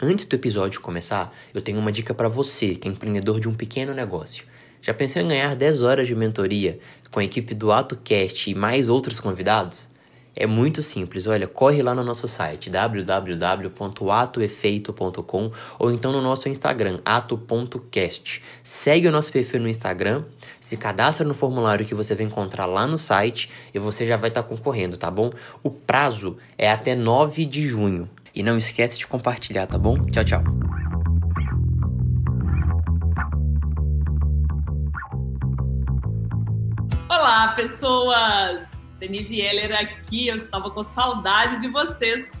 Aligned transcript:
Antes 0.00 0.26
do 0.26 0.36
episódio 0.36 0.80
começar, 0.80 1.34
eu 1.52 1.60
tenho 1.60 1.80
uma 1.80 1.90
dica 1.90 2.14
para 2.14 2.28
você 2.28 2.76
que 2.76 2.86
é 2.86 2.90
empreendedor 2.90 3.40
de 3.40 3.48
um 3.48 3.54
pequeno 3.54 3.92
negócio. 3.92 4.44
Já 4.80 4.94
pensou 4.94 5.20
em 5.20 5.26
ganhar 5.26 5.56
10 5.56 5.82
horas 5.82 6.06
de 6.06 6.14
mentoria 6.14 6.78
com 7.10 7.18
a 7.18 7.24
equipe 7.24 7.52
do 7.52 7.72
AtoCast 7.72 8.48
e 8.48 8.54
mais 8.54 8.88
outros 8.88 9.18
convidados? 9.18 9.88
É 10.36 10.46
muito 10.46 10.82
simples, 10.82 11.26
olha, 11.26 11.48
corre 11.48 11.82
lá 11.82 11.96
no 11.96 12.04
nosso 12.04 12.28
site 12.28 12.70
www.atoefeito.com 12.70 15.50
ou 15.80 15.90
então 15.90 16.12
no 16.12 16.22
nosso 16.22 16.48
Instagram, 16.48 17.00
ato.cast. 17.04 18.40
Segue 18.62 19.08
o 19.08 19.10
nosso 19.10 19.32
perfil 19.32 19.58
no 19.58 19.68
Instagram, 19.68 20.22
se 20.60 20.76
cadastra 20.76 21.26
no 21.26 21.34
formulário 21.34 21.84
que 21.84 21.92
você 21.92 22.14
vai 22.14 22.24
encontrar 22.24 22.66
lá 22.66 22.86
no 22.86 22.98
site 22.98 23.50
e 23.74 23.80
você 23.80 24.06
já 24.06 24.16
vai 24.16 24.28
estar 24.28 24.44
tá 24.44 24.48
concorrendo, 24.48 24.96
tá 24.96 25.10
bom? 25.10 25.32
O 25.60 25.72
prazo 25.72 26.36
é 26.56 26.70
até 26.70 26.94
9 26.94 27.44
de 27.44 27.66
junho. 27.66 28.08
E 28.34 28.42
não 28.42 28.58
esquece 28.58 28.98
de 28.98 29.06
compartilhar, 29.06 29.66
tá 29.66 29.78
bom? 29.78 30.04
Tchau, 30.06 30.24
tchau. 30.24 30.42
Olá, 37.08 37.48
pessoas! 37.54 38.78
Denise 38.98 39.40
Heller 39.40 39.80
aqui, 39.80 40.28
eu 40.28 40.36
estava 40.36 40.70
com 40.70 40.82
saudade 40.82 41.60
de 41.60 41.68
vocês. 41.68 42.32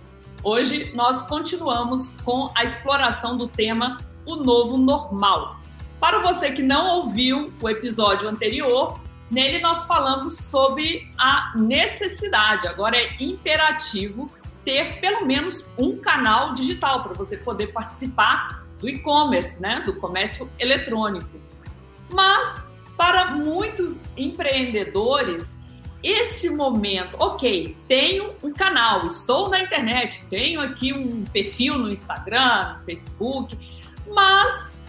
Hoje 0.42 0.92
nós 0.94 1.22
continuamos 1.22 2.16
com 2.24 2.50
a 2.54 2.64
exploração 2.64 3.36
do 3.36 3.48
tema 3.48 3.96
O 4.26 4.36
Novo 4.36 4.76
Normal. 4.76 5.58
Para 6.00 6.20
você 6.20 6.52
que 6.52 6.62
não 6.62 6.98
ouviu 6.98 7.52
o 7.60 7.68
episódio 7.68 8.28
anterior, 8.28 9.00
nele 9.30 9.60
nós 9.60 9.84
falamos 9.84 10.36
sobre 10.36 11.10
a 11.18 11.52
necessidade, 11.56 12.68
agora 12.68 12.96
é 12.96 13.16
imperativo 13.20 14.30
ter 14.64 15.00
pelo 15.00 15.26
menos 15.26 15.66
um 15.78 15.96
canal 15.98 16.52
digital 16.54 17.02
para 17.02 17.14
você 17.14 17.36
poder 17.36 17.68
participar 17.68 18.66
do 18.78 18.88
e-commerce, 18.88 19.60
né, 19.60 19.80
do 19.80 19.96
comércio 19.96 20.48
eletrônico. 20.58 21.28
Mas 22.10 22.66
para 22.96 23.32
muitos 23.32 24.08
empreendedores, 24.16 25.58
este 26.02 26.50
momento, 26.50 27.16
ok, 27.18 27.76
tenho 27.86 28.34
um 28.42 28.52
canal, 28.52 29.06
estou 29.06 29.48
na 29.48 29.60
internet, 29.60 30.24
tenho 30.26 30.60
aqui 30.60 30.92
um 30.92 31.24
perfil 31.24 31.78
no 31.78 31.90
Instagram, 31.90 32.74
no 32.74 32.80
Facebook, 32.80 33.58
mas 34.06 34.80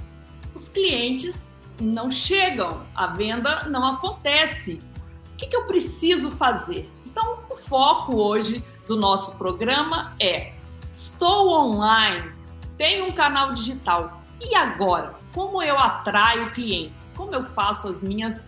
os 0.53 0.69
clientes 0.69 1.55
não 1.81 2.11
chegam, 2.11 2.85
a 2.93 3.07
venda 3.07 3.63
não 3.65 3.85
acontece. 3.85 4.81
O 5.33 5.37
que, 5.37 5.47
que 5.47 5.55
eu 5.55 5.65
preciso 5.65 6.31
fazer? 6.31 6.89
Então, 7.05 7.39
o 7.49 7.55
foco 7.55 8.17
hoje 8.17 8.63
do 8.89 8.97
nosso 8.97 9.35
programa 9.35 10.15
é: 10.19 10.51
estou 10.89 11.51
online, 11.51 12.31
tenho 12.77 13.05
um 13.05 13.11
canal 13.11 13.53
digital. 13.53 14.21
E 14.41 14.55
agora? 14.55 15.13
Como 15.33 15.61
eu 15.61 15.77
atraio 15.77 16.51
clientes? 16.51 17.13
Como 17.15 17.33
eu 17.33 17.43
faço 17.43 17.87
as 17.87 18.01
minhas 18.01 18.43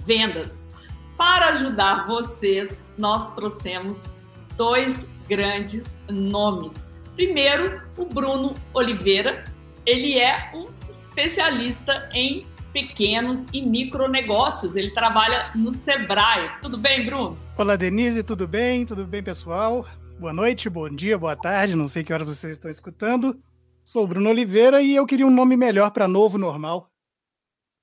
vendas? 0.00 0.70
Para 1.16 1.48
ajudar 1.50 2.06
vocês, 2.06 2.82
nós 2.96 3.34
trouxemos 3.34 4.12
dois 4.56 5.06
grandes 5.28 5.94
nomes. 6.10 6.90
Primeiro, 7.14 7.82
o 7.96 8.06
Bruno 8.06 8.54
Oliveira. 8.72 9.44
Ele 9.84 10.18
é 10.18 10.52
um 10.54 10.68
especialista 10.88 12.08
em 12.14 12.46
pequenos 12.72 13.46
e 13.52 13.60
micronegócios. 13.60 14.74
Ele 14.76 14.92
trabalha 14.92 15.50
no 15.54 15.72
Sebrae. 15.72 16.50
Tudo 16.62 16.78
bem, 16.78 17.04
Bruno? 17.04 17.36
Olá, 17.56 17.76
Denise, 17.76 18.22
tudo 18.22 18.48
bem? 18.48 18.86
Tudo 18.86 19.06
bem, 19.06 19.22
pessoal? 19.22 19.86
Boa 20.18 20.32
noite, 20.32 20.70
bom 20.70 20.88
dia, 20.88 21.18
boa 21.18 21.36
tarde, 21.36 21.76
não 21.76 21.86
sei 21.86 22.02
que 22.02 22.12
hora 22.12 22.24
vocês 22.24 22.52
estão 22.52 22.70
escutando. 22.70 23.38
Sou 23.84 24.04
o 24.04 24.06
Bruno 24.06 24.30
Oliveira 24.30 24.80
e 24.80 24.96
eu 24.96 25.04
queria 25.04 25.26
um 25.26 25.30
nome 25.30 25.54
melhor 25.54 25.90
para 25.90 26.08
Novo 26.08 26.38
Normal. 26.38 26.90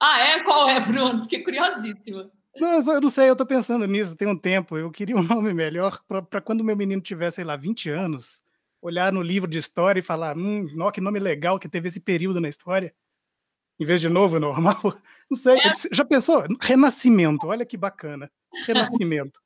Ah, 0.01 0.19
é? 0.19 0.43
Qual 0.43 0.67
é, 0.67 0.79
Bruno? 0.79 1.21
Fiquei 1.21 1.43
curiosíssima. 1.43 2.31
Não, 2.57 2.81
eu 2.93 3.01
não 3.01 3.09
sei, 3.09 3.29
eu 3.29 3.35
tô 3.35 3.45
pensando 3.45 3.85
nisso 3.85 4.15
tem 4.15 4.27
um 4.27 4.37
tempo. 4.37 4.75
Eu 4.75 4.89
queria 4.89 5.15
um 5.15 5.21
nome 5.23 5.53
melhor 5.53 6.01
para 6.29 6.41
quando 6.41 6.63
meu 6.63 6.75
menino 6.75 7.01
tiver, 7.01 7.29
sei 7.31 7.43
lá, 7.43 7.55
20 7.55 7.89
anos, 7.89 8.43
olhar 8.81 9.13
no 9.13 9.21
livro 9.21 9.49
de 9.49 9.59
história 9.59 9.99
e 9.99 10.03
falar: 10.03 10.35
hum, 10.35 10.65
ó, 10.79 10.89
que 10.89 10.99
nome 10.99 11.19
legal 11.19 11.59
que 11.59 11.69
teve 11.69 11.87
esse 11.87 11.99
período 11.99 12.39
na 12.39 12.49
história 12.49 12.93
em 13.79 13.85
vez 13.85 14.01
de 14.01 14.09
novo 14.09 14.37
normal. 14.39 14.81
Não 15.29 15.37
sei, 15.37 15.57
é. 15.57 15.71
já 15.91 16.03
pensou? 16.03 16.43
Renascimento, 16.59 17.47
olha 17.47 17.65
que 17.65 17.77
bacana. 17.77 18.31
Renascimento. 18.65 19.39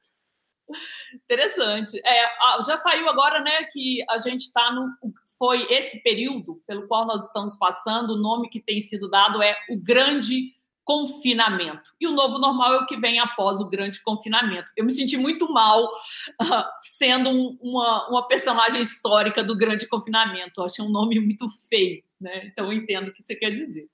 Interessante. 1.14 2.00
É, 2.06 2.26
já 2.66 2.78
saiu 2.78 3.08
agora, 3.10 3.40
né, 3.42 3.64
que 3.72 4.04
a 4.10 4.18
gente 4.18 4.42
está 4.42 4.72
no. 4.72 4.90
Foi 5.38 5.66
esse 5.72 6.02
período 6.04 6.62
pelo 6.68 6.88
qual 6.88 7.06
nós 7.06 7.26
estamos 7.26 7.56
passando, 7.58 8.14
o 8.14 8.22
nome 8.22 8.50
que 8.50 8.62
tem 8.62 8.80
sido 8.82 9.10
dado 9.10 9.42
é 9.42 9.56
o 9.70 9.78
grande 9.78 10.54
confinamento. 10.86 11.92
E 12.00 12.08
o 12.08 12.12
novo 12.12 12.38
normal 12.38 12.74
é 12.74 12.78
o 12.80 12.86
que 12.86 12.98
vem 12.98 13.20
após 13.20 13.60
o 13.60 13.70
grande 13.70 14.02
confinamento. 14.04 14.72
Eu 14.76 14.86
me 14.86 14.92
senti 14.92 15.18
muito 15.18 15.52
mal 15.52 15.86
uh, 15.86 16.64
sendo 16.82 17.30
um, 17.30 17.58
uma, 17.62 18.10
uma 18.10 18.28
personagem 18.28 18.82
histórica 18.82 19.44
do 19.44 19.56
grande 19.56 19.88
confinamento. 19.88 20.60
Eu 20.60 20.66
achei 20.66 20.84
um 20.84 20.92
nome 20.92 21.20
muito 21.20 21.48
feio, 21.70 22.04
né? 22.20 22.48
Então 22.48 22.66
eu 22.66 22.74
entendo 22.74 23.08
o 23.08 23.14
que 23.14 23.24
você 23.24 23.36
quer 23.36 23.52
dizer. 23.52 23.88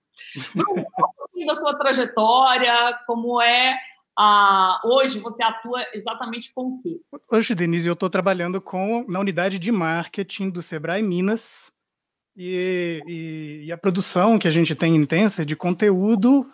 Bruno, 0.53 0.85
da 1.45 1.55
sua 1.55 1.77
trajetória, 1.77 2.99
como 3.05 3.41
é 3.41 3.77
ah, 4.21 4.81
hoje 4.83 5.19
você 5.19 5.41
atua 5.41 5.81
exatamente 5.93 6.53
com 6.53 6.63
o 6.63 6.81
quê? 6.81 6.99
Hoje, 7.31 7.55
Denise, 7.55 7.87
eu 7.87 7.93
estou 7.93 8.09
trabalhando 8.09 8.59
com 8.59 9.05
na 9.07 9.17
unidade 9.17 9.57
de 9.57 9.71
marketing 9.71 10.49
do 10.49 10.61
Sebrae 10.61 11.01
Minas 11.01 11.71
e, 12.35 13.01
e, 13.07 13.65
e, 13.67 13.71
a 13.71 13.77
produção 13.77 14.37
que 14.37 14.45
a 14.45 14.51
gente 14.51 14.75
tem 14.75 14.93
intensa 14.93 15.45
de 15.45 15.55
conteúdo 15.55 16.45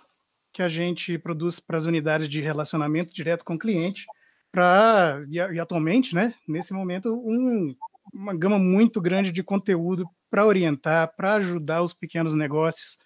que 0.53 0.62
a 0.62 0.68
gente 0.68 1.18
produz 1.18 1.59
para 1.59 1.78
as 1.78 1.86
unidades 1.86 2.30
de 2.30 2.40
relacionamento 2.40 3.12
direto 3.12 3.44
com 3.44 3.56
o 3.56 3.59
cliente, 3.59 4.06
para 4.52 5.26
e, 5.28 5.38
e, 5.38 5.59
atualmente, 5.59 6.14
né, 6.14 6.36
nesse 6.47 6.72
momento, 6.72 7.14
um, 7.14 7.76
uma 8.14 8.36
gama 8.36 8.59
muito 8.59 9.02
grande 9.02 9.32
de 9.32 9.42
conteúdo 9.42 10.08
para 10.30 10.46
orientar, 10.46 11.16
para 11.16 11.36
ajudar 11.36 11.82
os 11.82 11.94
pequenos 11.94 12.36
negócios 12.36 13.00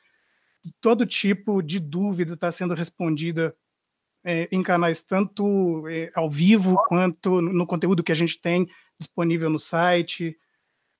todo 0.81 1.05
tipo 1.05 1.61
de 1.61 1.79
dúvida 1.79 2.33
está 2.33 2.51
sendo 2.51 2.73
respondida 2.73 3.55
é, 4.23 4.47
em 4.51 4.61
canais 4.61 5.01
tanto 5.01 5.87
é, 5.87 6.11
ao 6.15 6.29
vivo 6.29 6.75
quanto 6.87 7.41
no 7.41 7.65
conteúdo 7.65 8.03
que 8.03 8.11
a 8.11 8.15
gente 8.15 8.39
tem 8.39 8.67
disponível 8.99 9.49
no 9.49 9.59
site. 9.59 10.37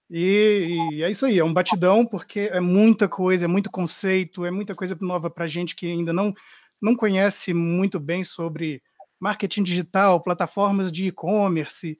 E, 0.10 0.90
e, 0.94 1.04
é 1.04 1.12
isso 1.12 1.26
aí, 1.26 1.38
é 1.38 1.44
um 1.44 1.54
batidão, 1.54 2.06
porque 2.06 2.50
é 2.52 2.60
muita 2.60 3.08
coisa, 3.08 3.46
é 3.46 3.48
muito 3.48 3.70
conceito, 3.70 4.46
é 4.46 4.52
muita 4.52 4.74
coisa 4.74 4.98
nova 5.02 5.30
para 5.30 5.48
gente 5.48 5.76
que 5.76 5.86
ainda 5.86 6.12
não, 6.12 6.34
não 6.82 6.96
conhece 6.96 7.54
muito 7.54 8.00
bem 8.00 8.24
sobre 8.24 8.82
marketing 9.20 9.64
digital, 9.64 10.22
plataformas 10.22 10.92
de 10.92 11.08
e-commerce. 11.08 12.00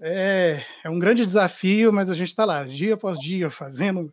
É, 0.00 0.64
é 0.84 0.90
um 0.90 0.98
grande 0.98 1.26
desafio, 1.26 1.92
mas 1.92 2.10
a 2.10 2.14
gente 2.14 2.28
está 2.28 2.44
lá, 2.44 2.64
dia 2.64 2.94
após 2.94 3.18
dia, 3.18 3.50
fazendo 3.50 4.12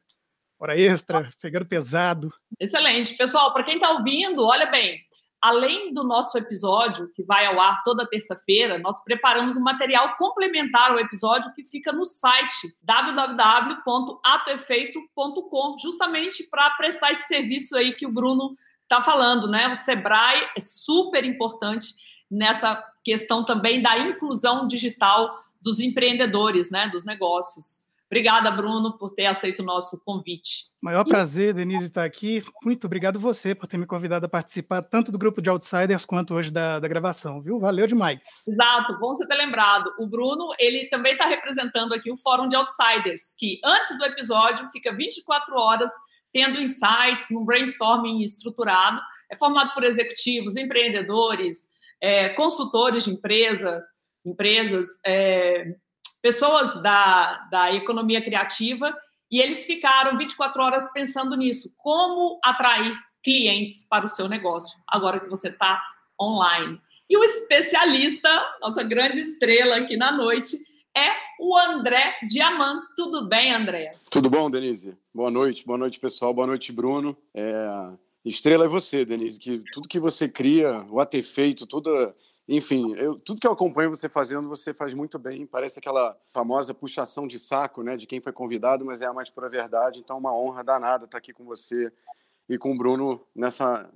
hora 0.59 0.77
extra, 0.77 1.29
pegando 1.41 1.65
pesado. 1.65 2.33
Excelente. 2.59 3.15
Pessoal, 3.15 3.53
para 3.53 3.63
quem 3.63 3.75
está 3.75 3.91
ouvindo, 3.91 4.45
olha 4.45 4.65
bem, 4.65 4.99
além 5.41 5.93
do 5.93 6.03
nosso 6.03 6.37
episódio, 6.37 7.09
que 7.13 7.23
vai 7.23 7.45
ao 7.45 7.57
ar 7.59 7.81
toda 7.83 8.07
terça-feira, 8.07 8.77
nós 8.77 9.01
preparamos 9.03 9.55
um 9.55 9.61
material 9.61 10.17
complementar 10.17 10.91
ao 10.91 10.99
episódio 10.99 11.53
que 11.53 11.63
fica 11.63 11.93
no 11.93 12.03
site 12.03 12.75
www.atoefeito.com, 12.83 15.77
justamente 15.79 16.43
para 16.49 16.69
prestar 16.71 17.11
esse 17.11 17.27
serviço 17.27 17.77
aí 17.77 17.93
que 17.93 18.05
o 18.05 18.11
Bruno 18.11 18.53
está 18.83 19.01
falando, 19.01 19.47
né? 19.47 19.69
O 19.69 19.75
Sebrae 19.75 20.45
é 20.57 20.59
super 20.59 21.23
importante 21.23 21.93
nessa 22.29 22.83
questão 23.03 23.45
também 23.45 23.81
da 23.81 23.97
inclusão 23.97 24.67
digital 24.67 25.41
dos 25.61 25.79
empreendedores, 25.79 26.69
né? 26.69 26.89
Dos 26.89 27.05
negócios. 27.05 27.87
Obrigada, 28.11 28.49
Bruno, 28.49 28.97
por 28.97 29.13
ter 29.13 29.27
aceito 29.27 29.61
o 29.61 29.65
nosso 29.65 30.01
convite. 30.03 30.71
Maior 30.81 31.05
prazer, 31.05 31.53
Denise, 31.53 31.85
estar 31.85 32.03
aqui. 32.03 32.41
Muito 32.63 32.87
obrigado 32.87 33.19
você 33.19 33.53
por 33.53 33.67
ter 33.67 33.77
me 33.77 33.85
convidado 33.85 34.25
a 34.25 34.29
participar 34.29 34.81
tanto 34.81 35.11
do 35.11 35.17
grupo 35.17 35.39
de 35.39 35.49
Outsiders 35.49 36.05
quanto 36.05 36.33
hoje 36.33 36.49
da, 36.49 36.79
da 36.79 36.87
gravação, 36.87 37.39
viu? 37.39 37.59
Valeu 37.59 37.85
demais. 37.85 38.25
Exato, 38.47 38.97
bom 38.99 39.13
você 39.13 39.27
ter 39.27 39.35
lembrado. 39.35 39.93
O 39.99 40.07
Bruno, 40.07 40.47
ele 40.57 40.89
também 40.89 41.13
está 41.13 41.27
representando 41.27 41.93
aqui 41.93 42.11
o 42.11 42.17
Fórum 42.17 42.47
de 42.47 42.55
Outsiders, 42.55 43.35
que 43.37 43.59
antes 43.63 43.95
do 43.95 44.05
episódio 44.05 44.65
fica 44.71 44.91
24 44.91 45.55
horas 45.55 45.91
tendo 46.33 46.59
insights, 46.59 47.29
um 47.31 47.45
brainstorming 47.45 48.23
estruturado. 48.23 48.99
É 49.31 49.37
formado 49.37 49.71
por 49.75 49.83
executivos, 49.83 50.57
empreendedores, 50.57 51.67
é, 52.01 52.29
consultores 52.29 53.05
de 53.05 53.11
empresa, 53.11 53.83
empresas, 54.25 54.87
é, 55.05 55.75
pessoas 56.21 56.81
da, 56.81 57.47
da 57.51 57.73
economia 57.73 58.21
criativa, 58.21 58.95
e 59.31 59.39
eles 59.39 59.65
ficaram 59.65 60.17
24 60.17 60.61
horas 60.61 60.91
pensando 60.91 61.35
nisso, 61.35 61.73
como 61.77 62.39
atrair 62.43 62.97
clientes 63.23 63.85
para 63.87 64.05
o 64.05 64.07
seu 64.07 64.27
negócio, 64.27 64.79
agora 64.87 65.19
que 65.19 65.29
você 65.29 65.49
está 65.49 65.81
online. 66.19 66.79
E 67.09 67.17
o 67.17 67.23
especialista, 67.23 68.29
nossa 68.61 68.83
grande 68.83 69.19
estrela 69.19 69.77
aqui 69.77 69.97
na 69.97 70.11
noite, 70.11 70.57
é 70.95 71.09
o 71.39 71.57
André 71.57 72.15
Diamant. 72.27 72.83
Tudo 72.95 73.27
bem, 73.27 73.53
André? 73.53 73.91
Tudo 74.11 74.29
bom, 74.29 74.49
Denise? 74.49 74.97
Boa 75.13 75.31
noite, 75.31 75.65
boa 75.65 75.77
noite, 75.77 75.99
pessoal. 75.99 76.33
Boa 76.33 76.47
noite, 76.47 76.71
Bruno. 76.71 77.17
É... 77.33 77.91
Estrela 78.25 78.65
é 78.65 78.67
você, 78.67 79.05
Denise, 79.05 79.39
que 79.39 79.63
tudo 79.71 79.87
que 79.87 79.99
você 79.99 80.27
cria, 80.27 80.85
o 80.89 81.23
feito, 81.23 81.65
tudo. 81.65 82.13
Enfim, 82.51 82.95
eu, 82.95 83.13
tudo 83.19 83.39
que 83.39 83.45
eu 83.45 83.51
acompanho 83.51 83.91
você 83.91 84.09
fazendo, 84.09 84.49
você 84.49 84.73
faz 84.73 84.91
muito 84.95 85.19
bem. 85.19 85.45
Parece 85.45 85.77
aquela 85.77 86.17
famosa 86.31 86.73
puxação 86.73 87.27
de 87.27 87.37
saco, 87.37 87.83
né, 87.83 87.95
de 87.95 88.07
quem 88.07 88.19
foi 88.19 88.33
convidado, 88.33 88.83
mas 88.83 89.03
é 89.03 89.05
a 89.05 89.13
mais 89.13 89.29
pura 89.29 89.47
verdade. 89.47 89.99
Então, 89.99 90.17
uma 90.17 90.33
honra 90.33 90.63
danada 90.63 91.05
estar 91.05 91.19
aqui 91.19 91.31
com 91.31 91.45
você 91.45 91.93
e 92.49 92.57
com 92.57 92.71
o 92.71 92.77
Bruno 92.77 93.21
nessa, 93.35 93.87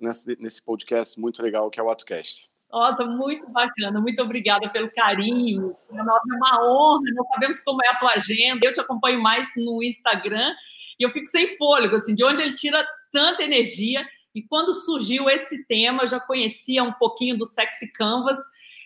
nesse, 0.00 0.40
nesse 0.40 0.62
podcast 0.62 1.18
muito 1.20 1.42
legal 1.42 1.68
que 1.68 1.80
é 1.80 1.82
o 1.82 1.90
AtoCast. 1.90 2.48
Nossa, 2.70 3.04
muito 3.04 3.50
bacana. 3.50 4.00
Muito 4.00 4.22
obrigada 4.22 4.70
pelo 4.70 4.88
carinho. 4.92 5.76
Para 5.88 6.04
nós 6.04 6.20
é 6.30 6.36
uma 6.36 6.64
honra. 6.64 7.10
Nós 7.12 7.26
sabemos 7.26 7.60
como 7.60 7.84
é 7.84 7.88
a 7.88 7.96
tua 7.96 8.12
agenda. 8.12 8.64
Eu 8.64 8.72
te 8.72 8.80
acompanho 8.80 9.20
mais 9.20 9.48
no 9.56 9.82
Instagram 9.82 10.54
e 11.00 11.02
eu 11.04 11.10
fico 11.10 11.26
sem 11.26 11.48
fôlego, 11.56 11.96
assim, 11.96 12.14
de 12.14 12.24
onde 12.24 12.40
ele 12.40 12.54
tira 12.54 12.86
tanta 13.10 13.42
energia. 13.42 14.06
E 14.36 14.42
quando 14.42 14.74
surgiu 14.74 15.30
esse 15.30 15.64
tema, 15.64 16.02
eu 16.02 16.06
já 16.06 16.20
conhecia 16.20 16.84
um 16.84 16.92
pouquinho 16.92 17.38
do 17.38 17.46
Sexy 17.46 17.90
Canvas, 17.90 18.36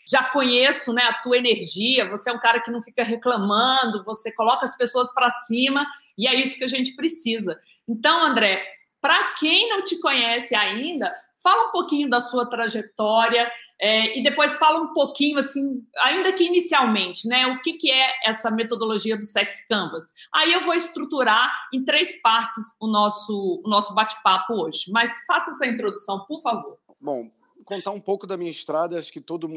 já 0.08 0.22
conheço 0.22 0.92
né, 0.92 1.02
a 1.02 1.14
tua 1.14 1.38
energia. 1.38 2.08
Você 2.08 2.30
é 2.30 2.32
um 2.32 2.38
cara 2.38 2.60
que 2.60 2.70
não 2.70 2.80
fica 2.80 3.02
reclamando, 3.02 4.04
você 4.04 4.30
coloca 4.30 4.64
as 4.64 4.76
pessoas 4.76 5.12
para 5.12 5.28
cima 5.28 5.84
e 6.16 6.28
é 6.28 6.36
isso 6.36 6.56
que 6.56 6.62
a 6.62 6.68
gente 6.68 6.94
precisa. 6.94 7.58
Então, 7.88 8.24
André, 8.24 8.64
para 9.00 9.34
quem 9.40 9.68
não 9.68 9.82
te 9.82 9.98
conhece 9.98 10.54
ainda, 10.54 11.12
fala 11.42 11.66
um 11.66 11.72
pouquinho 11.72 12.08
da 12.08 12.20
sua 12.20 12.48
trajetória 12.48 13.50
é, 13.80 14.18
e 14.18 14.22
depois 14.22 14.56
fala 14.56 14.78
um 14.78 14.92
pouquinho, 14.92 15.38
assim, 15.38 15.82
ainda 16.02 16.30
que 16.34 16.44
inicialmente, 16.44 17.26
né, 17.26 17.46
o 17.46 17.62
que, 17.62 17.72
que 17.72 17.90
é 17.90 18.28
essa 18.28 18.50
metodologia 18.50 19.16
do 19.16 19.24
Sex 19.24 19.66
Canvas. 19.66 20.12
Aí 20.34 20.52
eu 20.52 20.60
vou 20.60 20.74
estruturar 20.74 21.50
em 21.72 21.82
três 21.82 22.20
partes 22.20 22.76
o 22.78 22.86
nosso, 22.86 23.62
o 23.64 23.68
nosso 23.68 23.94
bate-papo 23.94 24.52
hoje. 24.52 24.90
Mas 24.92 25.24
faça 25.26 25.50
essa 25.52 25.66
introdução, 25.66 26.26
por 26.26 26.42
favor. 26.42 26.78
Bom, 27.00 27.30
contar 27.64 27.92
um 27.92 28.00
pouco 28.00 28.26
da 28.26 28.36
minha 28.36 28.50
estrada, 28.50 28.98
acho 28.98 29.10
que 29.10 29.20
todo, 29.20 29.48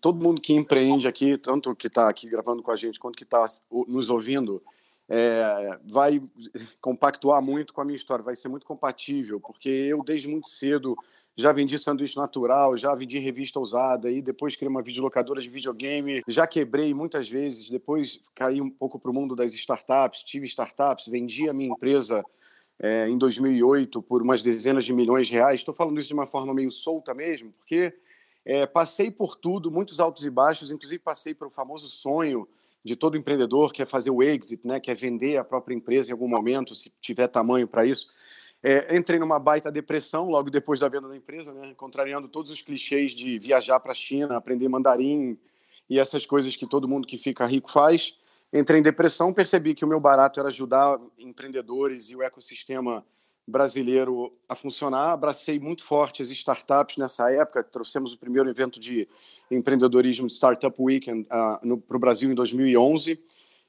todo 0.00 0.24
mundo 0.24 0.40
que 0.40 0.54
empreende 0.54 1.06
aqui, 1.06 1.36
tanto 1.36 1.76
que 1.76 1.88
está 1.88 2.08
aqui 2.08 2.28
gravando 2.30 2.62
com 2.62 2.70
a 2.70 2.76
gente, 2.76 2.98
quanto 2.98 3.16
que 3.16 3.24
está 3.24 3.44
nos 3.86 4.08
ouvindo, 4.08 4.62
é, 5.06 5.78
vai 5.84 6.22
compactuar 6.80 7.42
muito 7.42 7.74
com 7.74 7.82
a 7.82 7.84
minha 7.84 7.96
história, 7.96 8.24
vai 8.24 8.34
ser 8.34 8.48
muito 8.48 8.64
compatível, 8.64 9.38
porque 9.38 9.68
eu, 9.68 10.02
desde 10.02 10.28
muito 10.28 10.48
cedo, 10.48 10.96
já 11.36 11.52
vendi 11.52 11.78
sanduíche 11.78 12.16
natural, 12.16 12.76
já 12.76 12.94
vendi 12.94 13.18
revista 13.18 13.60
usada, 13.60 14.10
e 14.10 14.22
depois 14.22 14.56
criei 14.56 14.70
uma 14.70 14.82
videolocadora 14.82 15.40
de 15.40 15.48
videogame, 15.48 16.22
já 16.26 16.46
quebrei 16.46 16.94
muitas 16.94 17.28
vezes, 17.28 17.68
depois 17.68 18.20
caí 18.34 18.60
um 18.60 18.70
pouco 18.70 18.98
para 18.98 19.10
o 19.10 19.14
mundo 19.14 19.36
das 19.36 19.52
startups, 19.54 20.22
tive 20.22 20.46
startups, 20.46 21.06
vendi 21.08 21.48
a 21.48 21.52
minha 21.52 21.70
empresa 21.70 22.24
é, 22.78 23.08
em 23.08 23.18
2008 23.18 24.00
por 24.02 24.22
umas 24.22 24.40
dezenas 24.40 24.84
de 24.84 24.92
milhões 24.92 25.26
de 25.26 25.34
reais. 25.34 25.60
Estou 25.60 25.74
falando 25.74 25.98
isso 25.98 26.08
de 26.08 26.14
uma 26.14 26.26
forma 26.26 26.54
meio 26.54 26.70
solta 26.70 27.12
mesmo, 27.12 27.52
porque 27.52 27.92
é, 28.44 28.66
passei 28.66 29.10
por 29.10 29.36
tudo, 29.36 29.70
muitos 29.70 30.00
altos 30.00 30.24
e 30.24 30.30
baixos, 30.30 30.70
inclusive 30.70 31.02
passei 31.02 31.34
pelo 31.34 31.50
famoso 31.50 31.88
sonho 31.88 32.48
de 32.84 32.94
todo 32.94 33.16
empreendedor, 33.16 33.72
que 33.72 33.82
é 33.82 33.86
fazer 33.86 34.10
o 34.10 34.22
exit, 34.22 34.64
né, 34.66 34.78
que 34.78 34.90
é 34.90 34.94
vender 34.94 35.36
a 35.36 35.44
própria 35.44 35.74
empresa 35.74 36.10
em 36.10 36.12
algum 36.12 36.28
momento, 36.28 36.72
se 36.74 36.92
tiver 37.00 37.26
tamanho 37.26 37.66
para 37.66 37.84
isso. 37.84 38.06
É, 38.68 38.96
entrei 38.96 39.16
numa 39.20 39.38
baita 39.38 39.70
depressão 39.70 40.28
logo 40.28 40.50
depois 40.50 40.80
da 40.80 40.88
venda 40.88 41.06
da 41.06 41.16
empresa, 41.16 41.52
né? 41.52 41.72
contrariando 41.76 42.26
todos 42.26 42.50
os 42.50 42.62
clichês 42.62 43.12
de 43.12 43.38
viajar 43.38 43.78
para 43.78 43.92
a 43.92 43.94
China, 43.94 44.36
aprender 44.36 44.68
mandarim 44.68 45.38
e 45.88 46.00
essas 46.00 46.26
coisas 46.26 46.56
que 46.56 46.66
todo 46.66 46.88
mundo 46.88 47.06
que 47.06 47.16
fica 47.16 47.46
rico 47.46 47.70
faz. 47.70 48.16
Entrei 48.52 48.80
em 48.80 48.82
depressão, 48.82 49.32
percebi 49.32 49.72
que 49.72 49.84
o 49.84 49.88
meu 49.88 50.00
barato 50.00 50.40
era 50.40 50.48
ajudar 50.48 50.98
empreendedores 51.16 52.10
e 52.10 52.16
o 52.16 52.24
ecossistema 52.24 53.06
brasileiro 53.46 54.32
a 54.48 54.56
funcionar. 54.56 55.12
Abracei 55.12 55.60
muito 55.60 55.84
forte 55.84 56.20
as 56.20 56.30
startups 56.30 56.96
nessa 56.96 57.30
época. 57.30 57.62
Trouxemos 57.62 58.14
o 58.14 58.18
primeiro 58.18 58.50
evento 58.50 58.80
de 58.80 59.06
empreendedorismo 59.48 60.26
de 60.26 60.32
Startup 60.32 60.74
Weekend 60.76 61.24
uh, 61.28 61.76
para 61.82 61.96
o 61.96 62.00
Brasil 62.00 62.32
em 62.32 62.34
2011. 62.34 63.16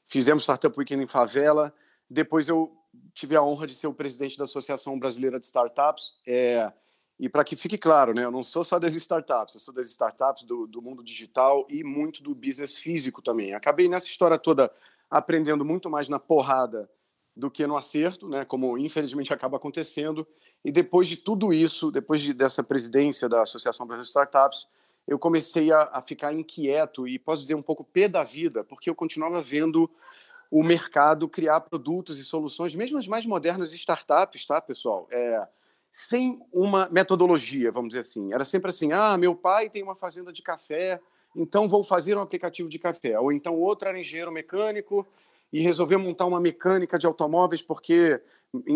Fizemos 0.08 0.44
Startup 0.44 0.76
Weekend 0.76 1.04
em 1.04 1.08
favela. 1.08 1.72
Depois 2.10 2.48
eu 2.48 2.76
tive 3.18 3.36
a 3.36 3.42
honra 3.42 3.66
de 3.66 3.74
ser 3.74 3.88
o 3.88 3.94
presidente 3.94 4.38
da 4.38 4.44
Associação 4.44 4.98
Brasileira 5.00 5.40
de 5.40 5.46
Startups. 5.46 6.20
É, 6.26 6.72
e 7.20 7.28
para 7.28 7.44
que 7.44 7.56
fique 7.56 7.76
claro, 7.76 8.14
né, 8.14 8.24
eu 8.24 8.30
não 8.30 8.44
sou 8.44 8.64
só 8.64 8.78
das 8.78 8.94
startups, 8.94 9.56
eu 9.56 9.60
sou 9.60 9.74
das 9.74 9.90
startups 9.90 10.44
do, 10.44 10.68
do 10.68 10.84
mundo 10.84 11.04
digital 11.04 11.66
e 11.68 11.84
muito 11.84 12.22
do 12.22 12.36
business 12.36 12.78
físico 12.78 13.20
também. 13.20 13.56
Acabei 13.56 13.88
nessa 13.90 14.06
história 14.06 14.38
toda 14.38 14.72
aprendendo 15.10 15.66
muito 15.66 15.90
mais 15.90 16.08
na 16.08 16.20
porrada 16.20 16.88
do 17.36 17.50
que 17.50 17.66
no 17.66 17.76
acerto, 17.76 18.30
né, 18.30 18.46
como 18.46 18.78
infelizmente 18.78 19.34
acaba 19.34 19.58
acontecendo. 19.58 20.26
E 20.64 20.72
depois 20.72 21.08
de 21.08 21.18
tudo 21.18 21.52
isso, 21.52 21.90
depois 21.90 22.22
de, 22.22 22.36
dessa 22.36 22.62
presidência 22.62 23.28
da 23.28 23.42
Associação 23.42 23.88
Brasileira 23.88 24.04
de 24.04 24.10
Startups, 24.10 24.68
eu 25.08 25.18
comecei 25.18 25.72
a, 25.72 25.90
a 25.92 26.04
ficar 26.04 26.36
inquieto 26.36 27.08
e 27.08 27.18
posso 27.18 27.42
dizer 27.42 27.56
um 27.56 27.64
pouco 27.64 27.84
pé 27.84 28.08
da 28.08 28.24
vida, 28.24 28.64
porque 28.64 28.92
eu 28.92 28.96
continuava 28.96 29.42
vendo 29.42 29.90
o 30.52 30.64
mercado 30.64 31.28
criar 31.28 31.62
produtos 31.62 32.18
e 32.18 32.24
soluções, 32.24 32.76
mesmo 32.76 32.98
as 32.98 33.08
mais 33.08 33.26
modernas 33.26 33.74
startups, 33.74 34.46
tá, 34.46 34.62
pessoal? 34.62 35.08
É, 35.12 35.48
sem 35.92 36.40
uma 36.54 36.88
metodologia, 36.90 37.72
vamos 37.72 37.90
dizer 37.90 38.02
assim. 38.02 38.34
Era 38.34 38.46
sempre 38.46 38.70
assim: 38.70 38.92
ah, 38.92 39.18
meu 39.18 39.36
pai 39.36 39.70
tem 39.70 39.84
uma 39.84 39.96
fazenda 39.96 40.32
de 40.32 40.42
café, 40.42 41.00
então 41.36 41.68
vou 41.68 41.84
fazer 41.84 42.16
um 42.16 42.22
aplicativo 42.22 42.70
de 42.70 42.80
café. 42.80 43.20
Ou 43.20 43.32
então 43.32 43.56
outro 43.56 43.88
era 43.90 44.00
engenheiro 44.00 44.32
mecânico 44.32 45.08
e 45.52 45.60
resolveu 45.60 46.00
montar 46.00 46.26
uma 46.26 46.40
mecânica 46.40 47.00
de 47.00 47.06
automóveis 47.06 47.62
porque 47.62 48.22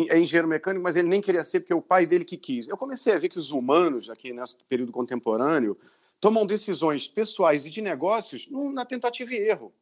é 0.09 0.19
engenheiro 0.19 0.47
mecânico, 0.47 0.83
mas 0.83 0.95
ele 0.95 1.07
nem 1.07 1.21
queria 1.21 1.43
ser 1.43 1.59
porque 1.59 1.73
o 1.73 1.81
pai 1.81 2.05
dele 2.05 2.25
que 2.25 2.37
quis. 2.37 2.67
Eu 2.67 2.77
comecei 2.77 3.13
a 3.13 3.19
ver 3.19 3.29
que 3.29 3.39
os 3.39 3.51
humanos, 3.51 4.09
aqui 4.09 4.33
nesse 4.33 4.57
período 4.67 4.91
contemporâneo, 4.91 5.77
tomam 6.19 6.45
decisões 6.45 7.07
pessoais 7.07 7.65
e 7.65 7.69
de 7.69 7.81
negócios 7.81 8.47
na 8.49 8.85
tentativa 8.85 9.33
e 9.33 9.37
erro. 9.37 9.73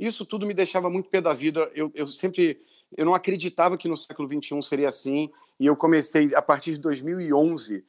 Isso 0.00 0.24
tudo 0.24 0.46
me 0.46 0.54
deixava 0.54 0.88
muito 0.88 1.10
pé 1.10 1.20
da 1.20 1.34
vida. 1.34 1.70
Eu, 1.74 1.92
eu 1.94 2.06
sempre 2.06 2.58
eu 2.96 3.04
não 3.04 3.14
acreditava 3.14 3.76
que 3.76 3.86
no 3.86 3.96
século 3.96 4.26
XXI 4.26 4.62
seria 4.62 4.88
assim. 4.88 5.30
E 5.58 5.66
eu 5.66 5.76
comecei, 5.76 6.34
a 6.34 6.40
partir 6.40 6.72
de 6.72 6.80
2011, 6.80 7.84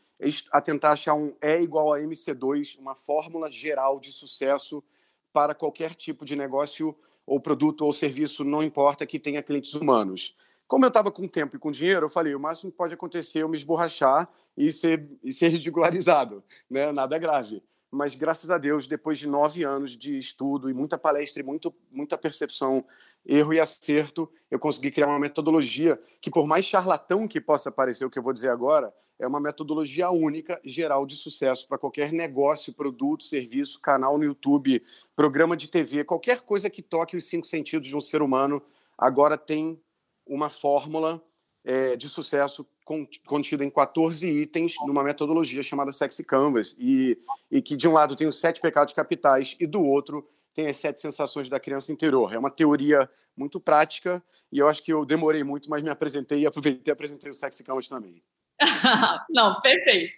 a 0.51 0.61
tentar 0.61 0.91
achar 0.91 1.13
um 1.13 1.33
E 1.41 1.61
igual 1.61 1.93
a 1.93 1.99
MC2, 1.99 2.77
uma 2.77 2.95
fórmula 2.95 3.49
geral 3.49 3.97
de 3.97 4.11
sucesso 4.11 4.83
para 5.31 5.55
qualquer 5.55 5.95
tipo 5.95 6.25
de 6.25 6.35
negócio 6.35 6.93
ou 7.25 7.39
produto 7.39 7.85
ou 7.85 7.93
serviço, 7.93 8.43
não 8.43 8.61
importa, 8.61 9.05
que 9.05 9.17
tenha 9.17 9.41
clientes 9.41 9.73
humanos. 9.73 10.35
Como 10.67 10.83
eu 10.83 10.89
estava 10.89 11.11
com 11.11 11.27
tempo 11.29 11.55
e 11.55 11.59
com 11.59 11.71
dinheiro, 11.71 12.07
eu 12.07 12.09
falei, 12.09 12.35
o 12.35 12.39
máximo 12.39 12.71
que 12.71 12.77
pode 12.77 12.93
acontecer 12.93 13.39
é 13.39 13.41
eu 13.43 13.49
me 13.49 13.55
esborrachar 13.55 14.29
e 14.57 14.73
ser, 14.73 15.09
e 15.23 15.31
ser 15.31 15.47
ridicularizado, 15.47 16.43
né? 16.69 16.91
nada 16.91 17.17
grave 17.17 17.63
mas 17.91 18.15
graças 18.15 18.49
a 18.49 18.57
Deus, 18.57 18.87
depois 18.87 19.19
de 19.19 19.27
nove 19.27 19.63
anos 19.63 19.97
de 19.97 20.17
estudo 20.17 20.69
e 20.69 20.73
muita 20.73 20.97
palestra 20.97 21.41
e 21.41 21.45
muito, 21.45 21.75
muita 21.91 22.17
percepção, 22.17 22.85
erro 23.25 23.53
e 23.53 23.59
acerto, 23.59 24.31
eu 24.49 24.57
consegui 24.57 24.89
criar 24.89 25.07
uma 25.07 25.19
metodologia 25.19 26.01
que, 26.21 26.31
por 26.31 26.47
mais 26.47 26.65
charlatão 26.65 27.27
que 27.27 27.41
possa 27.41 27.69
parecer 27.69 28.05
o 28.05 28.09
que 28.09 28.17
eu 28.17 28.23
vou 28.23 28.31
dizer 28.31 28.49
agora, 28.49 28.93
é 29.19 29.27
uma 29.27 29.41
metodologia 29.41 30.09
única, 30.09 30.59
geral 30.63 31.05
de 31.05 31.17
sucesso 31.17 31.67
para 31.67 31.77
qualquer 31.77 32.13
negócio, 32.13 32.73
produto, 32.73 33.25
serviço, 33.25 33.81
canal 33.81 34.17
no 34.17 34.23
YouTube, 34.23 34.81
programa 35.13 35.57
de 35.57 35.69
TV, 35.69 36.05
qualquer 36.05 36.41
coisa 36.41 36.69
que 36.69 36.81
toque 36.81 37.17
os 37.17 37.25
cinco 37.25 37.45
sentidos 37.45 37.89
de 37.89 37.95
um 37.95 38.01
ser 38.01 38.21
humano, 38.21 38.63
agora 38.97 39.37
tem 39.37 39.79
uma 40.25 40.49
fórmula 40.49 41.21
é, 41.63 41.95
de 41.95 42.07
sucesso 42.07 42.65
contida 42.83 43.63
em 43.63 43.69
14 43.69 44.27
itens 44.27 44.73
numa 44.85 45.03
metodologia 45.03 45.63
chamada 45.63 45.91
Sexy 45.91 46.23
Canvas, 46.23 46.75
e, 46.77 47.17
e 47.49 47.61
que 47.61 47.75
de 47.75 47.87
um 47.87 47.93
lado 47.93 48.15
tem 48.15 48.27
os 48.27 48.39
sete 48.39 48.59
pecados 48.59 48.93
capitais 48.93 49.55
e 49.59 49.67
do 49.67 49.83
outro 49.83 50.27
tem 50.53 50.67
as 50.67 50.77
sete 50.77 50.99
sensações 50.99 51.47
da 51.47 51.59
criança 51.59 51.91
interior. 51.91 52.33
É 52.33 52.37
uma 52.37 52.51
teoria 52.51 53.09
muito 53.37 53.59
prática 53.59 54.21
e 54.51 54.59
eu 54.59 54.67
acho 54.67 54.83
que 54.83 54.91
eu 54.91 55.05
demorei 55.05 55.43
muito, 55.43 55.69
mas 55.69 55.81
me 55.81 55.89
apresentei 55.89 56.41
e 56.41 56.45
aproveitei 56.45 56.91
e 56.91 56.93
apresentei 56.93 57.29
o 57.29 57.33
Sexy 57.33 57.63
Canvas 57.63 57.87
também. 57.87 58.21
Não, 59.29 59.59
perfeito. 59.61 60.13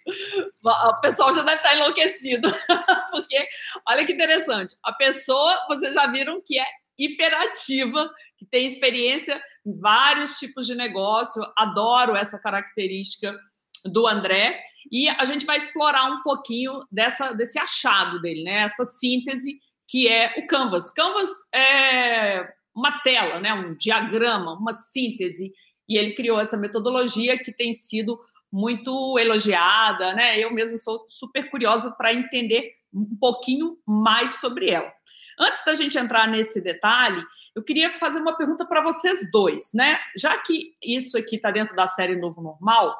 O 0.64 1.00
pessoal 1.00 1.32
já 1.32 1.42
deve 1.42 1.56
estar 1.56 1.76
enlouquecido, 1.76 2.48
porque 3.10 3.46
olha 3.88 4.04
que 4.04 4.12
interessante. 4.12 4.76
A 4.82 4.92
pessoa, 4.92 5.66
vocês 5.68 5.94
já 5.94 6.06
viram 6.06 6.42
que 6.44 6.58
é 6.58 6.66
hiperativa, 6.98 8.12
que 8.36 8.44
tem 8.44 8.66
experiência 8.66 9.40
vários 9.64 10.38
tipos 10.38 10.66
de 10.66 10.74
negócio. 10.74 11.42
Adoro 11.56 12.14
essa 12.14 12.38
característica 12.38 13.38
do 13.84 14.06
André 14.06 14.62
e 14.90 15.08
a 15.08 15.24
gente 15.24 15.44
vai 15.44 15.58
explorar 15.58 16.04
um 16.06 16.22
pouquinho 16.22 16.78
dessa 16.90 17.32
desse 17.32 17.58
achado 17.58 18.20
dele, 18.20 18.42
né? 18.42 18.62
Essa 18.62 18.84
síntese 18.84 19.58
que 19.86 20.08
é 20.08 20.34
o 20.38 20.46
Canvas. 20.46 20.90
Canvas 20.90 21.30
é 21.54 22.48
uma 22.74 23.00
tela, 23.00 23.40
né? 23.40 23.52
Um 23.52 23.74
diagrama, 23.74 24.54
uma 24.54 24.72
síntese 24.72 25.52
e 25.88 25.98
ele 25.98 26.14
criou 26.14 26.40
essa 26.40 26.56
metodologia 26.56 27.38
que 27.38 27.52
tem 27.52 27.74
sido 27.74 28.18
muito 28.50 29.18
elogiada, 29.18 30.14
né? 30.14 30.38
Eu 30.38 30.52
mesmo 30.52 30.78
sou 30.78 31.04
super 31.08 31.50
curiosa 31.50 31.90
para 31.90 32.14
entender 32.14 32.72
um 32.92 33.16
pouquinho 33.18 33.76
mais 33.86 34.38
sobre 34.40 34.70
ela. 34.70 34.90
Antes 35.38 35.64
da 35.64 35.74
gente 35.74 35.98
entrar 35.98 36.28
nesse 36.28 36.60
detalhe, 36.60 37.22
eu 37.54 37.62
queria 37.62 37.92
fazer 37.92 38.20
uma 38.20 38.36
pergunta 38.36 38.66
para 38.66 38.82
vocês 38.82 39.30
dois, 39.30 39.72
né? 39.72 39.98
Já 40.16 40.36
que 40.38 40.74
isso 40.82 41.16
aqui 41.16 41.36
está 41.36 41.50
dentro 41.50 41.76
da 41.76 41.86
série 41.86 42.16
Novo 42.16 42.42
Normal, 42.42 42.96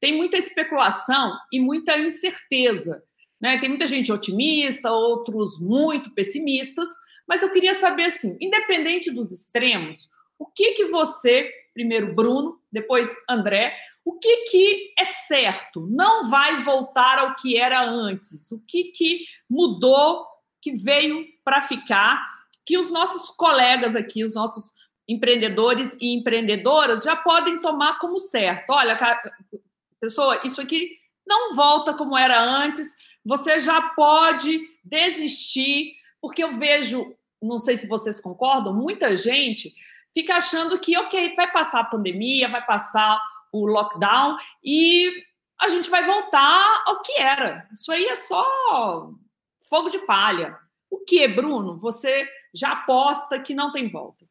tem 0.00 0.16
muita 0.16 0.36
especulação 0.36 1.32
e 1.50 1.58
muita 1.58 1.98
incerteza. 1.98 3.02
Né? 3.40 3.58
Tem 3.58 3.68
muita 3.68 3.86
gente 3.86 4.12
otimista, 4.12 4.92
outros 4.92 5.58
muito 5.58 6.10
pessimistas, 6.10 6.88
mas 7.26 7.42
eu 7.42 7.50
queria 7.50 7.74
saber 7.74 8.04
assim, 8.04 8.36
independente 8.40 9.10
dos 9.10 9.32
extremos, 9.32 10.10
o 10.38 10.46
que 10.46 10.72
que 10.72 10.86
você, 10.86 11.50
primeiro 11.72 12.14
Bruno, 12.14 12.60
depois 12.70 13.14
André, 13.28 13.74
o 14.04 14.18
que 14.18 14.44
que 14.44 14.92
é 14.98 15.04
certo? 15.04 15.86
Não 15.90 16.28
vai 16.28 16.62
voltar 16.62 17.18
ao 17.18 17.34
que 17.34 17.56
era 17.56 17.82
antes. 17.82 18.52
O 18.52 18.62
que 18.66 18.84
que 18.84 19.24
mudou, 19.48 20.26
que 20.60 20.72
veio 20.72 21.24
para 21.42 21.62
ficar, 21.62 22.22
que 22.64 22.78
os 22.78 22.90
nossos 22.90 23.30
colegas 23.30 23.94
aqui, 23.94 24.24
os 24.24 24.34
nossos 24.34 24.72
empreendedores 25.08 25.96
e 26.00 26.14
empreendedoras 26.16 27.02
já 27.02 27.14
podem 27.14 27.60
tomar 27.60 27.98
como 27.98 28.18
certo. 28.18 28.70
Olha, 28.70 28.96
pessoa, 30.00 30.40
isso 30.44 30.60
aqui 30.60 30.98
não 31.26 31.54
volta 31.54 31.94
como 31.94 32.16
era 32.16 32.40
antes. 32.40 32.94
Você 33.24 33.58
já 33.58 33.80
pode 33.90 34.60
desistir, 34.82 35.94
porque 36.20 36.42
eu 36.42 36.52
vejo, 36.54 37.14
não 37.42 37.58
sei 37.58 37.76
se 37.76 37.88
vocês 37.88 38.20
concordam, 38.20 38.72
muita 38.72 39.16
gente 39.16 39.74
fica 40.14 40.36
achando 40.36 40.78
que, 40.78 40.96
ok, 40.96 41.34
vai 41.34 41.50
passar 41.50 41.80
a 41.80 41.84
pandemia, 41.84 42.48
vai 42.48 42.64
passar 42.64 43.20
o 43.52 43.66
lockdown 43.66 44.36
e 44.62 45.12
a 45.60 45.68
gente 45.68 45.90
vai 45.90 46.04
voltar 46.04 46.82
ao 46.86 47.02
que 47.02 47.20
era. 47.20 47.68
Isso 47.72 47.90
aí 47.92 48.04
é 48.06 48.16
só 48.16 48.44
fogo 49.68 49.88
de 49.88 49.98
palha. 50.00 50.56
O 50.90 50.98
que, 50.98 51.26
Bruno? 51.28 51.78
Você 51.78 52.28
já 52.54 52.72
aposta 52.72 53.40
que 53.40 53.52
não 53.52 53.72
tem 53.72 53.90
volta? 53.90 54.24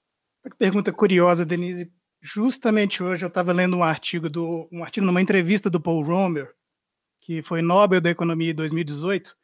Pergunta 0.57 0.91
curiosa, 0.93 1.45
Denise. 1.45 1.91
Justamente 2.21 3.03
hoje 3.03 3.25
eu 3.25 3.27
estava 3.27 3.51
lendo 3.51 3.75
um 3.75 3.83
artigo 3.83 4.29
do 4.29 4.67
um 4.71 4.81
artigo 4.81 5.05
numa 5.05 5.21
entrevista 5.21 5.69
do 5.69 5.81
Paul 5.81 6.03
Romer, 6.03 6.53
que 7.19 7.41
foi 7.41 7.61
Nobel 7.61 7.99
da 7.99 8.09
Economia 8.09 8.51
em 8.51 8.55
2018, 8.55 9.35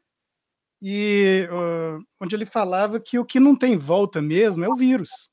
e 0.82 1.46
uh, 1.52 2.06
onde 2.22 2.36
ele 2.36 2.46
falava 2.46 3.00
que 3.00 3.20
o 3.20 3.26
que 3.26 3.40
não 3.40 3.54
tem 3.54 3.78
volta 3.78 4.22
mesmo 4.22 4.64
é 4.64 4.70
o 4.70 4.76
vírus. 4.76 5.30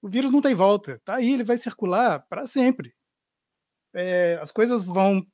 O 0.00 0.08
vírus 0.08 0.30
não 0.30 0.40
tem 0.40 0.54
volta, 0.54 1.00
tá 1.04 1.16
aí, 1.16 1.32
ele 1.32 1.44
vai 1.44 1.56
circular 1.56 2.20
para 2.28 2.46
sempre. 2.46 2.94
É, 3.94 4.38
as 4.40 4.52
coisas 4.52 4.82
vão 4.82 5.24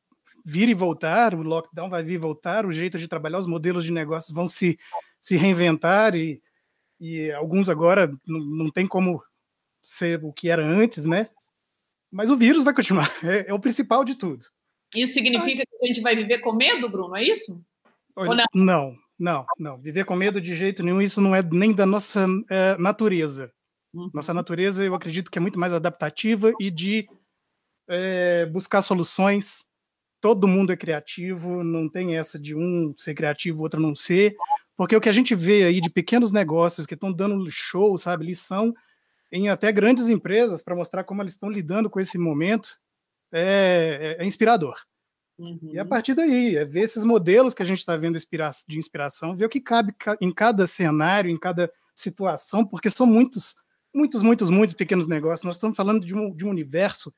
vir 0.44 0.68
e 0.68 0.74
voltar, 0.74 1.34
o 1.34 1.42
lockdown 1.42 1.90
vai 1.90 2.02
vir 2.02 2.14
e 2.14 2.18
voltar, 2.18 2.64
o 2.64 2.72
jeito 2.72 2.98
de 2.98 3.06
trabalhar, 3.08 3.38
os 3.38 3.46
modelos 3.46 3.84
de 3.84 3.92
negócios 3.92 4.34
vão 4.34 4.48
se, 4.48 4.78
se 5.20 5.36
reinventar 5.36 6.14
e, 6.14 6.42
e 7.00 7.30
alguns 7.32 7.68
agora 7.68 8.10
não, 8.26 8.40
não 8.40 8.70
tem 8.70 8.86
como 8.86 9.22
ser 9.82 10.22
o 10.24 10.32
que 10.32 10.48
era 10.48 10.64
antes, 10.64 11.04
né? 11.04 11.28
Mas 12.10 12.30
o 12.30 12.36
vírus 12.36 12.64
vai 12.64 12.74
continuar, 12.74 13.10
é, 13.24 13.50
é 13.50 13.54
o 13.54 13.60
principal 13.60 14.04
de 14.04 14.14
tudo. 14.14 14.44
Isso 14.94 15.12
significa 15.12 15.64
que 15.66 15.84
a 15.84 15.86
gente 15.86 16.00
vai 16.00 16.16
viver 16.16 16.38
com 16.38 16.52
medo, 16.52 16.88
Bruno? 16.88 17.14
É 17.16 17.22
isso? 17.22 17.60
Olha, 18.16 18.46
não? 18.54 18.64
não, 18.64 18.96
não, 19.18 19.46
não. 19.58 19.78
Viver 19.78 20.04
com 20.04 20.16
medo 20.16 20.40
de 20.40 20.54
jeito 20.54 20.82
nenhum, 20.82 21.00
isso 21.02 21.20
não 21.20 21.34
é 21.34 21.42
nem 21.42 21.72
da 21.72 21.84
nossa 21.84 22.26
é, 22.50 22.76
natureza. 22.78 23.52
Uhum. 23.92 24.10
Nossa 24.12 24.32
natureza, 24.32 24.84
eu 24.84 24.94
acredito 24.94 25.30
que 25.30 25.38
é 25.38 25.40
muito 25.40 25.58
mais 25.58 25.72
adaptativa 25.72 26.52
e 26.58 26.70
de 26.70 27.08
é, 27.88 28.46
buscar 28.46 28.82
soluções. 28.82 29.64
Todo 30.20 30.48
mundo 30.48 30.72
é 30.72 30.76
criativo, 30.76 31.62
não 31.62 31.88
tem 31.88 32.16
essa 32.16 32.38
de 32.38 32.54
um 32.54 32.92
ser 32.96 33.14
criativo, 33.14 33.62
outro 33.62 33.80
não 33.80 33.94
ser. 33.94 34.36
Porque 34.78 34.94
o 34.94 35.00
que 35.00 35.08
a 35.08 35.12
gente 35.12 35.34
vê 35.34 35.64
aí 35.64 35.80
de 35.80 35.90
pequenos 35.90 36.30
negócios 36.30 36.86
que 36.86 36.94
estão 36.94 37.12
dando 37.12 37.50
show, 37.50 37.98
sabe, 37.98 38.24
lição 38.24 38.72
em 39.30 39.48
até 39.48 39.72
grandes 39.72 40.08
empresas 40.08 40.62
para 40.62 40.76
mostrar 40.76 41.02
como 41.02 41.20
eles 41.20 41.32
estão 41.32 41.50
lidando 41.50 41.90
com 41.90 41.98
esse 41.98 42.16
momento 42.16 42.78
é, 43.32 44.16
é, 44.20 44.22
é 44.22 44.26
inspirador. 44.26 44.78
Uhum. 45.36 45.70
E 45.72 45.80
a 45.80 45.84
partir 45.84 46.14
daí, 46.14 46.54
é 46.54 46.64
ver 46.64 46.82
esses 46.82 47.04
modelos 47.04 47.54
que 47.54 47.62
a 47.62 47.66
gente 47.66 47.80
está 47.80 47.96
vendo 47.96 48.16
de 48.16 48.78
inspiração, 48.78 49.34
ver 49.34 49.46
o 49.46 49.48
que 49.48 49.60
cabe 49.60 49.92
em 50.20 50.32
cada 50.32 50.64
cenário, 50.64 51.28
em 51.28 51.36
cada 51.36 51.68
situação, 51.92 52.64
porque 52.64 52.88
são 52.88 53.04
muitos, 53.04 53.56
muitos, 53.92 54.22
muitos, 54.22 54.48
muitos 54.48 54.76
pequenos 54.76 55.08
negócios. 55.08 55.44
Nós 55.44 55.56
estamos 55.56 55.76
falando 55.76 56.06
de 56.06 56.14
um, 56.14 56.32
de 56.32 56.46
um 56.46 56.50
universo 56.50 57.12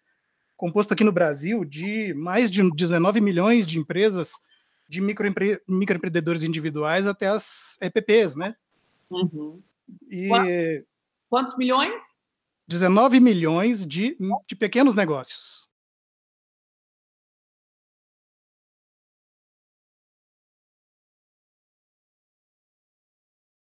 composto 0.56 0.94
aqui 0.94 1.04
no 1.04 1.12
Brasil 1.12 1.62
de 1.66 2.14
mais 2.14 2.50
de 2.50 2.62
19 2.74 3.20
milhões 3.20 3.66
de 3.66 3.78
empresas, 3.78 4.32
de 4.90 5.00
microempre, 5.00 5.62
microempreendedores 5.68 6.42
individuais 6.42 7.06
até 7.06 7.28
as 7.28 7.78
EPPs, 7.80 8.34
né? 8.34 8.56
Uhum. 9.08 9.62
E 10.10 10.84
Quantos 11.28 11.56
milhões? 11.56 12.18
19 12.66 13.20
milhões 13.20 13.86
de, 13.86 14.16
de 14.48 14.56
pequenos 14.56 14.92
negócios. 14.96 15.68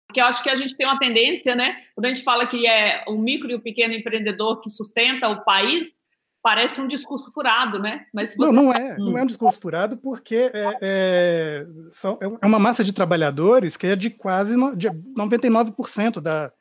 Porque 0.07 0.21
eu 0.21 0.26
acho 0.26 0.43
que 0.43 0.50
a 0.50 0.54
gente 0.54 0.76
tem 0.76 0.87
uma 0.87 0.99
tendência, 0.99 1.57
né? 1.57 1.87
Quando 1.95 2.04
a 2.04 2.09
gente 2.09 2.23
fala 2.23 2.47
que 2.47 2.66
é 2.66 3.02
o 3.09 3.16
micro 3.16 3.50
e 3.50 3.54
o 3.54 3.62
pequeno 3.62 3.95
empreendedor 3.95 4.61
que 4.61 4.69
sustenta 4.69 5.28
o 5.31 5.43
país, 5.43 6.03
parece 6.44 6.78
um 6.78 6.86
discurso 6.86 7.32
furado, 7.32 7.78
né? 7.78 8.04
Mas. 8.12 8.36
Não, 8.36 8.52
não 8.52 8.70
é. 8.70 8.98
Não 8.98 9.16
é 9.16 9.22
um 9.22 9.26
discurso 9.26 9.58
furado 9.58 9.96
porque 9.96 10.50
é, 10.52 10.78
é, 10.82 11.66
são, 11.88 12.18
é 12.20 12.46
uma 12.46 12.58
massa 12.58 12.84
de 12.84 12.92
trabalhadores 12.92 13.78
que 13.78 13.86
é 13.86 13.96
de 13.96 14.10
quase 14.10 14.54
de 14.76 14.90
99% 14.90 16.20
da, 16.20 16.52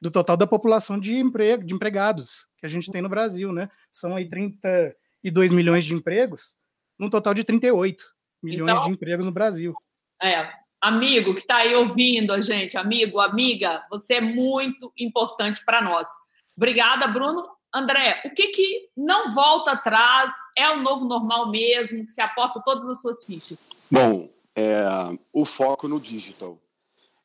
do 0.00 0.10
total 0.10 0.38
da 0.38 0.46
população 0.46 0.98
de, 0.98 1.18
emprego, 1.18 1.62
de 1.62 1.74
empregados 1.74 2.46
que 2.56 2.64
a 2.64 2.68
gente 2.68 2.90
tem 2.90 3.02
no 3.02 3.10
Brasil, 3.10 3.52
né? 3.52 3.68
São 3.92 4.16
aí 4.16 4.26
32 4.26 5.52
milhões 5.52 5.84
de 5.84 5.92
empregos, 5.92 6.54
num 6.98 7.10
total 7.10 7.34
de 7.34 7.44
38 7.44 8.06
milhões 8.42 8.70
então, 8.70 8.84
de 8.84 8.90
empregos 8.90 9.26
no 9.26 9.32
Brasil. 9.32 9.74
É, 10.22 10.50
amigo 10.80 11.34
que 11.34 11.40
está 11.40 11.56
aí 11.56 11.74
ouvindo 11.74 12.32
a 12.32 12.40
gente, 12.40 12.78
amigo, 12.78 13.20
amiga, 13.20 13.84
você 13.90 14.14
é 14.14 14.20
muito 14.22 14.90
importante 14.98 15.62
para 15.62 15.82
nós. 15.82 16.08
Obrigada, 16.56 17.06
Bruno. 17.06 17.55
André, 17.76 18.22
o 18.24 18.30
que, 18.30 18.48
que 18.48 18.88
não 18.96 19.34
volta 19.34 19.72
atrás? 19.72 20.32
É 20.56 20.70
o 20.70 20.80
novo 20.80 21.04
normal 21.04 21.50
mesmo? 21.50 22.06
Que 22.06 22.12
você 22.12 22.22
aposta 22.22 22.62
todas 22.64 22.88
as 22.88 23.00
suas 23.00 23.22
fichas? 23.24 23.68
Bom, 23.90 24.30
é, 24.54 24.82
o 25.32 25.44
foco 25.44 25.86
no 25.86 26.00
digital. 26.00 26.58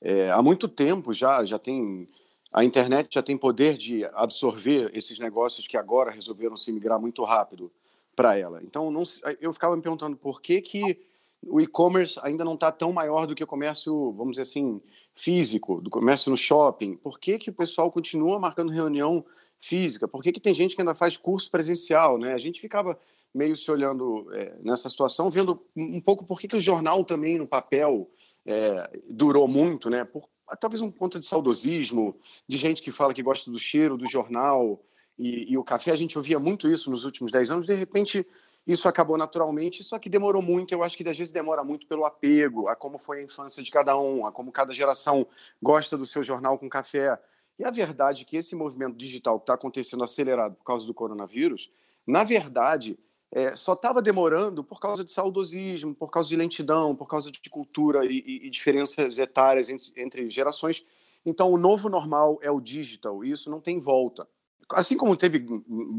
É, 0.02 0.30
há 0.30 0.42
muito 0.42 0.68
tempo 0.68 1.14
já, 1.14 1.46
já 1.46 1.58
tem 1.58 2.10
a 2.52 2.66
internet 2.66 3.14
já 3.14 3.24
tem 3.24 3.38
poder 3.38 3.78
de 3.78 4.04
absorver 4.14 4.92
esses 4.94 5.18
negócios 5.20 5.68
que 5.68 5.78
agora 5.78 6.12
resolveram 6.12 6.58
se 6.58 6.72
migrar 6.72 7.00
muito 7.00 7.24
rápido 7.24 7.72
para 8.14 8.38
ela. 8.38 8.62
Então, 8.62 8.92
não, 8.92 9.04
eu 9.40 9.54
ficava 9.54 9.76
me 9.78 9.82
perguntando 9.82 10.18
por 10.18 10.42
que, 10.42 10.60
que 10.60 11.00
o 11.48 11.62
e-commerce 11.62 12.20
ainda 12.22 12.44
não 12.44 12.56
está 12.56 12.72
tão 12.72 12.92
maior 12.92 13.26
do 13.26 13.34
que 13.34 13.44
o 13.44 13.48
comércio, 13.48 14.12
vamos 14.12 14.32
dizer 14.32 14.42
assim, 14.42 14.82
físico, 15.14 15.82
do 15.82 15.90
comércio 15.90 16.30
no 16.30 16.36
shopping. 16.36 16.98
Por 16.98 17.18
que, 17.18 17.38
que 17.38 17.50
o 17.50 17.54
pessoal 17.54 17.90
continua 17.90 18.38
marcando 18.38 18.70
reunião 18.70 19.26
física? 19.62 20.08
Por 20.08 20.24
que, 20.24 20.32
que 20.32 20.42
tem 20.42 20.54
gente 20.54 20.76
que 20.76 20.82
ainda 20.82 20.96
faz 20.96 21.16
curso 21.16 21.50
presencial? 21.50 22.18
Né? 22.18 22.34
A 22.34 22.38
gente 22.38 22.60
ficava 22.60 22.98
meio 23.34 23.56
se 23.56 23.70
olhando 23.72 24.28
é, 24.34 24.58
nessa 24.62 24.90
situação, 24.90 25.30
vendo 25.30 25.64
um 25.76 26.02
pouco 26.02 26.26
por 26.26 26.40
que, 26.40 26.48
que 26.48 26.56
o 26.56 26.60
jornal 26.60 27.06
também 27.06 27.38
no 27.38 27.48
papel 27.48 28.10
é, 28.46 29.00
durou 29.10 29.48
muito, 29.48 29.90
né? 29.90 30.04
Por, 30.04 30.28
talvez 30.60 30.82
um 30.82 30.92
ponto 30.92 31.18
de 31.18 31.26
saudosismo, 31.26 32.16
de 32.48 32.58
gente 32.58 32.82
que 32.82 32.92
fala 32.92 33.14
que 33.14 33.24
gosta 33.24 33.50
do 33.50 33.58
cheiro 33.58 33.96
do 33.96 34.08
jornal 34.08 34.84
e, 35.18 35.54
e 35.54 35.58
o 35.58 35.64
café. 35.64 35.92
A 35.92 35.96
gente 35.96 36.18
ouvia 36.18 36.40
muito 36.40 36.68
isso 36.68 36.90
nos 36.90 37.06
últimos 37.06 37.32
dez 37.32 37.50
anos. 37.50 37.66
De 37.66 37.74
repente, 37.74 38.26
isso 38.66 38.88
acabou 38.88 39.18
naturalmente, 39.18 39.84
só 39.84 39.98
que 39.98 40.10
demorou 40.10 40.42
muito. 40.42 40.74
Eu 40.74 40.84
acho 40.84 40.98
que 40.98 41.08
às 41.08 41.18
vezes 41.18 41.32
demora 41.32 41.64
muito 41.64 41.88
pelo 41.88 42.06
apego, 42.06 42.68
a 42.68 42.76
como 42.76 43.00
foi 43.00 43.20
a 43.20 43.24
infância 43.24 43.64
de 43.64 43.72
cada 43.72 43.98
um, 43.98 44.26
a 44.26 44.32
como 44.32 44.52
cada 44.52 44.74
geração 44.74 45.26
gosta 45.62 45.98
do 45.98 46.06
seu 46.06 46.24
jornal 46.24 46.58
com 46.58 46.68
café. 46.70 47.18
E 47.62 47.64
a 47.64 47.70
verdade 47.70 48.24
é 48.24 48.26
que 48.26 48.36
esse 48.36 48.56
movimento 48.56 48.98
digital 48.98 49.38
que 49.38 49.44
está 49.44 49.54
acontecendo 49.54 50.04
acelerado 50.04 50.56
por 50.56 50.64
causa 50.64 50.84
do 50.84 50.96
coronavírus, 50.96 51.70
na 52.08 52.24
verdade, 52.24 52.98
é, 53.32 53.56
só 53.56 53.74
estava 53.74 54.02
demorando 54.02 54.64
por 54.64 54.80
causa 54.80 55.06
de 55.06 55.12
saudosismo, 55.12 55.94
por 55.94 56.10
causa 56.10 56.28
de 56.28 56.36
lentidão, 56.36 56.96
por 56.96 57.08
causa 57.08 57.32
de 57.32 57.50
cultura 57.52 58.04
e, 58.04 58.18
e, 58.26 58.48
e 58.48 58.50
diferenças 58.50 59.20
etárias 59.20 59.70
entre, 59.70 59.94
entre, 59.96 60.28
gerações. 60.32 60.84
Então, 61.24 61.52
o 61.52 61.58
novo 61.58 61.88
normal 61.88 62.40
é 62.42 62.50
o 62.50 62.60
digital, 62.60 63.24
e 63.24 63.30
isso 63.30 63.52
não 63.52 63.62
tem 63.62 63.80
volta. 63.80 64.28
Assim 64.72 64.98
como 64.98 65.16
teve 65.16 65.46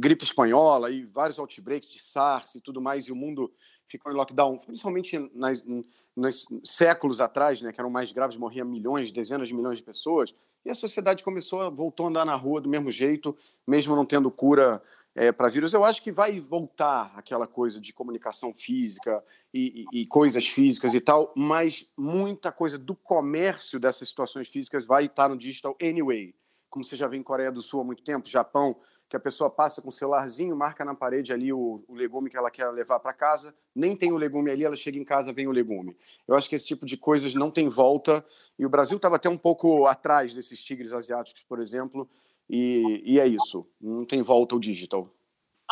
gripe 0.00 0.24
espanhola 0.24 0.90
e 0.90 1.04
vários 1.04 1.38
outbreaks 1.38 1.90
de 1.90 2.02
SARS 2.02 2.56
e 2.56 2.60
tudo 2.60 2.82
mais, 2.82 3.04
e 3.04 3.12
o 3.12 3.16
mundo 3.16 3.52
ficou 3.92 4.12
em 4.12 4.14
lockdown, 4.14 4.58
principalmente 4.58 5.18
nas, 5.34 6.46
séculos 6.64 7.20
atrás, 7.20 7.60
né, 7.60 7.72
que 7.72 7.80
eram 7.80 7.90
mais 7.90 8.12
graves, 8.12 8.36
morriam 8.36 8.66
milhões, 8.66 9.10
dezenas 9.10 9.48
de 9.48 9.54
milhões 9.54 9.78
de 9.78 9.84
pessoas, 9.84 10.34
e 10.64 10.70
a 10.70 10.74
sociedade 10.74 11.24
começou, 11.24 11.70
voltou 11.70 12.06
a 12.06 12.08
andar 12.10 12.24
na 12.24 12.34
rua 12.34 12.60
do 12.60 12.68
mesmo 12.68 12.90
jeito, 12.90 13.36
mesmo 13.66 13.96
não 13.96 14.04
tendo 14.04 14.30
cura 14.30 14.82
é, 15.14 15.32
para 15.32 15.48
vírus. 15.48 15.72
Eu 15.72 15.84
acho 15.84 16.02
que 16.02 16.12
vai 16.12 16.38
voltar 16.40 17.12
aquela 17.16 17.46
coisa 17.46 17.80
de 17.80 17.92
comunicação 17.92 18.52
física 18.54 19.22
e, 19.52 19.84
e, 19.92 20.02
e, 20.02 20.06
coisas 20.06 20.48
físicas 20.48 20.94
e 20.94 21.00
tal, 21.00 21.32
mas 21.36 21.90
muita 21.96 22.52
coisa 22.52 22.78
do 22.78 22.94
comércio 22.94 23.80
dessas 23.80 24.08
situações 24.08 24.48
físicas 24.48 24.86
vai 24.86 25.06
estar 25.06 25.28
no 25.28 25.36
digital 25.36 25.76
anyway. 25.82 26.34
Como 26.72 26.82
você 26.82 26.96
já 26.96 27.06
vê 27.06 27.18
em 27.18 27.22
Coreia 27.22 27.52
do 27.52 27.60
Sul 27.60 27.82
há 27.82 27.84
muito 27.84 28.02
tempo, 28.02 28.26
Japão, 28.26 28.74
que 29.06 29.14
a 29.14 29.20
pessoa 29.20 29.50
passa 29.50 29.82
com 29.82 29.90
o 29.90 29.92
celularzinho, 29.92 30.56
marca 30.56 30.86
na 30.86 30.94
parede 30.94 31.30
ali 31.30 31.52
o, 31.52 31.84
o 31.86 31.94
legume 31.94 32.30
que 32.30 32.36
ela 32.38 32.50
quer 32.50 32.66
levar 32.70 32.98
para 32.98 33.12
casa, 33.12 33.54
nem 33.74 33.94
tem 33.94 34.10
o 34.10 34.16
legume 34.16 34.50
ali, 34.50 34.64
ela 34.64 34.74
chega 34.74 34.98
em 34.98 35.04
casa, 35.04 35.34
vem 35.34 35.46
o 35.46 35.50
legume. 35.50 35.94
Eu 36.26 36.34
acho 36.34 36.48
que 36.48 36.54
esse 36.54 36.66
tipo 36.66 36.86
de 36.86 36.96
coisas 36.96 37.34
não 37.34 37.50
tem 37.50 37.68
volta, 37.68 38.24
e 38.58 38.64
o 38.64 38.70
Brasil 38.70 38.96
estava 38.96 39.16
até 39.16 39.28
um 39.28 39.36
pouco 39.36 39.84
atrás 39.86 40.32
desses 40.32 40.64
tigres 40.64 40.94
asiáticos, 40.94 41.42
por 41.42 41.60
exemplo, 41.60 42.08
e, 42.48 43.02
e 43.04 43.20
é 43.20 43.26
isso, 43.26 43.68
não 43.78 44.06
tem 44.06 44.22
volta 44.22 44.56
o 44.56 44.58
digital. 44.58 45.12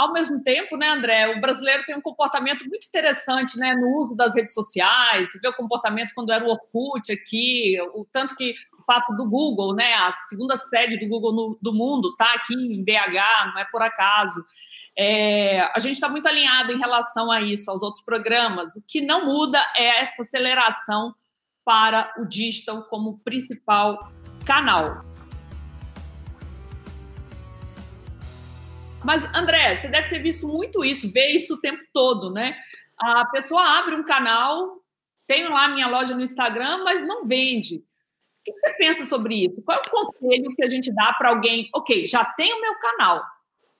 Ao 0.00 0.12
mesmo 0.14 0.42
tempo, 0.42 0.78
né, 0.78 0.88
André, 0.88 1.28
o 1.36 1.40
brasileiro 1.42 1.82
tem 1.84 1.94
um 1.94 2.00
comportamento 2.00 2.66
muito 2.66 2.86
interessante 2.86 3.58
né, 3.58 3.74
no 3.74 4.02
uso 4.02 4.14
das 4.14 4.34
redes 4.34 4.54
sociais. 4.54 5.28
Vê 5.42 5.48
o 5.48 5.52
comportamento 5.52 6.14
quando 6.14 6.32
era 6.32 6.42
o 6.42 6.48
Orkut 6.48 7.12
aqui, 7.12 7.76
o 7.92 8.06
tanto 8.10 8.34
que 8.34 8.54
fato 8.84 9.14
do 9.14 9.28
Google, 9.28 9.74
né, 9.74 9.94
a 9.94 10.12
segunda 10.12 10.56
sede 10.56 10.98
do 10.98 11.08
Google 11.08 11.32
no, 11.32 11.58
do 11.60 11.72
mundo, 11.72 12.10
está 12.10 12.34
aqui 12.34 12.54
em 12.54 12.82
BH, 12.84 13.52
não 13.52 13.58
é 13.58 13.64
por 13.70 13.82
acaso. 13.82 14.44
É, 14.98 15.60
a 15.74 15.78
gente 15.78 15.94
está 15.94 16.08
muito 16.08 16.28
alinhado 16.28 16.72
em 16.72 16.78
relação 16.78 17.30
a 17.30 17.40
isso, 17.40 17.70
aos 17.70 17.82
outros 17.82 18.04
programas. 18.04 18.74
O 18.74 18.82
que 18.86 19.00
não 19.00 19.24
muda 19.24 19.58
é 19.76 20.00
essa 20.00 20.22
aceleração 20.22 21.14
para 21.64 22.12
o 22.18 22.26
digital 22.26 22.84
como 22.84 23.18
principal 23.20 24.10
canal. 24.44 25.04
Mas, 29.04 29.24
André, 29.34 29.76
você 29.76 29.88
deve 29.88 30.08
ter 30.08 30.18
visto 30.18 30.46
muito 30.46 30.84
isso, 30.84 31.10
vê 31.12 31.28
isso 31.28 31.54
o 31.54 31.60
tempo 31.60 31.82
todo, 31.92 32.30
né? 32.30 32.56
A 32.98 33.24
pessoa 33.26 33.78
abre 33.78 33.94
um 33.94 34.04
canal, 34.04 34.80
tem 35.26 35.48
lá 35.48 35.68
minha 35.68 35.88
loja 35.88 36.14
no 36.14 36.22
Instagram, 36.22 36.84
mas 36.84 37.06
não 37.06 37.24
vende. 37.24 37.82
O 38.40 38.52
que 38.52 38.58
você 38.58 38.72
pensa 38.74 39.04
sobre 39.04 39.44
isso? 39.44 39.62
Qual 39.62 39.76
é 39.76 39.80
o 39.80 39.90
conselho 39.90 40.54
que 40.56 40.64
a 40.64 40.68
gente 40.68 40.92
dá 40.92 41.14
para 41.18 41.28
alguém? 41.28 41.68
Ok, 41.74 42.06
já 42.06 42.24
tem 42.24 42.52
o 42.54 42.60
meu 42.60 42.74
canal. 42.76 43.22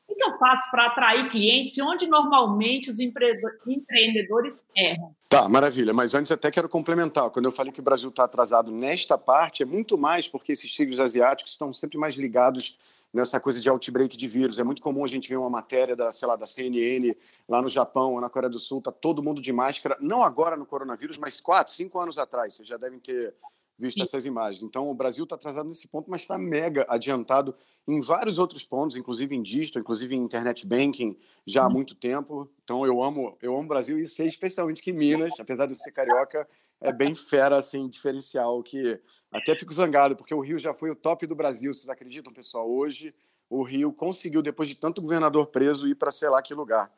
O 0.07 0.15
que 0.15 0.25
eu 0.25 0.37
faço 0.39 0.71
para 0.71 0.87
atrair 0.87 1.31
clientes 1.31 1.79
onde 1.79 2.07
normalmente 2.07 2.91
os 2.91 2.99
empreendedores 2.99 4.63
erram? 4.77 5.15
Tá, 5.29 5.49
maravilha. 5.49 5.95
Mas 5.95 6.15
antes 6.15 6.33
até 6.33 6.51
quero 6.51 6.69
complementar. 6.69 7.31
Quando 7.31 7.45
eu 7.45 7.53
falei 7.53 7.73
que 7.73 7.81
o 7.81 7.83
Brasil 7.83 8.11
está 8.11 8.25
atrasado 8.25 8.73
nesta 8.73 9.17
parte, 9.17 9.63
é 9.63 9.67
muito 9.67 9.97
mais 9.97 10.29
porque 10.29 10.53
esses 10.53 10.71
tigres 10.73 10.99
asiáticos 10.99 11.53
estão 11.53 11.73
sempre 11.73 11.97
mais 11.97 12.17
ligados 12.17 12.77
nessa 13.15 13.41
coisa 13.41 13.61
de 13.61 13.69
outbreak 13.69 14.17
de 14.17 14.29
vírus. 14.29 14.59
É 14.59 14.65
muito 14.65 14.83
comum 14.83 15.05
a 15.05 15.09
gente 15.09 15.29
ver 15.29 15.37
uma 15.37 15.51
matéria 15.51 15.95
da, 15.95 16.13
sei 16.13 16.27
lá, 16.27 16.37
da 16.37 16.47
CNN 16.47 17.15
lá 17.49 17.63
no 17.63 17.69
Japão 17.69 18.15
ou 18.15 18.21
na 18.21 18.29
Coreia 18.29 18.51
do 18.51 18.59
Sul, 18.59 18.81
tá 18.83 18.93
todo 18.93 19.23
mundo 19.23 19.41
de 19.41 19.53
máscara, 19.53 19.97
não 20.01 20.23
agora 20.23 20.57
no 20.57 20.67
coronavírus, 20.67 21.19
mas 21.19 21.41
quatro, 21.41 21.73
cinco 21.73 21.99
anos 21.99 22.19
atrás. 22.19 22.55
Vocês 22.55 22.69
já 22.69 22.77
devem 22.77 22.99
ter 22.99 23.35
visto 23.81 23.97
Sim. 23.97 24.03
essas 24.03 24.27
imagens. 24.27 24.63
Então, 24.63 24.91
o 24.91 24.95
Brasil 24.95 25.25
está 25.25 25.35
atrasado 25.35 25.67
nesse 25.67 25.89
ponto, 25.89 26.11
mas 26.11 26.21
está 26.21 26.37
mega 26.37 26.85
adiantado 26.89 27.55
em 27.89 28.01
vários 28.01 28.39
outros 28.39 28.65
pontos, 28.65 28.97
inclusive 28.97 29.35
em 29.35 29.43
digital, 29.43 29.81
inclusive 29.81 30.15
em 30.15 30.23
internet 30.23 30.67
banking, 30.67 31.17
já 31.47 31.63
há 31.63 31.67
uhum. 31.67 31.73
muito 31.73 31.95
tempo. 31.95 32.49
Então, 32.63 32.85
eu 32.85 33.03
amo, 33.03 33.37
eu 33.41 33.55
amo 33.55 33.65
o 33.65 33.69
Brasil 33.69 33.99
e 33.99 34.07
sei 34.07 34.29
especialmente 34.29 34.83
que 34.83 34.93
Minas, 34.93 35.41
apesar 35.41 35.67
de 35.67 35.83
ser 35.83 35.93
carioca, 35.93 36.47
é 36.81 36.93
bem 36.93 37.15
fera, 37.15 37.57
assim, 37.57 37.89
diferencial, 37.89 38.63
que 38.63 39.01
até 39.33 39.55
fico 39.55 39.73
zangado, 39.73 40.15
porque 40.17 40.35
o 40.35 40.41
Rio 40.41 40.59
já 40.59 40.75
foi 40.75 40.91
o 40.91 40.97
top 40.97 41.27
do 41.27 41.35
Brasil, 41.35 41.73
vocês 41.73 41.89
acreditam, 41.89 42.33
pessoal? 42.33 42.71
Hoje 42.71 43.15
o 43.49 43.63
Rio 43.63 43.93
conseguiu, 43.93 44.43
depois 44.43 44.69
de 44.69 44.77
tanto 44.77 45.03
governador 45.03 45.47
preso, 45.49 45.89
ir 45.89 45.95
para 45.95 46.13
sei 46.13 46.29
lá 46.29 46.41
que 46.41 46.55
lugar. 46.55 46.91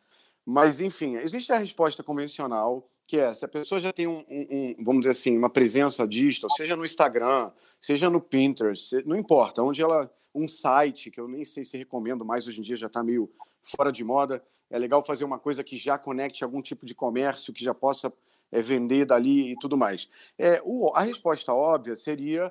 Mas, 0.44 0.80
enfim, 0.80 1.16
existe 1.16 1.52
a 1.52 1.58
resposta 1.58 2.02
convencional, 2.02 2.88
que 3.12 3.20
é, 3.20 3.34
se 3.34 3.44
a 3.44 3.48
pessoa 3.48 3.78
já 3.78 3.92
tem 3.92 4.06
um, 4.06 4.24
um, 4.26 4.46
um 4.50 4.76
vamos 4.78 5.00
dizer 5.00 5.10
assim, 5.10 5.36
uma 5.36 5.50
presença 5.50 6.08
digital, 6.08 6.48
seja 6.48 6.74
no 6.74 6.82
Instagram, 6.82 7.50
seja 7.78 8.08
no 8.08 8.22
Pinterest, 8.22 9.02
não 9.04 9.14
importa, 9.14 9.62
onde 9.62 9.82
ela, 9.82 10.10
um 10.34 10.48
site, 10.48 11.10
que 11.10 11.20
eu 11.20 11.28
nem 11.28 11.44
sei 11.44 11.62
se 11.62 11.76
recomendo 11.76 12.24
mais 12.24 12.48
hoje 12.48 12.60
em 12.60 12.62
dia, 12.62 12.74
já 12.74 12.86
está 12.86 13.04
meio 13.04 13.30
fora 13.62 13.92
de 13.92 14.02
moda, 14.02 14.42
é 14.70 14.78
legal 14.78 15.02
fazer 15.02 15.26
uma 15.26 15.38
coisa 15.38 15.62
que 15.62 15.76
já 15.76 15.98
conecte 15.98 16.42
algum 16.42 16.62
tipo 16.62 16.86
de 16.86 16.94
comércio, 16.94 17.52
que 17.52 17.62
já 17.62 17.74
possa 17.74 18.10
é, 18.50 18.62
vender 18.62 19.04
dali 19.04 19.52
e 19.52 19.56
tudo 19.58 19.76
mais. 19.76 20.08
É, 20.38 20.62
o, 20.64 20.90
a 20.94 21.02
resposta 21.02 21.52
óbvia 21.52 21.94
seria 21.94 22.50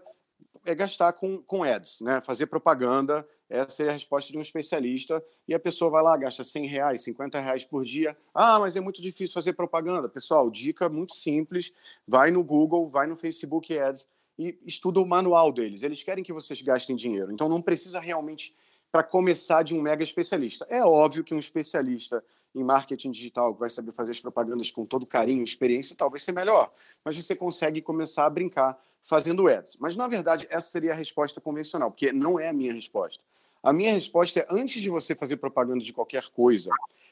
é 0.63 0.75
gastar 0.75 1.13
com, 1.13 1.41
com 1.41 1.63
ads, 1.63 2.01
né? 2.01 2.21
fazer 2.21 2.45
propaganda, 2.45 3.27
essa 3.51 3.69
seria 3.69 3.91
a 3.91 3.93
resposta 3.93 4.31
de 4.31 4.37
um 4.37 4.41
especialista, 4.41 5.23
e 5.47 5.53
a 5.53 5.59
pessoa 5.59 5.91
vai 5.91 6.01
lá, 6.01 6.15
gasta 6.17 6.43
100 6.43 6.65
reais, 6.67 7.03
50 7.03 7.39
reais 7.39 7.65
por 7.65 7.83
dia, 7.83 8.17
ah, 8.33 8.59
mas 8.59 8.75
é 8.75 8.79
muito 8.79 9.01
difícil 9.01 9.33
fazer 9.33 9.53
propaganda. 9.53 10.07
Pessoal, 10.07 10.49
dica 10.49 10.89
muito 10.89 11.13
simples, 11.13 11.71
vai 12.07 12.31
no 12.31 12.43
Google, 12.43 12.87
vai 12.87 13.07
no 13.07 13.17
Facebook 13.17 13.77
Ads 13.77 14.09
e 14.39 14.57
estuda 14.65 14.99
o 14.99 15.05
manual 15.05 15.51
deles, 15.51 15.83
eles 15.83 16.01
querem 16.01 16.23
que 16.23 16.33
vocês 16.33 16.61
gastem 16.61 16.95
dinheiro, 16.95 17.31
então 17.31 17.49
não 17.49 17.61
precisa 17.61 17.99
realmente 17.99 18.55
para 18.91 19.03
começar 19.03 19.63
de 19.63 19.73
um 19.73 19.81
mega 19.81 20.03
especialista. 20.03 20.67
É 20.69 20.83
óbvio 20.83 21.23
que 21.23 21.33
um 21.33 21.39
especialista 21.39 22.23
em 22.53 22.63
marketing 22.63 23.11
digital 23.11 23.53
que 23.53 23.59
vai 23.61 23.69
saber 23.69 23.93
fazer 23.93 24.11
as 24.11 24.19
propagandas 24.19 24.69
com 24.69 24.85
todo 24.85 25.05
carinho, 25.05 25.43
experiência, 25.43 25.95
talvez 25.95 26.23
seja 26.23 26.35
melhor, 26.35 26.71
mas 27.03 27.15
você 27.15 27.33
consegue 27.33 27.81
começar 27.81 28.25
a 28.25 28.29
brincar 28.29 28.77
fazendo 29.01 29.47
ads. 29.47 29.77
Mas 29.77 29.95
na 29.95 30.07
verdade 30.07 30.45
essa 30.49 30.69
seria 30.69 30.91
a 30.91 30.95
resposta 30.95 31.39
convencional, 31.39 31.89
porque 31.89 32.11
não 32.11 32.37
é 32.37 32.49
a 32.49 32.53
minha 32.53 32.73
resposta. 32.73 33.23
A 33.63 33.71
minha 33.71 33.93
resposta 33.93 34.39
é 34.39 34.47
antes 34.49 34.81
de 34.81 34.89
você 34.89 35.15
fazer 35.15 35.37
propaganda 35.37 35.83
de 35.83 35.93
qualquer 35.93 36.29
coisa, 36.29 36.69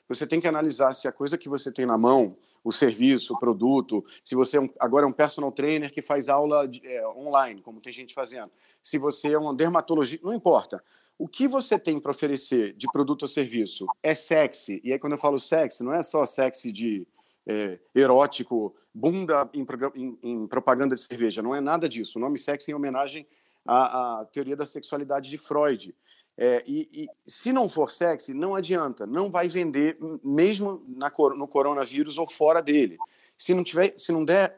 você 0.08 0.26
tem 0.26 0.42
que 0.42 0.48
analisar 0.48 0.94
se 0.94 1.08
a 1.08 1.12
coisa 1.12 1.38
que 1.38 1.48
você 1.48 1.72
tem 1.72 1.86
na 1.86 1.98
mão, 1.98 2.36
o 2.64 2.72
serviço, 2.72 3.34
o 3.34 3.40
produto, 3.40 4.04
se 4.24 4.36
você 4.36 4.58
é 4.58 4.62
um, 4.62 4.70
agora 4.80 5.06
é 5.06 5.08
um 5.08 5.14
personal 5.14 5.52
trainer 5.52 5.92
que 5.92 6.02
faz 6.02 6.28
aula 6.28 6.68
de, 6.68 6.86
é, 6.86 7.08
online, 7.10 7.62
como 7.62 7.80
tem 7.80 7.94
gente 7.94 8.14
fazendo, 8.14 8.52
se 8.82 8.98
você 8.98 9.34
é 9.34 9.40
um 9.40 9.56
dermatologista, 9.56 10.26
não 10.26 10.34
importa 10.34 10.84
o 11.20 11.28
que 11.28 11.50
você 11.50 11.78
tem 11.78 12.00
para 12.00 12.12
oferecer 12.12 12.74
de 12.78 12.88
produto 12.88 13.24
ou 13.24 13.28
serviço 13.28 13.86
é 14.02 14.16
sexy, 14.16 14.80
e 14.86 14.94
aí 14.94 14.98
quando 14.98 15.14
eu 15.14 15.20
falo 15.20 15.38
sexy, 15.38 15.84
não 15.84 15.94
é 15.94 16.02
só 16.02 16.26
sexy 16.26 16.72
de 16.72 17.06
é, 17.46 17.78
erótico, 17.94 18.74
bunda 18.94 19.50
em, 19.54 19.66
em, 19.96 20.20
em, 20.24 20.48
propaganda 20.48 20.96
de 20.96 21.02
cerveja, 21.02 21.42
não 21.42 21.54
é 21.54 21.60
nada 21.60 21.90
disso. 21.90 22.18
O 22.18 22.22
nome 22.22 22.38
sexy 22.38 22.72
é 22.72 22.74
em 22.74 22.76
homenagem 22.76 23.28
à, 23.66 24.22
à 24.22 24.26
teoria 24.26 24.56
da 24.56 24.66
sexualidade 24.66 25.30
de 25.30 25.38
Freud. 25.38 25.94
É, 26.41 26.63
e, 26.65 26.88
e, 26.93 27.08
se 27.28 27.52
não 27.52 27.67
for 27.67 27.91
sexy, 27.91 28.34
não 28.34 28.56
adianta, 28.56 29.06
não 29.06 29.30
vai 29.30 29.49
vender 29.49 29.97
mesmo 30.23 30.82
na, 30.88 31.12
no 31.36 31.45
coronavírus 31.45 32.17
ou 32.17 32.25
fora 32.25 32.62
dele. 32.62 32.97
Se 33.38 33.54
não 33.54 33.62
tiver, 33.62 33.93
se 33.97 34.13
não 34.13 34.23
der 34.23 34.58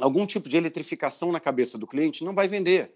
algum 0.00 0.26
tipo 0.26 0.48
de 0.48 0.56
eletrificação 0.56 1.30
na 1.30 1.38
cabeça 1.38 1.76
do 1.76 1.86
cliente, 1.86 2.24
não 2.24 2.34
vai 2.34 2.48
vender. 2.48 2.88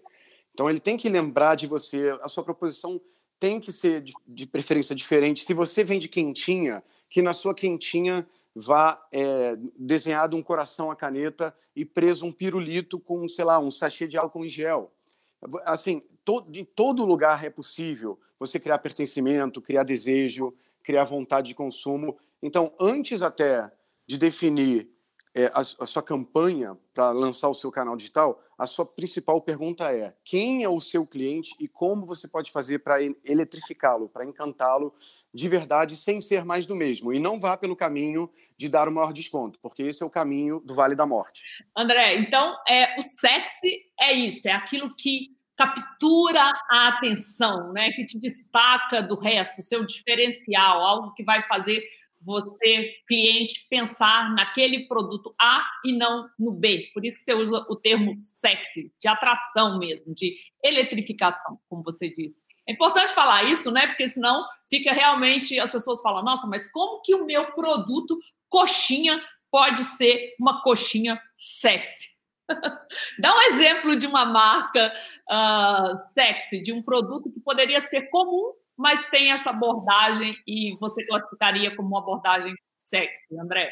Então 0.51 0.67
ele 0.67 0.79
tem 0.79 0.97
que 0.97 1.07
lembrar 1.07 1.53
de 1.53 1.67
você, 1.67 2.17
a 2.23 2.27
sua 2.27 2.43
proposição 2.43 2.99
tem 3.39 3.59
que 3.59 3.71
ser 3.71 4.01
de, 4.01 4.13
de 4.27 4.47
preferência 4.47 4.95
diferente. 4.95 5.43
Se 5.43 5.53
você 5.53 5.83
vende 5.83 6.09
quentinha, 6.09 6.83
que 7.07 7.21
na 7.21 7.33
sua 7.33 7.53
quentinha 7.53 8.27
vá 8.55 8.99
é, 9.11 9.55
desenhado 9.77 10.35
um 10.35 10.41
coração 10.41 10.89
a 10.89 10.95
caneta 10.95 11.55
e 11.75 11.85
preso 11.85 12.25
um 12.25 12.31
pirulito 12.31 12.99
com, 12.99 13.27
sei 13.27 13.45
lá, 13.45 13.59
um 13.59 13.69
sachê 13.69 14.07
de 14.07 14.17
álcool 14.17 14.43
em 14.43 14.49
gel. 14.49 14.91
Assim, 15.67 16.01
to, 16.27 16.41
de 16.41 16.65
todo 16.65 17.05
lugar 17.05 17.45
é 17.45 17.49
possível 17.49 18.19
você 18.37 18.59
criar 18.59 18.79
pertencimento, 18.79 19.61
criar 19.61 19.83
desejo, 19.83 20.53
criar 20.83 21.05
vontade 21.05 21.47
de 21.47 21.55
consumo. 21.55 22.17
Então, 22.43 22.73
antes 22.77 23.21
até 23.21 23.71
de 24.05 24.17
definir 24.17 24.89
é, 25.33 25.45
a, 25.45 25.59
a 25.59 25.85
sua 25.85 26.03
campanha 26.03 26.77
para 26.93 27.11
lançar 27.11 27.47
o 27.47 27.53
seu 27.53 27.71
canal 27.71 27.95
digital, 27.95 28.43
a 28.57 28.67
sua 28.67 28.85
principal 28.85 29.41
pergunta 29.41 29.89
é: 29.89 30.13
quem 30.21 30.65
é 30.65 30.69
o 30.69 30.81
seu 30.81 31.07
cliente 31.07 31.55
e 31.61 31.67
como 31.67 32.05
você 32.05 32.27
pode 32.27 32.51
fazer 32.51 32.79
para 32.79 32.97
eletrificá-lo, 33.23 34.09
para 34.09 34.25
encantá-lo 34.25 34.93
de 35.33 35.47
verdade, 35.47 35.95
sem 35.95 36.19
ser 36.19 36.43
mais 36.43 36.65
do 36.65 36.75
mesmo? 36.75 37.13
E 37.13 37.19
não 37.19 37.39
vá 37.39 37.55
pelo 37.55 37.75
caminho 37.75 38.29
de 38.57 38.67
dar 38.67 38.89
o 38.89 38.91
maior 38.91 39.13
desconto, 39.13 39.59
porque 39.61 39.81
esse 39.81 40.03
é 40.03 40.05
o 40.05 40.09
caminho 40.09 40.59
do 40.59 40.73
Vale 40.73 40.95
da 40.95 41.05
Morte. 41.05 41.41
André, 41.75 42.17
então 42.17 42.57
é, 42.67 42.97
o 42.99 43.01
sexy 43.01 43.85
é 43.97 44.11
isso, 44.11 44.47
é 44.49 44.51
aquilo 44.51 44.93
que 44.93 45.36
captura 45.57 46.51
a 46.69 46.89
atenção, 46.89 47.73
né? 47.73 47.91
que 47.91 48.05
te 48.05 48.19
destaca 48.19 49.01
do 49.01 49.15
resto, 49.15 49.61
seu 49.61 49.83
diferencial, 49.83 50.85
algo 50.85 51.13
que 51.15 51.23
vai 51.23 51.41
fazer 51.47 51.83
você, 52.21 52.93
cliente, 53.07 53.67
pensar 53.69 54.33
naquele 54.33 54.87
produto 54.87 55.33
A 55.39 55.63
e 55.85 55.93
não 55.93 56.27
no 56.37 56.51
B. 56.51 56.89
Por 56.93 57.05
isso 57.05 57.19
que 57.19 57.23
você 57.23 57.33
usa 57.33 57.65
o 57.69 57.75
termo 57.75 58.17
sexy, 58.21 58.91
de 58.99 59.07
atração 59.07 59.77
mesmo, 59.77 60.13
de 60.13 60.35
eletrificação, 60.63 61.59
como 61.69 61.83
você 61.83 62.09
disse. 62.09 62.43
É 62.67 62.73
importante 62.73 63.13
falar 63.13 63.43
isso, 63.43 63.71
né? 63.71 63.87
Porque 63.87 64.07
senão 64.07 64.45
fica 64.69 64.91
realmente 64.91 65.59
as 65.59 65.71
pessoas 65.71 66.01
falam: 66.01 66.23
"Nossa, 66.23 66.47
mas 66.47 66.69
como 66.71 67.01
que 67.01 67.15
o 67.15 67.25
meu 67.25 67.51
produto 67.53 68.17
coxinha 68.49 69.23
pode 69.51 69.83
ser 69.83 70.33
uma 70.39 70.61
coxinha 70.63 71.21
sexy?" 71.35 72.16
Dá 73.19 73.35
um 73.35 73.41
exemplo 73.53 73.95
de 73.95 74.07
uma 74.07 74.25
marca 74.25 74.91
uh, 75.29 75.95
sexy, 76.13 76.61
de 76.61 76.71
um 76.73 76.81
produto 76.81 77.31
que 77.31 77.39
poderia 77.39 77.81
ser 77.81 78.09
comum, 78.09 78.53
mas 78.75 79.05
tem 79.09 79.31
essa 79.31 79.49
abordagem 79.49 80.35
e 80.47 80.77
você 80.79 81.05
classificaria 81.05 81.75
como 81.75 81.89
uma 81.89 81.99
abordagem 81.99 82.53
sexy, 82.79 83.37
André? 83.39 83.69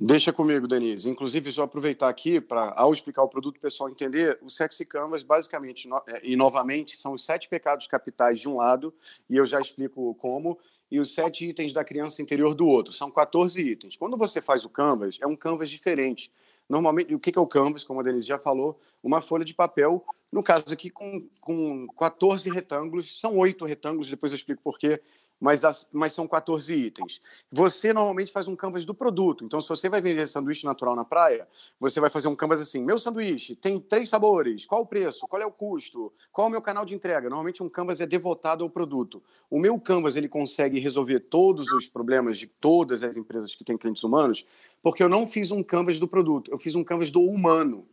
Deixa 0.00 0.32
comigo, 0.32 0.68
Denise. 0.68 1.08
Inclusive, 1.10 1.50
só 1.50 1.64
aproveitar 1.64 2.08
aqui 2.08 2.40
para, 2.40 2.72
ao 2.76 2.92
explicar 2.92 3.24
o 3.24 3.28
produto, 3.28 3.56
o 3.56 3.60
pessoal 3.60 3.90
entender, 3.90 4.38
o 4.40 4.48
Sexy 4.48 4.84
Canvas, 4.84 5.24
basicamente, 5.24 5.88
é, 6.06 6.20
e 6.22 6.36
novamente, 6.36 6.96
são 6.96 7.14
os 7.14 7.24
sete 7.24 7.48
pecados 7.48 7.88
capitais 7.88 8.38
de 8.38 8.48
um 8.48 8.58
lado, 8.58 8.94
e 9.28 9.36
eu 9.36 9.44
já 9.44 9.60
explico 9.60 10.14
como, 10.14 10.56
e 10.90 10.98
os 10.98 11.12
sete 11.12 11.48
itens 11.48 11.72
da 11.72 11.84
criança 11.84 12.22
interior 12.22 12.54
do 12.54 12.66
outro. 12.66 12.92
São 12.92 13.10
14 13.10 13.60
itens. 13.60 13.96
Quando 13.96 14.16
você 14.16 14.40
faz 14.40 14.64
o 14.64 14.70
Canvas, 14.70 15.18
é 15.20 15.26
um 15.26 15.36
Canvas 15.36 15.68
diferente. 15.70 16.32
Normalmente, 16.68 17.14
o 17.14 17.18
que 17.18 17.36
é 17.36 17.40
o 17.40 17.46
Canvas, 17.46 17.84
como 17.84 18.00
a 18.00 18.02
Denise 18.02 18.26
já 18.26 18.38
falou? 18.38 18.78
Uma 19.02 19.20
folha 19.20 19.44
de 19.44 19.54
papel, 19.54 20.04
no 20.32 20.42
caso 20.42 20.72
aqui 20.72 20.90
com, 20.90 21.26
com 21.40 21.86
14 21.98 22.50
retângulos, 22.50 23.20
são 23.20 23.36
oito 23.36 23.64
retângulos, 23.64 24.10
depois 24.10 24.32
eu 24.32 24.36
explico 24.36 24.62
por 24.62 24.78
quê, 24.78 25.00
mas, 25.40 25.64
as, 25.64 25.88
mas 25.92 26.12
são 26.12 26.26
14 26.26 26.74
itens. 26.74 27.20
Você 27.50 27.92
normalmente 27.92 28.32
faz 28.32 28.48
um 28.48 28.56
canvas 28.56 28.84
do 28.84 28.94
produto. 28.94 29.44
Então, 29.44 29.60
se 29.60 29.68
você 29.68 29.88
vai 29.88 30.00
vender 30.00 30.26
sanduíche 30.26 30.64
natural 30.64 30.96
na 30.96 31.04
praia, 31.04 31.46
você 31.78 32.00
vai 32.00 32.10
fazer 32.10 32.28
um 32.28 32.34
canvas 32.34 32.60
assim: 32.60 32.82
meu 32.82 32.98
sanduíche 32.98 33.54
tem 33.54 33.78
três 33.78 34.08
sabores, 34.08 34.66
qual 34.66 34.82
o 34.82 34.86
preço, 34.86 35.26
qual 35.28 35.40
é 35.40 35.46
o 35.46 35.52
custo, 35.52 36.12
qual 36.32 36.46
é 36.46 36.48
o 36.48 36.50
meu 36.50 36.62
canal 36.62 36.84
de 36.84 36.94
entrega. 36.94 37.28
Normalmente, 37.28 37.62
um 37.62 37.68
canvas 37.68 38.00
é 38.00 38.06
devotado 38.06 38.64
ao 38.64 38.70
produto. 38.70 39.22
O 39.48 39.58
meu 39.58 39.78
canvas 39.78 40.16
ele 40.16 40.28
consegue 40.28 40.80
resolver 40.80 41.20
todos 41.20 41.70
os 41.70 41.88
problemas 41.88 42.38
de 42.38 42.46
todas 42.46 43.02
as 43.02 43.16
empresas 43.16 43.54
que 43.54 43.64
têm 43.64 43.78
clientes 43.78 44.02
humanos, 44.02 44.44
porque 44.82 45.02
eu 45.02 45.08
não 45.08 45.26
fiz 45.26 45.50
um 45.50 45.62
canvas 45.62 45.98
do 45.98 46.08
produto, 46.08 46.50
eu 46.50 46.58
fiz 46.58 46.74
um 46.74 46.82
canvas 46.82 47.10
do 47.10 47.20
humano. 47.20 47.86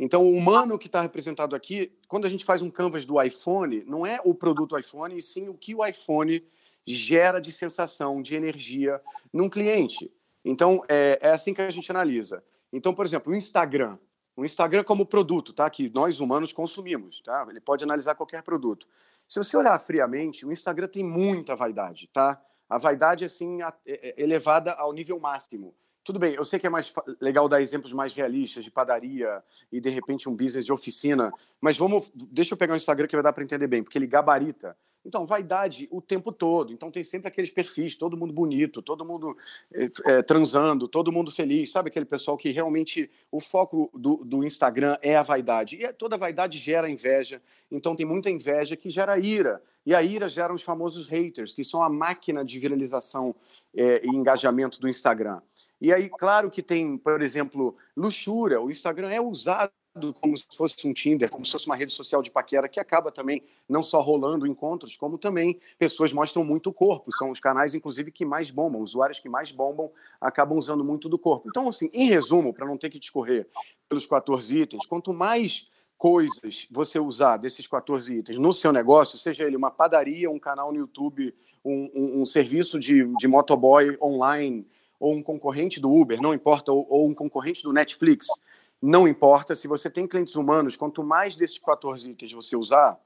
Então, 0.00 0.24
o 0.24 0.32
humano 0.32 0.78
que 0.78 0.86
está 0.86 1.02
representado 1.02 1.56
aqui, 1.56 1.90
quando 2.06 2.24
a 2.24 2.30
gente 2.30 2.44
faz 2.44 2.62
um 2.62 2.70
canvas 2.70 3.04
do 3.04 3.20
iPhone, 3.20 3.82
não 3.84 4.06
é 4.06 4.20
o 4.24 4.32
produto 4.32 4.78
iPhone, 4.78 5.16
e 5.16 5.20
sim 5.20 5.48
o 5.48 5.54
que 5.54 5.74
o 5.74 5.84
iPhone 5.84 6.40
gera 6.94 7.40
de 7.40 7.52
sensação, 7.52 8.22
de 8.22 8.34
energia 8.34 9.00
num 9.32 9.48
cliente. 9.48 10.12
Então, 10.44 10.82
é, 10.88 11.18
é 11.20 11.30
assim 11.30 11.52
que 11.52 11.60
a 11.60 11.70
gente 11.70 11.90
analisa. 11.90 12.42
Então, 12.72 12.94
por 12.94 13.04
exemplo, 13.04 13.32
o 13.32 13.36
Instagram. 13.36 13.98
O 14.36 14.44
Instagram 14.44 14.84
como 14.84 15.04
produto, 15.04 15.52
tá? 15.52 15.68
Que 15.68 15.90
nós 15.90 16.20
humanos 16.20 16.52
consumimos, 16.52 17.20
tá? 17.20 17.46
Ele 17.50 17.60
pode 17.60 17.84
analisar 17.84 18.14
qualquer 18.14 18.42
produto. 18.42 18.86
Se 19.28 19.38
você 19.38 19.56
olhar 19.56 19.78
friamente, 19.78 20.46
o 20.46 20.52
Instagram 20.52 20.88
tem 20.88 21.04
muita 21.04 21.54
vaidade, 21.56 22.08
tá? 22.12 22.40
A 22.68 22.78
vaidade, 22.78 23.24
assim, 23.24 23.60
é, 23.62 23.72
é, 23.86 24.22
elevada 24.22 24.72
ao 24.72 24.92
nível 24.92 25.18
máximo. 25.18 25.74
Tudo 26.04 26.18
bem, 26.18 26.32
eu 26.34 26.44
sei 26.44 26.58
que 26.58 26.66
é 26.66 26.70
mais 26.70 26.90
legal 27.20 27.48
dar 27.48 27.60
exemplos 27.60 27.92
mais 27.92 28.14
realistas 28.14 28.64
de 28.64 28.70
padaria 28.70 29.42
e, 29.70 29.80
de 29.80 29.90
repente, 29.90 30.26
um 30.26 30.34
business 30.34 30.64
de 30.64 30.72
oficina, 30.72 31.30
mas 31.60 31.76
vamos, 31.76 32.10
deixa 32.14 32.54
eu 32.54 32.58
pegar 32.58 32.72
o 32.72 32.76
Instagram 32.76 33.06
que 33.06 33.16
vai 33.16 33.22
dar 33.22 33.32
para 33.34 33.44
entender 33.44 33.66
bem, 33.66 33.82
porque 33.82 33.98
ele 33.98 34.06
gabarita 34.06 34.74
então, 35.08 35.24
vaidade 35.24 35.88
o 35.90 36.02
tempo 36.02 36.30
todo. 36.30 36.70
Então, 36.70 36.90
tem 36.90 37.02
sempre 37.02 37.28
aqueles 37.28 37.50
perfis, 37.50 37.96
todo 37.96 38.14
mundo 38.14 38.30
bonito, 38.30 38.82
todo 38.82 39.06
mundo 39.06 39.34
é, 39.72 39.88
é, 40.04 40.22
transando, 40.22 40.86
todo 40.86 41.10
mundo 41.10 41.32
feliz. 41.32 41.72
Sabe 41.72 41.88
aquele 41.88 42.04
pessoal 42.04 42.36
que 42.36 42.50
realmente 42.50 43.10
o 43.32 43.40
foco 43.40 43.90
do, 43.94 44.16
do 44.16 44.44
Instagram 44.44 44.98
é 45.00 45.16
a 45.16 45.22
vaidade. 45.22 45.76
E 45.76 45.92
toda 45.94 46.18
vaidade 46.18 46.58
gera 46.58 46.90
inveja. 46.90 47.40
Então, 47.72 47.96
tem 47.96 48.04
muita 48.04 48.30
inveja 48.30 48.76
que 48.76 48.90
gera 48.90 49.18
ira. 49.18 49.62
E 49.86 49.94
a 49.94 50.02
ira 50.02 50.28
gera 50.28 50.52
os 50.52 50.62
famosos 50.62 51.06
haters, 51.06 51.54
que 51.54 51.64
são 51.64 51.82
a 51.82 51.88
máquina 51.88 52.44
de 52.44 52.58
viralização 52.58 53.34
é, 53.74 54.06
e 54.06 54.10
engajamento 54.10 54.78
do 54.78 54.88
Instagram. 54.88 55.40
E 55.80 55.90
aí, 55.90 56.10
claro 56.10 56.50
que 56.50 56.62
tem, 56.62 56.98
por 56.98 57.22
exemplo, 57.22 57.74
luxúria. 57.96 58.60
O 58.60 58.70
Instagram 58.70 59.10
é 59.10 59.20
usado 59.22 59.72
como 60.14 60.36
se 60.36 60.46
fosse 60.56 60.86
um 60.86 60.92
Tinder, 60.92 61.30
como 61.30 61.44
se 61.44 61.52
fosse 61.52 61.66
uma 61.66 61.76
rede 61.76 61.92
social 61.92 62.22
de 62.22 62.30
paquera, 62.30 62.68
que 62.68 62.80
acaba 62.80 63.10
também 63.10 63.42
não 63.68 63.82
só 63.82 64.00
rolando 64.00 64.46
encontros, 64.46 64.96
como 64.96 65.18
também 65.18 65.58
pessoas 65.78 66.12
mostram 66.12 66.44
muito 66.44 66.70
o 66.70 66.72
corpo. 66.72 67.12
São 67.12 67.30
os 67.30 67.40
canais, 67.40 67.74
inclusive, 67.74 68.10
que 68.10 68.24
mais 68.24 68.50
bombam, 68.50 68.80
usuários 68.80 69.20
que 69.20 69.28
mais 69.28 69.52
bombam 69.52 69.90
acabam 70.20 70.56
usando 70.56 70.84
muito 70.84 71.08
do 71.08 71.18
corpo. 71.18 71.48
Então, 71.48 71.68
assim, 71.68 71.88
em 71.92 72.06
resumo, 72.06 72.52
para 72.52 72.66
não 72.66 72.76
ter 72.76 72.90
que 72.90 72.98
discorrer 72.98 73.46
pelos 73.88 74.06
14 74.06 74.56
itens, 74.56 74.86
quanto 74.86 75.12
mais 75.12 75.68
coisas 75.98 76.68
você 76.70 77.00
usar 77.00 77.36
desses 77.36 77.66
14 77.66 78.18
itens 78.18 78.38
no 78.38 78.52
seu 78.52 78.72
negócio, 78.72 79.18
seja 79.18 79.44
ele 79.44 79.56
uma 79.56 79.70
padaria, 79.70 80.30
um 80.30 80.38
canal 80.38 80.72
no 80.72 80.78
YouTube, 80.78 81.34
um, 81.64 81.90
um, 81.92 82.20
um 82.22 82.24
serviço 82.24 82.78
de, 82.78 83.04
de 83.16 83.26
motoboy 83.26 83.98
online, 84.00 84.64
ou 85.00 85.14
um 85.14 85.22
concorrente 85.22 85.80
do 85.80 85.92
Uber, 85.92 86.20
não 86.20 86.34
importa, 86.34 86.72
ou, 86.72 86.86
ou 86.88 87.08
um 87.08 87.14
concorrente 87.14 87.62
do 87.62 87.72
Netflix, 87.72 88.28
não 88.80 89.06
importa. 89.06 89.54
Se 89.54 89.68
você 89.68 89.90
tem 89.90 90.06
clientes 90.06 90.36
humanos, 90.36 90.76
quanto 90.76 91.02
mais 91.02 91.36
desses 91.36 91.58
14 91.58 92.10
itens 92.10 92.32
você 92.32 92.56
usar, 92.56 92.98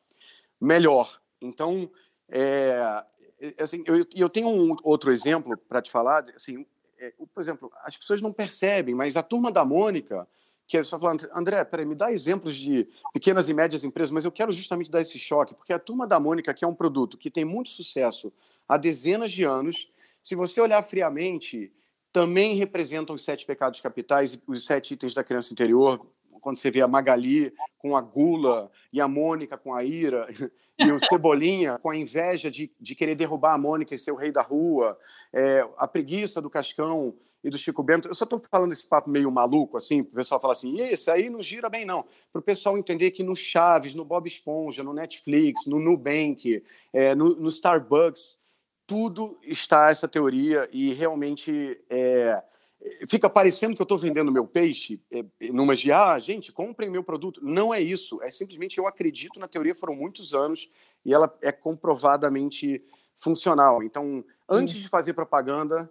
melhor. 0.60 1.20
Então, 1.40 1.90
é, 2.28 3.04
é 3.40 3.62
assim, 3.62 3.82
eu, 3.86 4.06
eu 4.14 4.28
tenho 4.28 4.48
um 4.48 4.76
outro 4.82 5.10
exemplo 5.10 5.56
para 5.56 5.82
te 5.82 5.90
falar. 5.90 6.24
Assim, 6.34 6.64
é, 6.98 7.12
por 7.34 7.40
exemplo, 7.40 7.70
as 7.84 7.96
pessoas 7.96 8.22
não 8.22 8.32
percebem, 8.32 8.94
mas 8.94 9.16
a 9.16 9.22
turma 9.22 9.50
da 9.50 9.64
Mônica, 9.64 10.26
que 10.66 10.76
é 10.76 10.82
só 10.82 10.98
falando, 10.98 11.28
André, 11.34 11.64
peraí, 11.64 11.84
me 11.84 11.94
dá 11.94 12.12
exemplos 12.12 12.56
de 12.56 12.88
pequenas 13.12 13.48
e 13.48 13.54
médias 13.54 13.82
empresas, 13.82 14.10
mas 14.10 14.24
eu 14.24 14.32
quero 14.32 14.52
justamente 14.52 14.90
dar 14.90 15.00
esse 15.00 15.18
choque, 15.18 15.54
porque 15.54 15.72
a 15.72 15.78
turma 15.78 16.06
da 16.06 16.20
Mônica, 16.20 16.54
que 16.54 16.64
é 16.64 16.68
um 16.68 16.74
produto 16.74 17.18
que 17.18 17.30
tem 17.30 17.44
muito 17.44 17.70
sucesso 17.70 18.32
há 18.68 18.76
dezenas 18.76 19.32
de 19.32 19.44
anos, 19.44 19.90
se 20.22 20.36
você 20.36 20.60
olhar 20.60 20.82
friamente, 20.82 21.72
também 22.12 22.54
representam 22.54 23.14
os 23.14 23.24
sete 23.24 23.46
pecados 23.46 23.80
capitais, 23.80 24.38
os 24.46 24.66
sete 24.66 24.94
itens 24.94 25.14
da 25.14 25.24
criança 25.24 25.52
interior. 25.52 26.06
Quando 26.40 26.56
você 26.56 26.70
vê 26.70 26.80
a 26.80 26.88
Magali 26.88 27.54
com 27.78 27.96
a 27.96 28.00
gula 28.00 28.70
e 28.92 29.00
a 29.00 29.06
Mônica 29.06 29.56
com 29.56 29.72
a 29.72 29.84
ira, 29.84 30.26
e 30.78 30.90
o 30.90 30.98
Cebolinha 30.98 31.78
com 31.78 31.90
a 31.90 31.96
inveja 31.96 32.50
de, 32.50 32.70
de 32.80 32.94
querer 32.94 33.14
derrubar 33.14 33.54
a 33.54 33.58
Mônica 33.58 33.94
e 33.94 33.98
ser 33.98 34.10
o 34.10 34.16
rei 34.16 34.32
da 34.32 34.42
rua, 34.42 34.98
é, 35.32 35.66
a 35.76 35.86
preguiça 35.86 36.42
do 36.42 36.50
Cascão 36.50 37.14
e 37.44 37.48
do 37.48 37.58
Chico 37.58 37.82
Bento. 37.82 38.08
Eu 38.08 38.14
só 38.14 38.24
estou 38.24 38.40
falando 38.50 38.72
esse 38.72 38.86
papo 38.86 39.08
meio 39.08 39.30
maluco, 39.30 39.76
assim, 39.76 40.02
para 40.02 40.12
o 40.12 40.16
pessoal 40.16 40.40
falar 40.40 40.52
assim, 40.52 40.80
esse 40.80 41.10
aí 41.10 41.30
não 41.30 41.40
gira 41.40 41.68
bem, 41.68 41.84
não. 41.84 42.04
Para 42.32 42.40
o 42.40 42.42
pessoal 42.42 42.76
entender 42.76 43.10
que 43.12 43.22
no 43.22 43.34
Chaves, 43.34 43.94
no 43.94 44.04
Bob 44.04 44.26
Esponja, 44.26 44.82
no 44.82 44.92
Netflix, 44.92 45.66
no 45.66 45.78
Nubank, 45.78 46.62
é, 46.92 47.14
no, 47.14 47.36
no 47.36 47.48
Starbucks, 47.48 48.38
tudo 48.86 49.38
está 49.42 49.90
essa 49.90 50.08
teoria 50.08 50.68
e 50.72 50.92
realmente 50.92 51.80
é, 51.88 52.42
fica 53.08 53.28
parecendo 53.30 53.74
que 53.74 53.82
eu 53.82 53.84
estou 53.84 53.98
vendendo 53.98 54.32
meu 54.32 54.46
peixe 54.46 55.00
é, 55.12 55.24
numa 55.52 55.76
de, 55.76 55.92
ah, 55.92 56.18
gente, 56.18 56.52
comprem 56.52 56.90
meu 56.90 57.02
produto. 57.02 57.40
Não 57.42 57.72
é 57.72 57.80
isso, 57.80 58.20
é 58.22 58.30
simplesmente 58.30 58.78
eu 58.78 58.86
acredito 58.86 59.38
na 59.38 59.48
teoria, 59.48 59.74
foram 59.74 59.94
muitos 59.94 60.34
anos 60.34 60.68
e 61.04 61.12
ela 61.12 61.32
é 61.40 61.52
comprovadamente 61.52 62.82
funcional. 63.14 63.82
Então, 63.82 64.24
antes 64.48 64.74
de 64.74 64.88
fazer 64.88 65.14
propaganda, 65.14 65.90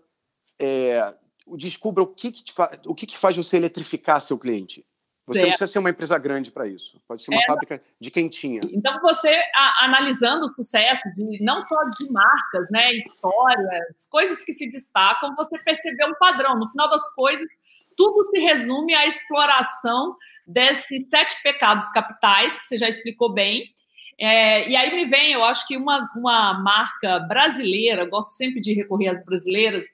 é, 0.60 1.16
descubra 1.56 2.04
o 2.04 2.08
que, 2.08 2.32
que, 2.32 2.44
o 2.86 2.94
que, 2.94 3.06
que 3.06 3.18
faz 3.18 3.38
você 3.38 3.58
eletrificar 3.58 4.22
seu 4.22 4.38
cliente. 4.38 4.86
Você 5.24 5.34
certo. 5.34 5.44
não 5.44 5.50
precisa 5.50 5.72
ser 5.72 5.80
uma 5.80 5.90
empresa 5.92 6.18
grande 6.18 6.52
para 6.52 6.68
isso. 6.68 7.00
Pode 7.08 7.22
ser 7.22 7.32
uma 7.32 7.42
é. 7.42 7.46
fábrica 7.46 7.82
de 8.00 8.10
quentinha. 8.10 8.62
Então, 8.72 9.00
você, 9.02 9.30
a, 9.56 9.86
analisando 9.86 10.46
o 10.46 10.54
sucesso 10.54 11.04
de 11.16 11.44
não 11.44 11.60
só 11.62 11.76
de 12.00 12.12
marcas, 12.12 12.68
né, 12.72 12.92
histórias, 12.94 14.08
coisas 14.10 14.44
que 14.44 14.52
se 14.52 14.68
destacam, 14.68 15.36
você 15.36 15.60
percebeu 15.60 16.08
um 16.08 16.16
padrão. 16.16 16.58
No 16.58 16.68
final 16.68 16.90
das 16.90 17.08
coisas, 17.14 17.48
tudo 17.96 18.30
se 18.32 18.40
resume 18.40 18.96
à 18.96 19.06
exploração 19.06 20.16
desses 20.48 21.08
sete 21.08 21.42
pecados 21.44 21.88
capitais, 21.90 22.58
que 22.58 22.66
você 22.66 22.78
já 22.78 22.90
explicou 22.90 23.32
bem. 23.32 23.72
É, 24.20 24.68
e 24.68 24.76
aí 24.76 24.96
me 24.96 25.06
vem, 25.06 25.34
eu 25.34 25.44
acho 25.44 25.68
que 25.68 25.78
uma, 25.78 26.10
uma 26.16 26.54
marca 26.54 27.20
brasileira, 27.20 28.06
gosto 28.06 28.32
sempre 28.32 28.60
de 28.60 28.74
recorrer 28.74 29.10
às 29.10 29.24
brasileiras, 29.24 29.86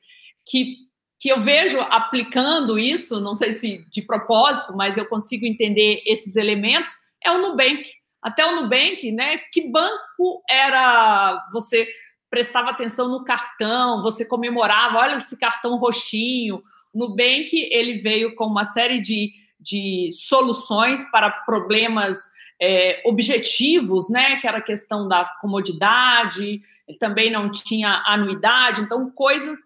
que 0.45 0.86
que 1.19 1.29
eu 1.29 1.41
vejo 1.41 1.79
aplicando 1.81 2.77
isso, 2.77 3.19
não 3.19 3.33
sei 3.33 3.51
se 3.51 3.85
de 3.89 4.01
propósito, 4.03 4.75
mas 4.75 4.97
eu 4.97 5.05
consigo 5.05 5.45
entender 5.45 6.01
esses 6.05 6.35
elementos, 6.35 6.93
é 7.23 7.31
o 7.31 7.39
Nubank. 7.39 7.89
Até 8.21 8.45
o 8.45 8.55
Nubank, 8.55 9.11
né? 9.11 9.37
Que 9.51 9.69
banco 9.69 10.43
era 10.49 11.47
você 11.51 11.87
prestava 12.29 12.69
atenção 12.69 13.07
no 13.07 13.23
cartão, 13.23 14.01
você 14.03 14.25
comemorava, 14.25 14.97
olha 14.97 15.15
esse 15.15 15.37
cartão 15.39 15.77
roxinho. 15.77 16.61
Nubank, 16.93 17.49
ele 17.71 17.97
veio 17.97 18.35
com 18.35 18.45
uma 18.45 18.65
série 18.65 18.99
de, 18.99 19.31
de 19.59 20.09
soluções 20.11 21.09
para 21.09 21.29
problemas 21.29 22.17
é, 22.61 23.01
objetivos, 23.05 24.09
né? 24.09 24.37
Que 24.37 24.47
era 24.47 24.57
a 24.57 24.63
questão 24.63 25.07
da 25.07 25.25
comodidade, 25.41 26.61
ele 26.87 26.97
também 26.99 27.31
não 27.31 27.49
tinha 27.49 28.03
anuidade, 28.05 28.81
então 28.81 29.09
coisas 29.11 29.57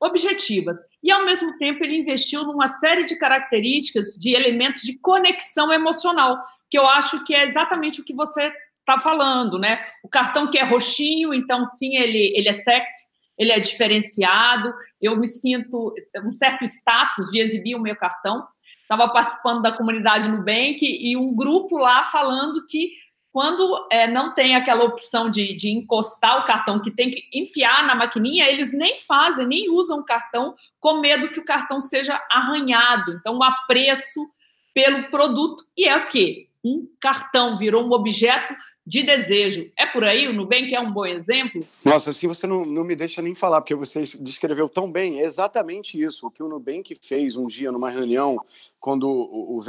objetivas. 0.00 0.78
E, 1.02 1.10
ao 1.10 1.24
mesmo 1.24 1.56
tempo, 1.56 1.82
ele 1.82 1.96
investiu 1.96 2.44
numa 2.44 2.68
série 2.68 3.04
de 3.04 3.16
características, 3.16 4.16
de 4.18 4.34
elementos 4.34 4.82
de 4.82 4.98
conexão 4.98 5.72
emocional, 5.72 6.38
que 6.70 6.78
eu 6.78 6.86
acho 6.86 7.24
que 7.24 7.34
é 7.34 7.44
exatamente 7.44 8.00
o 8.00 8.04
que 8.04 8.14
você 8.14 8.52
está 8.80 8.98
falando, 8.98 9.58
né? 9.58 9.80
O 10.02 10.08
cartão 10.08 10.50
que 10.50 10.58
é 10.58 10.64
roxinho, 10.64 11.32
então, 11.32 11.64
sim, 11.64 11.96
ele, 11.96 12.32
ele 12.36 12.48
é 12.48 12.52
sexy, 12.52 13.08
ele 13.38 13.52
é 13.52 13.58
diferenciado, 13.58 14.72
eu 15.00 15.16
me 15.16 15.26
sinto 15.26 15.94
um 16.24 16.32
certo 16.32 16.64
status 16.64 17.30
de 17.30 17.40
exibir 17.40 17.74
o 17.74 17.80
meu 17.80 17.96
cartão. 17.96 18.46
Estava 18.82 19.08
participando 19.08 19.62
da 19.62 19.72
comunidade 19.72 20.28
Nubank 20.28 20.78
e 20.82 21.16
um 21.16 21.34
grupo 21.34 21.78
lá 21.78 22.02
falando 22.02 22.66
que 22.68 22.90
quando 23.32 23.86
é, 23.90 24.08
não 24.08 24.34
tem 24.34 24.56
aquela 24.56 24.84
opção 24.84 25.30
de, 25.30 25.54
de 25.54 25.70
encostar 25.70 26.38
o 26.38 26.44
cartão, 26.44 26.80
que 26.80 26.90
tem 26.90 27.10
que 27.10 27.22
enfiar 27.32 27.86
na 27.86 27.94
maquininha, 27.94 28.50
eles 28.50 28.72
nem 28.72 28.98
fazem, 28.98 29.46
nem 29.46 29.70
usam 29.70 30.00
o 30.00 30.04
cartão, 30.04 30.54
com 30.80 31.00
medo 31.00 31.30
que 31.30 31.38
o 31.38 31.44
cartão 31.44 31.80
seja 31.80 32.20
arranhado. 32.30 33.12
Então, 33.12 33.38
o 33.38 33.44
apreço 33.44 34.28
pelo 34.74 35.10
produto. 35.10 35.64
E 35.76 35.86
é 35.86 35.96
o 35.96 36.08
quê? 36.08 36.48
Um 36.62 36.86
cartão 37.00 37.56
virou 37.56 37.84
um 37.84 37.92
objeto 37.92 38.54
de 38.86 39.02
desejo. 39.02 39.70
É 39.78 39.86
por 39.86 40.04
aí? 40.04 40.26
O 40.26 40.32
Nubank 40.32 40.74
é 40.74 40.80
um 40.80 40.92
bom 40.92 41.06
exemplo? 41.06 41.64
Nossa, 41.84 42.10
assim 42.10 42.26
você 42.26 42.46
não, 42.46 42.66
não 42.66 42.84
me 42.84 42.96
deixa 42.96 43.22
nem 43.22 43.34
falar, 43.34 43.60
porque 43.60 43.74
você 43.74 44.02
descreveu 44.18 44.68
tão 44.68 44.90
bem. 44.90 45.20
É 45.20 45.24
exatamente 45.24 46.02
isso. 46.02 46.26
O 46.26 46.30
que 46.30 46.42
o 46.42 46.48
Nubank 46.48 46.96
fez 47.00 47.36
um 47.36 47.46
dia 47.46 47.70
numa 47.70 47.88
reunião, 47.88 48.36
quando 48.78 49.08
o, 49.08 49.58
o 49.58 49.62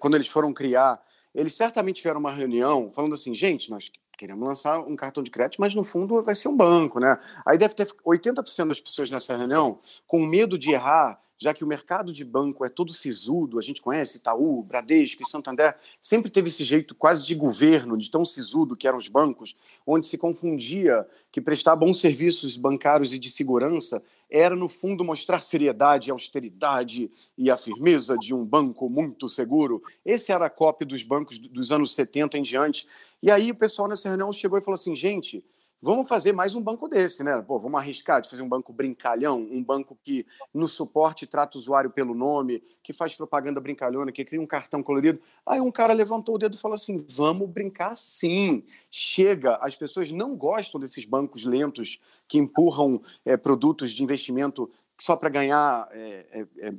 quando 0.00 0.14
eles 0.14 0.28
foram 0.28 0.52
criar 0.52 1.00
eles 1.34 1.54
certamente 1.54 1.96
tiveram 1.96 2.20
uma 2.20 2.30
reunião 2.30 2.90
falando 2.90 3.14
assim, 3.14 3.34
gente, 3.34 3.70
nós 3.70 3.90
queremos 4.16 4.46
lançar 4.46 4.80
um 4.80 4.96
cartão 4.96 5.22
de 5.22 5.30
crédito, 5.30 5.60
mas 5.60 5.74
no 5.74 5.82
fundo 5.82 6.22
vai 6.22 6.34
ser 6.34 6.48
um 6.48 6.56
banco, 6.56 7.00
né? 7.00 7.18
Aí 7.44 7.58
deve 7.58 7.74
ter 7.74 7.86
80% 8.06 8.68
das 8.68 8.80
pessoas 8.80 9.10
nessa 9.10 9.36
reunião 9.36 9.78
com 10.06 10.24
medo 10.24 10.56
de 10.56 10.70
errar, 10.72 11.20
já 11.36 11.52
que 11.52 11.64
o 11.64 11.66
mercado 11.66 12.12
de 12.12 12.24
banco 12.24 12.64
é 12.64 12.68
todo 12.68 12.92
sisudo, 12.92 13.58
a 13.58 13.62
gente 13.62 13.82
conhece 13.82 14.18
Itaú, 14.18 14.62
Bradesco 14.62 15.22
e 15.22 15.28
Santander, 15.28 15.76
sempre 16.00 16.30
teve 16.30 16.48
esse 16.48 16.62
jeito 16.62 16.94
quase 16.94 17.26
de 17.26 17.34
governo, 17.34 17.98
de 17.98 18.10
tão 18.10 18.24
sisudo 18.24 18.76
que 18.76 18.86
eram 18.86 18.96
os 18.96 19.08
bancos, 19.08 19.56
onde 19.86 20.06
se 20.06 20.16
confundia 20.16 21.06
que 21.32 21.40
prestar 21.40 21.74
bons 21.74 21.98
serviços 21.98 22.56
bancários 22.56 23.12
e 23.12 23.18
de 23.18 23.28
segurança 23.28 24.02
era, 24.34 24.56
no 24.56 24.68
fundo, 24.68 25.04
mostrar 25.04 25.40
seriedade, 25.40 26.10
austeridade 26.10 27.08
e 27.38 27.50
a 27.50 27.56
firmeza 27.56 28.18
de 28.18 28.34
um 28.34 28.44
banco 28.44 28.90
muito 28.90 29.28
seguro. 29.28 29.80
Esse 30.04 30.32
era 30.32 30.46
a 30.46 30.50
cópia 30.50 30.84
dos 30.84 31.04
bancos 31.04 31.38
dos 31.38 31.70
anos 31.70 31.94
70 31.94 32.36
em 32.38 32.42
diante. 32.42 32.84
E 33.22 33.30
aí 33.30 33.52
o 33.52 33.54
pessoal 33.54 33.86
nessa 33.86 34.08
reunião 34.08 34.32
chegou 34.32 34.58
e 34.58 34.62
falou 34.62 34.74
assim: 34.74 34.96
gente, 34.96 35.44
Vamos 35.84 36.08
fazer 36.08 36.32
mais 36.32 36.54
um 36.54 36.62
banco 36.62 36.88
desse, 36.88 37.22
né? 37.22 37.42
Pô, 37.42 37.58
vamos 37.58 37.78
arriscar 37.78 38.22
de 38.22 38.30
fazer 38.30 38.40
um 38.40 38.48
banco 38.48 38.72
brincalhão, 38.72 39.38
um 39.38 39.62
banco 39.62 39.98
que 40.02 40.26
no 40.54 40.66
suporte 40.66 41.26
trata 41.26 41.58
o 41.58 41.60
usuário 41.60 41.90
pelo 41.90 42.14
nome, 42.14 42.62
que 42.82 42.94
faz 42.94 43.14
propaganda 43.14 43.60
brincalhona, 43.60 44.10
que 44.10 44.24
cria 44.24 44.40
um 44.40 44.46
cartão 44.46 44.82
colorido. 44.82 45.20
Aí 45.46 45.60
um 45.60 45.70
cara 45.70 45.92
levantou 45.92 46.36
o 46.36 46.38
dedo 46.38 46.54
e 46.54 46.58
falou 46.58 46.74
assim: 46.74 47.04
vamos 47.10 47.50
brincar 47.50 47.94
sim. 47.96 48.64
Chega, 48.90 49.58
as 49.60 49.76
pessoas 49.76 50.10
não 50.10 50.34
gostam 50.34 50.80
desses 50.80 51.04
bancos 51.04 51.44
lentos 51.44 52.00
que 52.26 52.38
empurram 52.38 53.02
é, 53.22 53.36
produtos 53.36 53.90
de 53.90 54.02
investimento 54.02 54.70
só 54.98 55.16
para 55.16 55.28
ganhar 55.28 55.88
é, 55.92 56.46
é, 56.60 56.72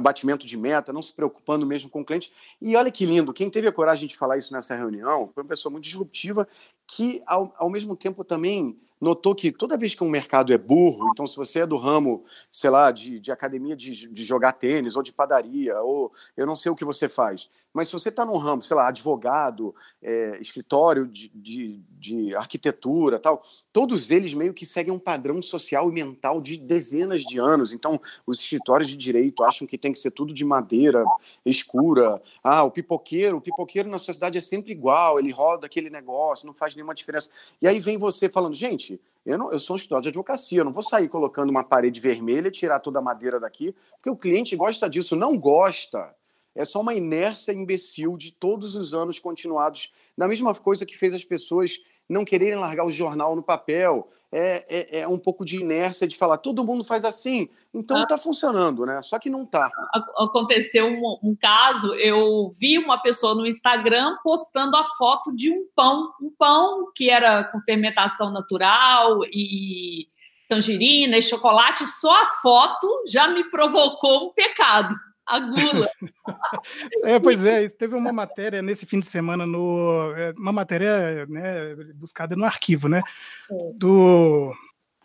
batimento 0.00 0.46
de 0.46 0.56
meta, 0.56 0.92
não 0.92 1.02
se 1.02 1.12
preocupando 1.12 1.66
mesmo 1.66 1.90
com 1.90 2.00
o 2.00 2.04
cliente. 2.04 2.32
E 2.60 2.76
olha 2.76 2.90
que 2.90 3.04
lindo, 3.04 3.32
quem 3.32 3.50
teve 3.50 3.66
a 3.68 3.72
coragem 3.72 4.08
de 4.08 4.16
falar 4.16 4.38
isso 4.38 4.52
nessa 4.52 4.76
reunião 4.76 5.28
foi 5.28 5.42
uma 5.42 5.48
pessoa 5.48 5.70
muito 5.70 5.84
disruptiva 5.84 6.46
que, 6.86 7.22
ao, 7.26 7.54
ao 7.56 7.70
mesmo 7.70 7.96
tempo, 7.96 8.24
também 8.24 8.78
notou 9.00 9.34
que 9.34 9.50
toda 9.50 9.76
vez 9.76 9.96
que 9.96 10.04
um 10.04 10.08
mercado 10.08 10.52
é 10.52 10.58
burro, 10.58 11.10
então 11.12 11.26
se 11.26 11.36
você 11.36 11.60
é 11.60 11.66
do 11.66 11.76
ramo, 11.76 12.24
sei 12.52 12.70
lá, 12.70 12.92
de, 12.92 13.18
de 13.18 13.32
academia 13.32 13.74
de, 13.74 14.06
de 14.06 14.22
jogar 14.22 14.52
tênis 14.52 14.94
ou 14.94 15.02
de 15.02 15.12
padaria, 15.12 15.80
ou 15.80 16.12
eu 16.36 16.46
não 16.46 16.54
sei 16.54 16.70
o 16.70 16.76
que 16.76 16.84
você 16.84 17.08
faz, 17.08 17.48
mas 17.72 17.88
se 17.88 17.94
você 17.94 18.10
está 18.10 18.24
num 18.24 18.36
ramo, 18.36 18.60
sei 18.60 18.76
lá, 18.76 18.88
advogado, 18.88 19.74
é, 20.02 20.38
escritório 20.40 21.06
de, 21.06 21.30
de, 21.34 21.80
de, 21.98 22.36
arquitetura, 22.36 23.18
tal, 23.18 23.42
todos 23.72 24.10
eles 24.10 24.34
meio 24.34 24.52
que 24.52 24.66
seguem 24.66 24.92
um 24.92 24.98
padrão 24.98 25.40
social 25.40 25.88
e 25.88 25.92
mental 25.92 26.40
de 26.40 26.58
dezenas 26.58 27.22
de 27.22 27.38
anos. 27.38 27.72
Então, 27.72 28.00
os 28.26 28.40
escritórios 28.40 28.90
de 28.90 28.96
direito 28.96 29.42
acham 29.42 29.66
que 29.66 29.78
tem 29.78 29.90
que 29.90 29.98
ser 29.98 30.10
tudo 30.10 30.34
de 30.34 30.44
madeira 30.44 31.04
escura. 31.46 32.20
Ah, 32.44 32.62
o 32.62 32.70
pipoqueiro, 32.70 33.38
o 33.38 33.40
pipoqueiro 33.40 33.88
na 33.88 33.98
sociedade 33.98 34.36
é 34.36 34.42
sempre 34.42 34.72
igual, 34.72 35.18
ele 35.18 35.32
roda 35.32 35.66
aquele 35.66 35.88
negócio, 35.88 36.46
não 36.46 36.54
faz 36.54 36.74
nenhuma 36.82 36.94
diferença. 36.94 37.30
E 37.60 37.66
aí 37.66 37.80
vem 37.80 37.96
você 37.96 38.28
falando, 38.28 38.54
gente, 38.54 39.00
eu, 39.24 39.38
não, 39.38 39.50
eu 39.50 39.58
sou 39.58 39.74
um 39.74 39.76
escritório 39.76 40.02
de 40.02 40.08
advocacia, 40.08 40.60
eu 40.60 40.64
não 40.64 40.72
vou 40.72 40.82
sair 40.82 41.08
colocando 41.08 41.50
uma 41.50 41.64
parede 41.64 42.00
vermelha 42.00 42.48
e 42.48 42.50
tirar 42.50 42.80
toda 42.80 42.98
a 42.98 43.02
madeira 43.02 43.40
daqui, 43.40 43.74
porque 43.92 44.10
o 44.10 44.16
cliente 44.16 44.54
gosta 44.56 44.88
disso, 44.90 45.16
não 45.16 45.38
gosta 45.38 46.14
é 46.54 46.64
só 46.64 46.80
uma 46.80 46.94
inércia 46.94 47.52
imbecil 47.52 48.16
de 48.16 48.32
todos 48.32 48.76
os 48.76 48.92
anos 48.92 49.18
continuados, 49.18 49.90
na 50.16 50.28
mesma 50.28 50.54
coisa 50.54 50.84
que 50.84 50.96
fez 50.96 51.14
as 51.14 51.24
pessoas 51.24 51.80
não 52.12 52.24
quererem 52.24 52.58
largar 52.58 52.84
o 52.84 52.90
jornal 52.90 53.34
no 53.34 53.42
papel. 53.42 54.08
É, 54.34 54.64
é, 54.68 55.00
é 55.00 55.08
um 55.08 55.18
pouco 55.18 55.44
de 55.44 55.60
inércia 55.60 56.08
de 56.08 56.16
falar, 56.16 56.38
todo 56.38 56.64
mundo 56.64 56.82
faz 56.82 57.04
assim, 57.04 57.50
então 57.74 58.02
está 58.02 58.14
ah. 58.14 58.18
funcionando, 58.18 58.86
né? 58.86 59.02
Só 59.02 59.18
que 59.18 59.28
não 59.28 59.42
está. 59.42 59.70
Aconteceu 60.16 60.86
um, 60.86 61.18
um, 61.22 61.36
caso, 61.38 61.94
eu 61.96 62.50
vi 62.58 62.78
uma 62.78 62.96
pessoa 63.02 63.34
no 63.34 63.46
Instagram 63.46 64.16
postando 64.24 64.74
a 64.74 64.84
foto 64.96 65.36
de 65.36 65.50
um 65.50 65.66
pão, 65.76 66.10
um 66.18 66.30
pão 66.30 66.90
que 66.96 67.10
era 67.10 67.44
com 67.44 67.60
fermentação 67.60 68.32
natural 68.32 69.20
e 69.30 70.08
tangerina 70.48 71.18
e 71.18 71.22
chocolate, 71.22 71.84
só 71.84 72.22
a 72.22 72.26
foto 72.40 73.04
já 73.06 73.28
me 73.28 73.44
provocou 73.50 74.28
um 74.28 74.32
pecado 74.32 74.94
a 75.26 75.40
gula. 75.40 75.90
é, 77.04 77.18
pois 77.18 77.44
é, 77.44 77.68
teve 77.68 77.94
uma 77.94 78.12
matéria 78.12 78.62
nesse 78.62 78.86
fim 78.86 79.00
de 79.00 79.06
semana 79.06 79.46
no 79.46 80.12
é, 80.16 80.32
uma 80.36 80.52
matéria 80.52 81.26
né, 81.26 81.74
buscada 81.94 82.36
no 82.36 82.44
arquivo, 82.44 82.88
né? 82.88 83.02
É. 83.50 83.72
Do 83.76 84.52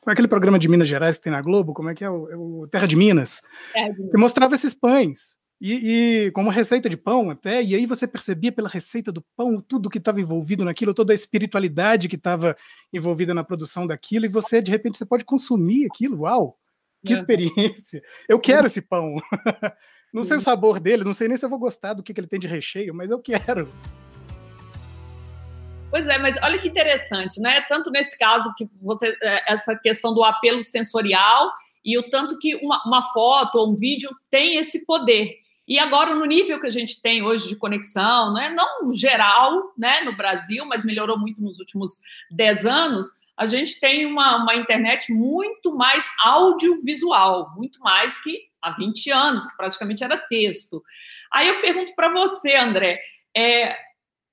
aquele 0.06 0.28
programa 0.28 0.58
de 0.58 0.70
Minas 0.70 0.88
Gerais 0.88 1.18
que 1.18 1.24
tem 1.24 1.32
na 1.34 1.42
Globo, 1.42 1.74
como 1.74 1.90
é 1.90 1.96
que 1.96 2.04
é 2.04 2.10
o, 2.10 2.30
é 2.30 2.38
o 2.38 2.68
Terra 2.72 2.88
de 2.88 2.96
Minas, 2.96 3.42
Terra 3.74 3.90
de 3.90 3.98
Minas. 3.98 4.12
que 4.12 4.18
mostrava 4.18 4.56
esses 4.56 4.74
pães. 4.74 5.36
E, 5.60 6.28
e, 6.28 6.32
como 6.32 6.52
receita 6.52 6.88
de 6.88 6.96
pão 6.96 7.32
até, 7.32 7.64
e 7.64 7.74
aí 7.74 7.88
você 7.88 8.08
percebia 8.08 8.52
pela 8.52 8.70
receita 8.70 9.12
do 9.12 9.26
pão 9.36 9.60
tudo 9.60 9.90
que 9.90 9.98
estava 9.98 10.22
envolvido 10.22 10.64
naquilo, 10.64 10.94
toda 10.94 11.14
a 11.14 11.16
espiritualidade 11.16 12.08
que 12.08 12.16
estava 12.16 12.56
envolvida 12.94 13.34
na 13.34 13.44
produção 13.44 13.88
daquilo, 13.88 14.26
e 14.26 14.30
você, 14.30 14.62
de 14.62 14.70
repente, 14.70 15.00
você 15.00 15.06
pode 15.06 15.26
consumir 15.26 15.88
aquilo, 15.88 16.22
uau, 16.22 16.60
que 17.04 17.12
experiência! 17.12 18.04
Eu 18.30 18.40
quero 18.40 18.68
esse 18.68 18.82
pão! 18.82 19.16
Não 20.18 20.24
sei 20.24 20.38
o 20.38 20.42
sabor 20.42 20.80
dele, 20.80 21.04
não 21.04 21.14
sei 21.14 21.28
nem 21.28 21.38
se 21.38 21.46
eu 21.46 21.50
vou 21.50 21.60
gostar 21.60 21.94
do 21.94 22.02
que, 22.02 22.12
que 22.12 22.20
ele 22.20 22.26
tem 22.26 22.40
de 22.40 22.48
recheio, 22.48 22.92
mas 22.92 23.12
eu 23.12 23.20
quero. 23.20 23.72
Pois 25.92 26.08
é, 26.08 26.18
mas 26.18 26.38
olha 26.42 26.58
que 26.58 26.68
interessante, 26.68 27.40
né? 27.40 27.62
Tanto 27.70 27.92
nesse 27.92 28.18
caso 28.18 28.52
que 28.58 28.68
você 28.82 29.16
é, 29.22 29.54
essa 29.54 29.76
questão 29.76 30.16
do 30.16 30.24
apelo 30.24 30.64
sensorial 30.64 31.52
e 31.86 32.00
o 32.00 32.10
tanto 32.10 32.40
que 32.40 32.56
uma, 32.56 32.82
uma 32.84 33.02
foto 33.14 33.60
ou 33.60 33.72
um 33.72 33.76
vídeo 33.76 34.10
tem 34.28 34.58
esse 34.58 34.88
poder. 34.88 35.36
E 35.68 35.78
agora, 35.78 36.16
no 36.16 36.26
nível 36.26 36.60
que 36.60 36.66
a 36.66 36.72
gente 36.72 37.00
tem 37.00 37.22
hoje 37.22 37.48
de 37.48 37.56
conexão, 37.56 38.34
né, 38.34 38.50
não 38.50 38.92
geral 38.92 39.72
né, 39.78 40.02
no 40.02 40.18
Brasil, 40.18 40.66
mas 40.66 40.84
melhorou 40.84 41.20
muito 41.20 41.44
nos 41.44 41.60
últimos 41.60 42.00
10 42.32 42.66
anos, 42.66 43.06
a 43.38 43.46
gente 43.46 43.80
tem 43.80 44.08
uma, 44.08 44.38
uma 44.42 44.56
internet 44.56 45.14
muito 45.14 45.76
mais 45.76 46.10
audiovisual, 46.20 47.54
muito 47.56 47.80
mais 47.82 48.18
que 48.18 48.47
há 48.62 48.72
20 48.72 49.12
anos, 49.12 49.46
que 49.46 49.58
praticamente 49.58 50.04
era 50.04 50.18
texto. 50.18 50.84
Aí 51.32 51.48
eu 51.48 51.62
pergunto 51.62 51.94
para 51.96 52.12
você, 52.12 52.56
André, 52.56 53.00
é, 53.36 53.76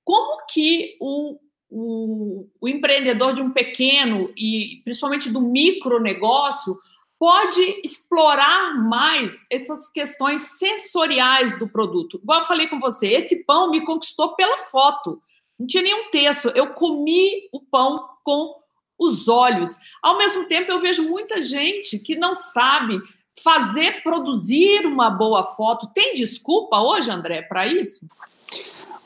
como 0.03 0.45
que 0.47 0.95
o, 0.99 1.39
o, 1.69 2.47
o, 2.61 2.67
empreendedor 2.67 3.33
de 3.33 3.41
um 3.41 3.51
pequeno 3.51 4.31
e 4.37 4.81
principalmente 4.83 5.31
do 5.31 5.41
micronegócio 5.41 6.77
pode 7.17 7.61
explorar 7.83 8.75
mais 8.77 9.41
essas 9.49 9.91
questões 9.91 10.41
sensoriais 10.57 11.57
do 11.57 11.67
produto? 11.67 12.19
Igual 12.21 12.41
eu 12.41 12.45
falei 12.45 12.67
com 12.67 12.79
você, 12.79 13.07
esse 13.07 13.43
pão 13.45 13.71
me 13.71 13.83
conquistou 13.83 14.35
pela 14.35 14.57
foto. 14.57 15.21
Não 15.59 15.65
tinha 15.65 15.83
nenhum 15.83 16.09
texto. 16.11 16.49
Eu 16.49 16.73
comi 16.73 17.49
o 17.51 17.61
pão 17.61 18.07
com 18.23 18.55
os 18.99 19.27
olhos. 19.27 19.77
Ao 20.01 20.17
mesmo 20.17 20.47
tempo, 20.47 20.71
eu 20.71 20.79
vejo 20.79 21.09
muita 21.09 21.41
gente 21.41 21.99
que 21.99 22.15
não 22.15 22.33
sabe 22.33 22.99
fazer, 23.41 24.01
produzir 24.03 24.85
uma 24.85 25.09
boa 25.09 25.43
foto. 25.55 25.87
Tem 25.93 26.15
desculpa 26.15 26.79
hoje, 26.79 27.11
André, 27.11 27.41
para 27.41 27.67
isso? 27.67 28.05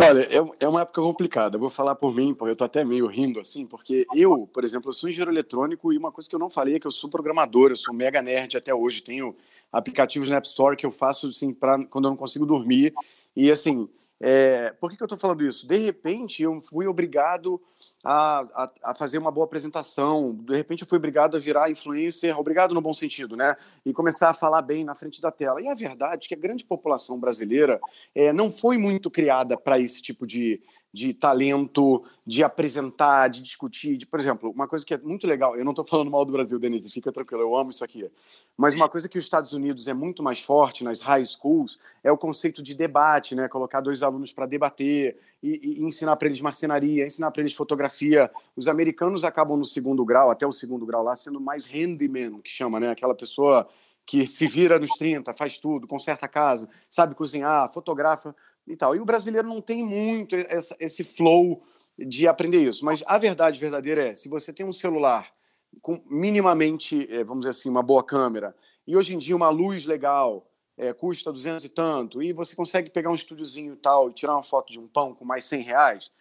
Olha, 0.02 0.22
é, 0.22 0.66
é 0.66 0.68
uma 0.68 0.82
época 0.82 1.02
complicada. 1.02 1.58
Eu 1.58 1.60
vou 1.60 1.70
falar 1.70 1.94
por 1.96 2.16
mim, 2.16 2.34
porque 2.34 2.52
eu 2.52 2.56
tô 2.56 2.64
até 2.64 2.86
meio 2.86 3.06
rindo 3.08 3.40
assim, 3.40 3.66
porque 3.66 4.06
eu, 4.16 4.48
por 4.48 4.64
exemplo, 4.64 4.90
eu 4.90 4.94
sou 4.94 5.10
engenheiro 5.10 5.32
eletrônico 5.32 5.92
e 5.92 5.98
uma 5.98 6.12
coisa 6.12 6.30
que 6.30 6.36
eu 6.36 6.40
não 6.40 6.50
falei 6.50 6.76
é 6.76 6.80
que 6.80 6.88
eu 6.88 6.92
sou 6.92 7.10
programador, 7.10 7.70
eu 7.70 7.76
sou 7.76 7.94
mega 7.94 8.22
nerd 8.22 8.56
até 8.56 8.74
hoje. 8.74 9.04
Tenho 9.04 9.36
aplicativos 9.72 10.30
na 10.30 10.38
App 10.38 10.48
Store 10.48 10.78
que 10.78 10.86
eu 10.86 10.92
faço 10.92 11.28
assim 11.28 11.54
para 11.54 11.84
quando 11.88 12.06
eu 12.06 12.12
não 12.12 12.18
consigo 12.18 12.46
dormir. 12.46 12.94
E 13.36 13.52
assim, 13.52 13.90
é, 14.22 14.74
por 14.80 14.90
que, 14.90 14.96
que 14.96 15.04
eu 15.04 15.06
estou 15.06 15.20
falando 15.20 15.44
isso? 15.44 15.68
De 15.68 15.78
repente, 15.78 16.44
eu 16.44 16.62
fui 16.62 16.88
obrigado 16.88 17.62
a, 18.04 18.40
a, 18.54 18.72
a, 18.92 18.96
fazer 18.96 19.18
uma 19.18 19.32
boa 19.32 19.46
apresentação. 19.46 20.34
De 20.34 20.56
repente 20.56 20.84
eu 20.84 20.88
fui 20.88 20.98
obrigado 20.98 21.36
a 21.36 21.40
virar 21.40 21.70
influencer, 21.70 22.38
obrigado 22.40 22.74
no 22.74 22.82
bom 22.82 22.94
sentido, 22.94 23.36
né? 23.36 23.56
E 23.86 23.94
começar 23.94 24.30
a 24.30 24.34
falar 24.34 24.62
bem 24.62 24.84
na 24.84 24.96
frente 24.96 25.20
da 25.20 25.32
tela. 25.32 25.62
E 25.62 25.68
a 25.68 25.76
verdade 25.76 26.26
é 26.26 26.28
que 26.28 26.34
a 26.34 26.40
grande 26.40 26.66
população 26.66 27.20
brasileira 27.20 27.80
é, 28.16 28.32
não 28.32 28.52
foi 28.52 28.78
muito 28.78 29.12
criada 29.12 29.58
para 29.58 29.80
esse 29.80 30.02
tipo 30.02 30.26
de, 30.26 30.62
de 30.92 31.14
talento, 31.14 32.04
de 32.26 32.44
apresentar, 32.44 33.28
de 33.28 33.42
discutir. 33.42 33.96
De, 33.96 34.06
por 34.06 34.20
exemplo, 34.20 34.50
uma 34.50 34.68
coisa 34.68 34.86
que 34.86 34.94
é 34.94 34.98
muito 34.98 35.28
legal, 35.28 35.56
eu 35.56 35.64
não 35.64 35.72
estou 35.72 35.86
falando 35.86 36.10
mal 36.10 36.26
do 36.26 36.32
Brasil, 36.32 36.58
Denise, 36.60 36.90
fica 36.90 37.12
tranquilo, 37.12 37.44
eu 37.44 37.56
amo 37.56 37.70
isso 37.70 37.84
aqui. 37.84 38.10
Mas 38.58 38.76
uma 38.76 38.90
coisa 38.90 39.08
que 39.08 39.18
os 39.18 39.24
Estados 39.24 39.54
Unidos 39.54 39.88
é 39.88 39.94
muito 39.94 40.24
mais 40.24 40.42
forte 40.42 40.84
nas 40.84 41.02
high 41.02 41.26
schools 41.26 41.78
é 42.04 42.12
o 42.12 42.18
conceito 42.18 42.64
de 42.64 42.74
debate, 42.74 43.36
né? 43.36 43.48
Colocar 43.48 43.82
dois 43.82 44.02
alunos 44.02 44.34
para 44.34 44.46
debater 44.46 45.18
e, 45.42 45.80
e 45.80 45.84
ensinar 45.84 46.16
para 46.16 46.28
eles 46.28 46.42
marcenaria, 46.42 47.06
ensinar 47.06 47.32
para 47.32 47.42
eles 47.42 47.54
fotografia. 47.54 48.30
Os 48.56 48.68
americanos 48.68 49.24
acabam 49.24 49.58
no 49.58 49.66
segundo 49.66 50.04
grau, 50.04 50.32
até 50.32 50.46
o 50.46 50.52
segundo 50.52 50.86
grau 50.86 51.04
lá, 51.04 51.16
sendo 51.16 51.40
mais 51.40 51.66
handyman, 51.66 52.42
que 52.42 52.50
chama, 52.50 52.80
né? 52.80 52.90
Aquela 52.90 53.14
pessoa 53.14 53.68
que 54.10 54.26
se 54.26 54.48
vira 54.48 54.80
nos 54.80 54.90
30, 54.94 55.36
faz 55.36 55.60
tudo, 55.60 55.86
conserta 55.86 56.26
a 56.26 56.30
casa, 56.30 56.68
sabe 56.90 57.14
cozinhar, 57.14 57.72
fotografa 57.72 58.36
e 58.70 58.76
tal. 58.76 58.96
E 58.96 59.00
o 59.00 59.06
brasileiro 59.06 59.48
não 59.48 59.62
tem 59.62 59.84
muito 59.84 60.36
esse 60.80 61.04
flow 61.04 61.62
de 61.98 62.28
aprender 62.28 62.62
isso. 62.62 62.86
Mas 62.86 63.04
a 63.06 63.18
verdade 63.18 63.60
verdadeira 63.60 64.08
é, 64.08 64.16
se 64.16 64.30
você 64.30 64.54
tem 64.54 64.66
um 64.66 64.72
celular 64.72 65.34
com 65.82 66.02
minimamente, 66.10 67.08
é, 67.12 67.24
vamos 67.24 67.40
dizer 67.40 67.50
assim, 67.50 67.70
uma 67.70 67.84
boa 67.84 68.04
câmera, 68.04 68.56
e 68.88 68.96
hoje 68.96 69.16
em 69.16 69.18
dia 69.18 69.36
uma 69.36 69.50
luz 69.50 69.86
legal 69.86 70.48
é, 70.78 70.94
custa 70.94 71.32
200 71.32 71.66
e 71.66 71.70
tanto, 71.70 72.24
e 72.24 72.32
você 72.32 72.56
consegue 72.56 72.90
pegar 72.90 73.10
um 73.10 73.16
estúdiozinho 73.16 73.74
e 73.74 73.78
tal 73.78 74.10
e 74.10 74.14
tirar 74.14 74.34
uma 74.34 74.44
foto 74.44 74.72
de 74.72 74.80
um 74.80 74.88
pão 74.88 75.14
com 75.14 75.26
mais 75.26 75.46
100 75.46 75.62
reais, 75.62 76.12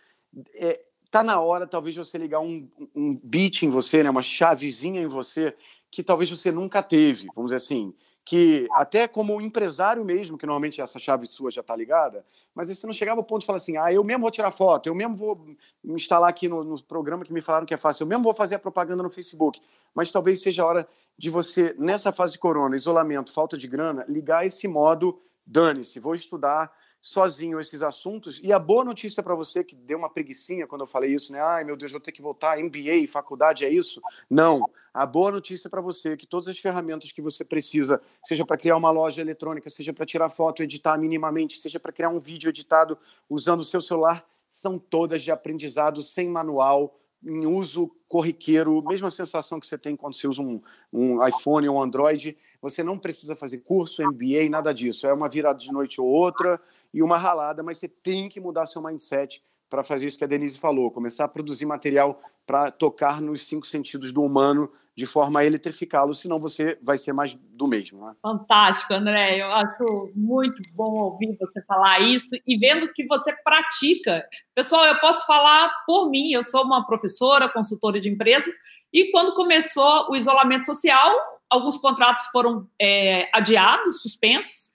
é, 0.56 0.80
tá 1.11 1.22
na 1.22 1.40
hora 1.40 1.66
talvez 1.66 1.96
você 1.96 2.18
ligar 2.18 2.40
um, 2.40 2.68
um 2.94 3.14
bit 3.14 3.64
em 3.64 3.68
você, 3.68 4.02
né, 4.02 4.11
uma 4.11 4.22
chavezinha 4.22 5.00
em 5.00 5.06
você 5.06 5.54
que 5.90 6.02
talvez 6.02 6.28
você 6.28 6.50
nunca 6.50 6.82
teve, 6.82 7.28
vamos 7.34 7.52
dizer 7.52 7.64
assim 7.64 7.94
que 8.28 8.68
até 8.72 9.08
como 9.08 9.40
empresário 9.40 10.04
mesmo, 10.04 10.36
que 10.36 10.44
normalmente 10.44 10.82
essa 10.82 10.98
chave 10.98 11.26
sua 11.26 11.50
já 11.50 11.62
está 11.62 11.74
ligada, 11.74 12.22
mas 12.54 12.68
você 12.68 12.86
não 12.86 12.92
chegava 12.92 13.18
ao 13.18 13.24
ponto 13.24 13.40
de 13.40 13.46
falar 13.46 13.56
assim, 13.56 13.78
ah, 13.78 13.90
eu 13.90 14.04
mesmo 14.04 14.20
vou 14.20 14.30
tirar 14.30 14.50
foto, 14.50 14.86
eu 14.86 14.94
mesmo 14.94 15.14
vou 15.14 15.34
me 15.82 15.94
instalar 15.94 16.28
aqui 16.28 16.46
no, 16.46 16.62
no, 16.62 16.82
programa 16.82 17.24
que 17.24 17.32
me 17.32 17.40
falaram 17.40 17.64
que 17.64 17.72
é 17.72 17.78
fácil, 17.78 18.02
eu 18.02 18.06
mesmo 18.06 18.22
vou 18.22 18.34
fazer 18.34 18.56
a 18.56 18.58
propaganda 18.58 19.02
no 19.02 19.08
Facebook, 19.08 19.62
mas 19.94 20.12
talvez 20.12 20.42
seja 20.42 20.62
a 20.62 20.66
hora 20.66 20.88
de 21.16 21.30
você, 21.30 21.74
nessa 21.78 22.12
fase 22.12 22.34
de 22.34 22.38
corona, 22.38 22.76
isolamento, 22.76 23.32
falta 23.32 23.56
de 23.56 23.66
grana, 23.66 24.04
ligar 24.06 24.44
esse 24.44 24.68
modo, 24.68 25.18
dane-se, 25.46 25.98
vou 25.98 26.14
estudar, 26.14 26.70
sozinho 27.00 27.61
esses 27.61 27.82
assuntos. 27.82 28.40
E 28.42 28.52
a 28.52 28.58
boa 28.58 28.84
notícia 28.84 29.22
para 29.22 29.34
você, 29.34 29.62
que 29.62 29.74
deu 29.74 29.98
uma 29.98 30.11
preguiçinha 30.11 30.66
quando 30.66 30.82
eu 30.82 30.87
falei 30.87 31.14
isso, 31.14 31.32
né? 31.32 31.40
Ai, 31.40 31.64
meu 31.64 31.76
Deus, 31.76 31.92
vou 31.92 32.00
ter 32.00 32.12
que 32.12 32.22
voltar, 32.22 32.58
MBA, 32.58 33.08
faculdade, 33.08 33.64
é 33.64 33.70
isso? 33.70 34.00
Não. 34.28 34.68
A 34.92 35.06
boa 35.06 35.30
notícia 35.30 35.70
para 35.70 35.80
você 35.80 36.14
é 36.14 36.16
que 36.16 36.26
todas 36.26 36.48
as 36.48 36.58
ferramentas 36.58 37.12
que 37.12 37.22
você 37.22 37.44
precisa, 37.44 38.00
seja 38.24 38.44
para 38.44 38.56
criar 38.56 38.76
uma 38.76 38.90
loja 38.90 39.20
eletrônica, 39.20 39.70
seja 39.70 39.92
para 39.92 40.04
tirar 40.04 40.28
foto, 40.28 40.62
editar 40.62 40.98
minimamente, 40.98 41.58
seja 41.58 41.78
para 41.78 41.92
criar 41.92 42.08
um 42.08 42.18
vídeo 42.18 42.48
editado 42.48 42.98
usando 43.30 43.61
o 43.61 43.64
seu 43.64 43.80
celular, 43.80 44.26
são 44.50 44.78
todas 44.78 45.22
de 45.22 45.30
aprendizado 45.30 46.02
sem 46.02 46.28
manual, 46.28 46.98
em 47.24 47.46
uso 47.46 47.90
corriqueiro, 48.08 48.82
mesma 48.82 49.11
sensação 49.11 49.61
que 49.61 49.66
você 49.66 49.76
tem 49.76 49.96
quando 49.96 50.14
você 50.14 50.26
usa 50.26 50.40
um, 50.40 50.61
um 50.92 51.26
iPhone 51.26 51.68
ou 51.68 51.76
um 51.76 51.82
Android. 51.82 52.37
Você 52.62 52.82
não 52.82 52.98
precisa 52.98 53.37
fazer 53.37 53.58
curso, 53.58 54.02
MBA, 54.02 54.48
nada 54.48 54.72
disso. 54.72 55.06
É 55.06 55.12
uma 55.12 55.28
virada 55.28 55.58
de 55.58 55.70
noite 55.70 56.00
ou 56.00 56.06
outra 56.06 56.61
e 56.92 57.03
uma 57.03 57.16
ralada, 57.16 57.62
mas 57.62 57.79
você 57.79 57.88
tem 57.88 58.29
que 58.29 58.40
mudar 58.40 58.66
seu 58.66 58.83
mindset 58.83 59.42
para 59.68 59.85
fazer 59.85 60.07
isso 60.07 60.18
que 60.18 60.24
a 60.24 60.29
Denise 60.29 60.59
falou, 60.59 60.90
começar 60.90 61.24
a 61.24 61.29
produzir 61.29 61.66
material 61.66 62.20
para 62.46 62.70
tocar 62.70 63.20
nos 63.20 63.46
cinco 63.46 63.66
sentidos 63.66 64.12
do 64.12 64.22
humano 64.22 64.70
de 64.98 65.07
forma 65.07 65.38
a 65.38 65.44
eletrificá-lo, 65.44 66.12
senão 66.12 66.40
você 66.40 66.77
vai 66.83 66.98
ser 66.98 67.12
mais 67.12 67.33
do 67.33 67.68
mesmo. 67.68 68.05
Né? 68.05 68.16
Fantástico, 68.20 68.92
André. 68.92 69.40
Eu 69.40 69.46
acho 69.46 70.11
muito 70.12 70.61
bom 70.74 70.92
ouvir 71.01 71.37
você 71.38 71.62
falar 71.62 72.01
isso 72.01 72.35
e 72.44 72.59
vendo 72.59 72.92
que 72.92 73.07
você 73.07 73.33
pratica. 73.44 74.27
Pessoal, 74.57 74.85
eu 74.87 74.98
posso 74.98 75.24
falar 75.24 75.70
por 75.87 76.11
mim, 76.11 76.33
eu 76.33 76.42
sou 76.42 76.64
uma 76.64 76.85
professora, 76.85 77.48
consultora 77.48 78.01
de 78.01 78.09
empresas, 78.09 78.53
e 78.92 79.12
quando 79.12 79.37
começou 79.37 80.09
o 80.11 80.16
isolamento 80.16 80.66
social, 80.66 81.14
alguns 81.48 81.77
contratos 81.77 82.24
foram 82.33 82.66
é, 82.81 83.31
adiados, 83.33 84.03
suspensos, 84.03 84.67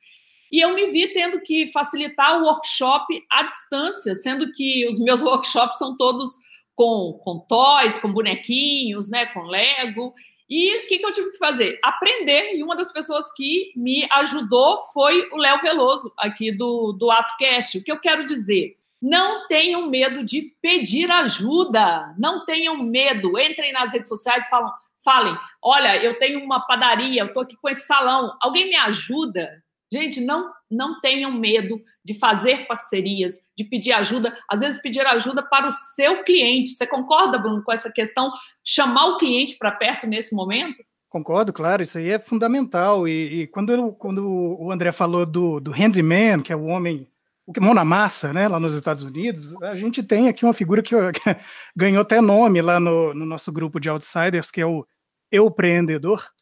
e 0.54 0.64
eu 0.64 0.76
me 0.76 0.86
vi 0.92 1.08
tendo 1.12 1.42
que 1.42 1.66
facilitar 1.72 2.40
o 2.40 2.46
workshop 2.46 3.26
à 3.28 3.42
distância, 3.42 4.14
sendo 4.14 4.52
que 4.52 4.88
os 4.88 5.00
meus 5.00 5.20
workshops 5.26 5.80
são 5.80 5.98
todos 5.98 6.30
com, 6.76 7.20
com 7.24 7.40
toys, 7.40 7.98
com 7.98 8.14
bonequinhos, 8.14 9.10
né, 9.10 9.26
com 9.26 9.42
Lego. 9.42 10.14
E 10.48 10.78
o 10.78 10.88
que, 10.88 11.00
que 11.00 11.06
eu 11.08 11.12
tive 11.12 11.32
que 11.32 11.40
fazer? 11.40 11.80
Aprender. 11.84 12.56
E 12.56 12.64
uma 12.64 12.76
das 12.76 12.94
pessoas 12.94 13.34
que 13.34 13.74
me 13.76 14.08
ajudou 14.12 14.78
foi 14.94 15.28
o 15.32 15.38
Léo 15.38 15.60
Veloso, 15.60 16.14
aqui 16.20 16.52
do, 16.52 16.94
do 16.94 17.10
AtoCast. 17.10 17.80
O 17.80 17.84
que 17.84 17.92
eu 17.92 18.00
quero 18.00 18.24
dizer? 18.24 18.76
Não 19.02 19.48
tenham 19.48 19.90
medo 19.90 20.24
de 20.24 20.56
pedir 20.62 21.10
ajuda. 21.10 22.14
Não 22.20 22.46
tenham 22.46 22.78
medo. 22.78 23.40
Entrem 23.40 23.72
nas 23.72 23.92
redes 23.92 24.08
sociais 24.08 24.48
falam, 24.48 24.72
falem: 25.04 25.36
olha, 25.64 25.98
eu 25.98 26.16
tenho 26.20 26.44
uma 26.44 26.60
padaria, 26.68 27.22
eu 27.22 27.28
estou 27.28 27.42
aqui 27.42 27.58
com 27.58 27.70
esse 27.70 27.88
salão. 27.88 28.38
Alguém 28.40 28.70
me 28.70 28.76
ajuda? 28.76 29.63
Gente, 29.94 30.22
não, 30.22 30.52
não 30.72 31.00
tenham 31.00 31.32
medo 31.32 31.80
de 32.04 32.16
fazer 32.16 32.66
parcerias, 32.66 33.46
de 33.56 33.64
pedir 33.64 33.92
ajuda, 33.92 34.36
às 34.50 34.62
vezes 34.62 34.82
pedir 34.82 35.06
ajuda 35.06 35.44
para 35.44 35.68
o 35.68 35.72
seu 35.72 36.24
cliente. 36.24 36.72
Você 36.72 36.88
concorda, 36.88 37.38
Bruno, 37.38 37.62
com 37.64 37.72
essa 37.72 37.92
questão? 37.92 38.32
Chamar 38.66 39.06
o 39.06 39.18
cliente 39.18 39.56
para 39.56 39.72
perto 39.72 40.08
nesse 40.08 40.34
momento? 40.34 40.84
Concordo, 41.08 41.54
claro, 41.54 41.84
isso 41.84 42.00
aí 42.00 42.10
é 42.10 42.18
fundamental. 42.18 43.08
E, 43.08 43.42
e 43.42 43.48
quando, 43.48 43.72
eu, 43.72 43.92
quando 43.92 44.28
o 44.60 44.72
André 44.72 44.92
falou 44.92 45.28
do, 45.28 45.60
do 45.60 45.70
handyman, 45.70 46.42
que 46.42 46.52
é 46.52 46.56
o 46.56 46.66
homem, 46.66 47.08
o 47.46 47.54
que 47.54 47.60
mão 47.60 47.76
na 47.76 47.86
massa, 47.86 48.34
né, 48.34 48.48
lá 48.48 48.60
nos 48.60 48.74
Estados 48.74 49.04
Unidos, 49.04 49.56
a 49.62 49.76
gente 49.76 50.02
tem 50.02 50.28
aqui 50.28 50.44
uma 50.44 50.56
figura 50.56 50.82
que, 50.82 50.96
que 51.12 51.36
ganhou 51.78 52.02
até 52.02 52.20
nome 52.20 52.64
lá 52.64 52.80
no, 52.80 53.14
no 53.14 53.28
nosso 53.28 53.52
grupo 53.52 53.80
de 53.80 53.90
outsiders, 53.90 54.50
que 54.50 54.60
é 54.60 54.66
o 54.66 54.88
empreendedor 55.32 56.34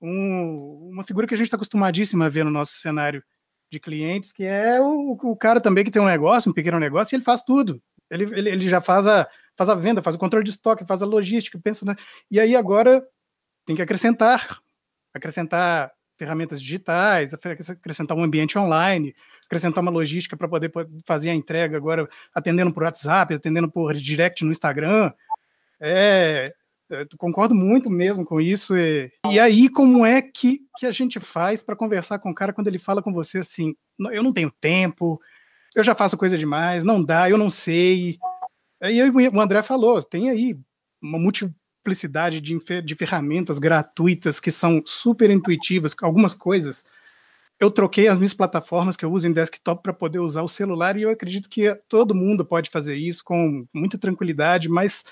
um, 0.00 0.90
uma 0.92 1.04
figura 1.04 1.26
que 1.26 1.34
a 1.34 1.36
gente 1.36 1.46
está 1.46 1.56
acostumadíssima 1.56 2.26
a 2.26 2.28
ver 2.28 2.44
no 2.44 2.50
nosso 2.50 2.74
cenário 2.74 3.22
de 3.70 3.78
clientes, 3.78 4.32
que 4.32 4.44
é 4.44 4.80
o, 4.80 5.18
o, 5.22 5.36
cara 5.36 5.60
também 5.60 5.84
que 5.84 5.90
tem 5.90 6.00
um 6.00 6.06
negócio, 6.06 6.50
um 6.50 6.54
pequeno 6.54 6.78
negócio, 6.78 7.14
e 7.14 7.16
ele 7.16 7.24
faz 7.24 7.42
tudo. 7.42 7.82
Ele, 8.10 8.24
ele, 8.24 8.50
ele 8.50 8.68
já 8.68 8.80
faz 8.80 9.06
a, 9.06 9.28
faz 9.56 9.68
a 9.68 9.74
venda, 9.74 10.02
faz 10.02 10.16
o 10.16 10.18
controle 10.18 10.44
de 10.44 10.50
estoque, 10.50 10.86
faz 10.86 11.02
a 11.02 11.06
logística, 11.06 11.58
pensa, 11.62 11.84
né? 11.84 11.94
E 12.30 12.40
aí 12.40 12.56
agora 12.56 13.06
tem 13.66 13.76
que 13.76 13.82
acrescentar, 13.82 14.60
acrescentar 15.12 15.92
ferramentas 16.16 16.60
digitais, 16.60 17.32
acrescentar 17.34 18.16
um 18.16 18.24
ambiente 18.24 18.58
online, 18.58 19.14
acrescentar 19.44 19.82
uma 19.82 19.90
logística 19.90 20.36
para 20.36 20.48
poder 20.48 20.72
fazer 21.04 21.30
a 21.30 21.34
entrega 21.34 21.76
agora, 21.76 22.08
atendendo 22.34 22.72
por 22.72 22.82
WhatsApp, 22.82 23.34
atendendo 23.34 23.70
por 23.70 23.94
direct 23.94 24.44
no 24.44 24.50
Instagram. 24.50 25.12
É, 25.80 26.52
concordo 27.16 27.54
muito 27.54 27.90
mesmo 27.90 28.24
com 28.24 28.40
isso. 28.40 28.76
E, 28.76 29.10
e 29.30 29.38
aí, 29.38 29.68
como 29.68 30.04
é 30.04 30.22
que, 30.22 30.60
que 30.78 30.86
a 30.86 30.92
gente 30.92 31.20
faz 31.20 31.62
para 31.62 31.76
conversar 31.76 32.18
com 32.18 32.30
o 32.30 32.34
cara 32.34 32.52
quando 32.52 32.68
ele 32.68 32.78
fala 32.78 33.02
com 33.02 33.12
você 33.12 33.38
assim: 33.38 33.74
eu 34.10 34.22
não 34.22 34.32
tenho 34.32 34.52
tempo, 34.60 35.20
eu 35.74 35.82
já 35.82 35.94
faço 35.94 36.16
coisa 36.16 36.36
demais, 36.36 36.84
não 36.84 37.02
dá, 37.02 37.28
eu 37.28 37.38
não 37.38 37.50
sei. 37.50 38.18
Aí 38.80 39.00
o 39.02 39.40
André 39.40 39.62
falou: 39.62 40.02
tem 40.02 40.30
aí 40.30 40.58
uma 41.00 41.18
multiplicidade 41.18 42.40
de, 42.40 42.58
de 42.82 42.94
ferramentas 42.94 43.58
gratuitas 43.58 44.40
que 44.40 44.50
são 44.50 44.82
super 44.84 45.30
intuitivas, 45.30 45.94
algumas 46.02 46.34
coisas. 46.34 46.84
Eu 47.60 47.72
troquei 47.72 48.06
as 48.06 48.18
minhas 48.18 48.34
plataformas 48.34 48.96
que 48.96 49.04
eu 49.04 49.12
uso 49.12 49.26
em 49.26 49.32
desktop 49.32 49.82
para 49.82 49.92
poder 49.92 50.20
usar 50.20 50.42
o 50.42 50.48
celular 50.48 50.96
e 50.96 51.02
eu 51.02 51.10
acredito 51.10 51.48
que 51.48 51.74
todo 51.88 52.14
mundo 52.14 52.44
pode 52.44 52.70
fazer 52.70 52.94
isso 52.94 53.24
com 53.24 53.66
muita 53.74 53.98
tranquilidade, 53.98 54.68
mas 54.68 55.04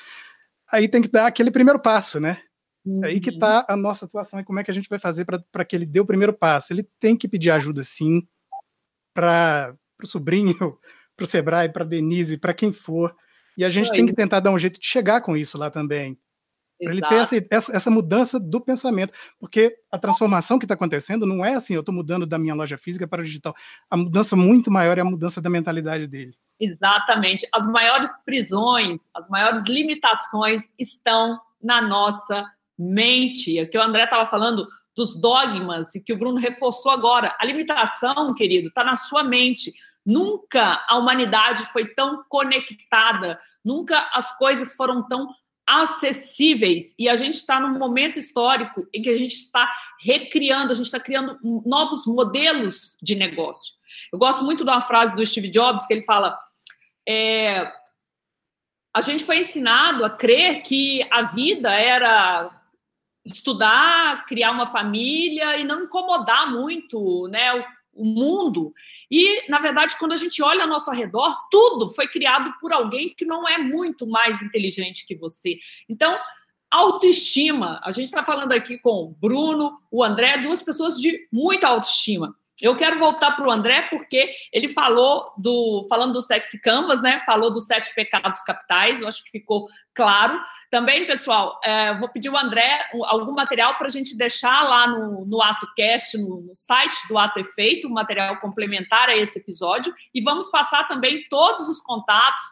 aí 0.70 0.88
tem 0.88 1.02
que 1.02 1.08
dar 1.08 1.26
aquele 1.26 1.50
primeiro 1.50 1.78
passo, 1.78 2.18
né? 2.20 2.40
Uhum. 2.84 3.04
Aí 3.04 3.20
que 3.20 3.30
está 3.30 3.58
uhum. 3.58 3.64
a 3.68 3.76
nossa 3.76 4.06
atuação 4.06 4.38
e 4.38 4.44
como 4.44 4.60
é 4.60 4.64
que 4.64 4.70
a 4.70 4.74
gente 4.74 4.88
vai 4.88 4.98
fazer 4.98 5.24
para 5.24 5.64
que 5.64 5.74
ele 5.74 5.84
dê 5.84 5.98
o 5.98 6.06
primeiro 6.06 6.32
passo. 6.32 6.72
Ele 6.72 6.88
tem 7.00 7.16
que 7.16 7.28
pedir 7.28 7.50
ajuda, 7.50 7.82
sim, 7.82 8.26
para 9.12 9.74
o 10.02 10.06
sobrinho, 10.06 10.54
para 11.16 11.24
o 11.24 11.26
Sebrae, 11.26 11.72
para 11.72 11.84
Denise, 11.84 12.38
para 12.38 12.54
quem 12.54 12.72
for. 12.72 13.14
E 13.58 13.64
a 13.64 13.70
gente 13.70 13.90
tem 13.90 14.06
que 14.06 14.14
tentar 14.14 14.40
dar 14.40 14.50
um 14.50 14.58
jeito 14.58 14.78
de 14.78 14.86
chegar 14.86 15.20
com 15.22 15.36
isso 15.36 15.56
lá 15.56 15.70
também. 15.70 16.18
Para 16.78 16.92
ele 16.92 17.00
ter 17.00 17.14
essa, 17.14 17.46
essa, 17.50 17.76
essa, 17.76 17.90
mudança 17.90 18.38
do 18.38 18.60
pensamento. 18.60 19.12
Porque 19.40 19.74
a 19.90 19.98
transformação 19.98 20.58
que 20.58 20.66
está 20.66 20.74
acontecendo 20.74 21.24
não 21.24 21.42
é 21.42 21.54
assim, 21.54 21.74
eu 21.74 21.80
estou 21.80 21.94
mudando 21.94 22.26
da 22.26 22.38
minha 22.38 22.54
loja 22.54 22.76
física 22.76 23.08
para 23.08 23.22
o 23.22 23.24
digital. 23.24 23.54
A 23.90 23.96
mudança 23.96 24.36
muito 24.36 24.70
maior 24.70 24.98
é 24.98 25.00
a 25.00 25.04
mudança 25.04 25.40
da 25.40 25.48
mentalidade 25.48 26.06
dele. 26.06 26.36
Exatamente. 26.58 27.46
As 27.52 27.66
maiores 27.66 28.10
prisões, 28.24 29.10
as 29.14 29.28
maiores 29.28 29.64
limitações 29.64 30.74
estão 30.78 31.38
na 31.62 31.82
nossa 31.82 32.50
mente. 32.78 33.58
É 33.58 33.66
que 33.66 33.76
o 33.76 33.82
André 33.82 34.04
estava 34.04 34.26
falando 34.26 34.66
dos 34.96 35.14
dogmas 35.14 35.94
e 35.94 36.02
que 36.02 36.12
o 36.12 36.18
Bruno 36.18 36.38
reforçou 36.38 36.90
agora. 36.90 37.36
A 37.38 37.44
limitação, 37.44 38.32
querido, 38.34 38.68
está 38.68 38.82
na 38.82 38.96
sua 38.96 39.22
mente. 39.22 39.72
Nunca 40.04 40.84
a 40.88 40.96
humanidade 40.96 41.66
foi 41.66 41.86
tão 41.86 42.24
conectada, 42.28 43.38
nunca 43.64 44.08
as 44.12 44.36
coisas 44.38 44.72
foram 44.74 45.06
tão 45.06 45.28
acessíveis. 45.66 46.94
E 46.98 47.08
a 47.08 47.16
gente 47.16 47.34
está 47.34 47.58
num 47.58 47.76
momento 47.76 48.18
histórico 48.18 48.86
em 48.94 49.02
que 49.02 49.10
a 49.10 49.18
gente 49.18 49.34
está 49.34 49.68
recriando, 50.00 50.72
a 50.72 50.76
gente 50.76 50.86
está 50.86 51.00
criando 51.00 51.38
novos 51.66 52.06
modelos 52.06 52.96
de 53.02 53.16
negócio. 53.16 53.74
Eu 54.12 54.18
gosto 54.18 54.44
muito 54.44 54.64
de 54.64 54.70
uma 54.70 54.82
frase 54.82 55.16
do 55.16 55.26
Steve 55.26 55.48
Jobs 55.48 55.84
que 55.86 55.92
ele 55.92 56.02
fala: 56.02 56.38
é, 57.08 57.72
a 58.94 59.00
gente 59.00 59.24
foi 59.24 59.38
ensinado 59.38 60.04
a 60.04 60.10
crer 60.10 60.62
que 60.62 61.06
a 61.10 61.22
vida 61.22 61.72
era 61.72 62.50
estudar, 63.24 64.24
criar 64.26 64.52
uma 64.52 64.66
família 64.66 65.58
e 65.58 65.64
não 65.64 65.84
incomodar 65.84 66.50
muito 66.50 67.28
né, 67.28 67.54
o, 67.54 67.64
o 68.02 68.04
mundo. 68.04 68.72
E, 69.10 69.48
na 69.50 69.58
verdade, 69.58 69.96
quando 69.98 70.12
a 70.12 70.16
gente 70.16 70.42
olha 70.42 70.62
ao 70.62 70.68
nosso 70.68 70.90
redor, 70.90 71.36
tudo 71.50 71.92
foi 71.92 72.08
criado 72.08 72.52
por 72.60 72.72
alguém 72.72 73.14
que 73.14 73.24
não 73.24 73.48
é 73.48 73.58
muito 73.58 74.06
mais 74.06 74.42
inteligente 74.42 75.06
que 75.06 75.16
você. 75.16 75.58
Então, 75.88 76.18
autoestima. 76.70 77.80
A 77.84 77.90
gente 77.90 78.06
está 78.06 78.24
falando 78.24 78.52
aqui 78.52 78.78
com 78.78 79.04
o 79.04 79.08
Bruno, 79.08 79.78
o 79.90 80.02
André, 80.02 80.38
duas 80.38 80.62
pessoas 80.62 81.00
de 81.00 81.28
muita 81.32 81.68
autoestima. 81.68 82.34
Eu 82.60 82.74
quero 82.74 82.98
voltar 82.98 83.32
para 83.32 83.46
o 83.46 83.50
André 83.50 83.82
porque 83.90 84.30
ele 84.50 84.68
falou 84.68 85.30
do 85.36 85.86
falando 85.90 86.14
do 86.14 86.22
sexy 86.22 86.60
canvas, 86.60 87.02
né? 87.02 87.20
Falou 87.26 87.52
dos 87.52 87.66
sete 87.66 87.94
pecados 87.94 88.40
capitais. 88.42 89.00
Eu 89.00 89.08
acho 89.08 89.22
que 89.24 89.30
ficou 89.30 89.68
claro. 89.94 90.40
Também, 90.70 91.06
pessoal, 91.06 91.60
é, 91.62 91.94
vou 91.98 92.08
pedir 92.08 92.30
o 92.30 92.36
André 92.36 92.86
algum 93.04 93.32
material 93.32 93.76
para 93.76 93.86
a 93.86 93.90
gente 93.90 94.16
deixar 94.16 94.62
lá 94.62 94.86
no, 94.86 95.26
no 95.26 95.42
AtoCast, 95.42 96.16
no, 96.18 96.40
no 96.40 96.54
site 96.54 96.96
do 97.08 97.18
Ato 97.18 97.38
Efeito, 97.38 97.88
um 97.88 97.92
material 97.92 98.38
complementar 98.38 99.10
a 99.10 99.16
esse 99.16 99.38
episódio. 99.38 99.94
E 100.14 100.22
vamos 100.22 100.50
passar 100.50 100.86
também 100.86 101.26
todos 101.28 101.68
os 101.68 101.80
contatos 101.80 102.42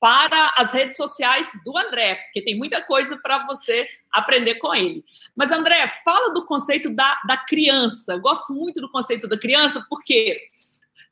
para 0.00 0.54
as 0.56 0.72
redes 0.72 0.96
sociais 0.96 1.52
do 1.62 1.76
André, 1.76 2.14
porque 2.14 2.40
tem 2.40 2.56
muita 2.56 2.82
coisa 2.82 3.18
para 3.18 3.44
você 3.46 3.86
aprender 4.10 4.54
com 4.54 4.74
ele. 4.74 5.04
Mas, 5.36 5.52
André, 5.52 5.86
fala 6.02 6.32
do 6.32 6.46
conceito 6.46 6.88
da, 6.88 7.20
da 7.26 7.36
criança. 7.36 8.14
Eu 8.14 8.20
gosto 8.20 8.54
muito 8.54 8.80
do 8.80 8.90
conceito 8.90 9.28
da 9.28 9.38
criança, 9.38 9.84
porque 9.90 10.40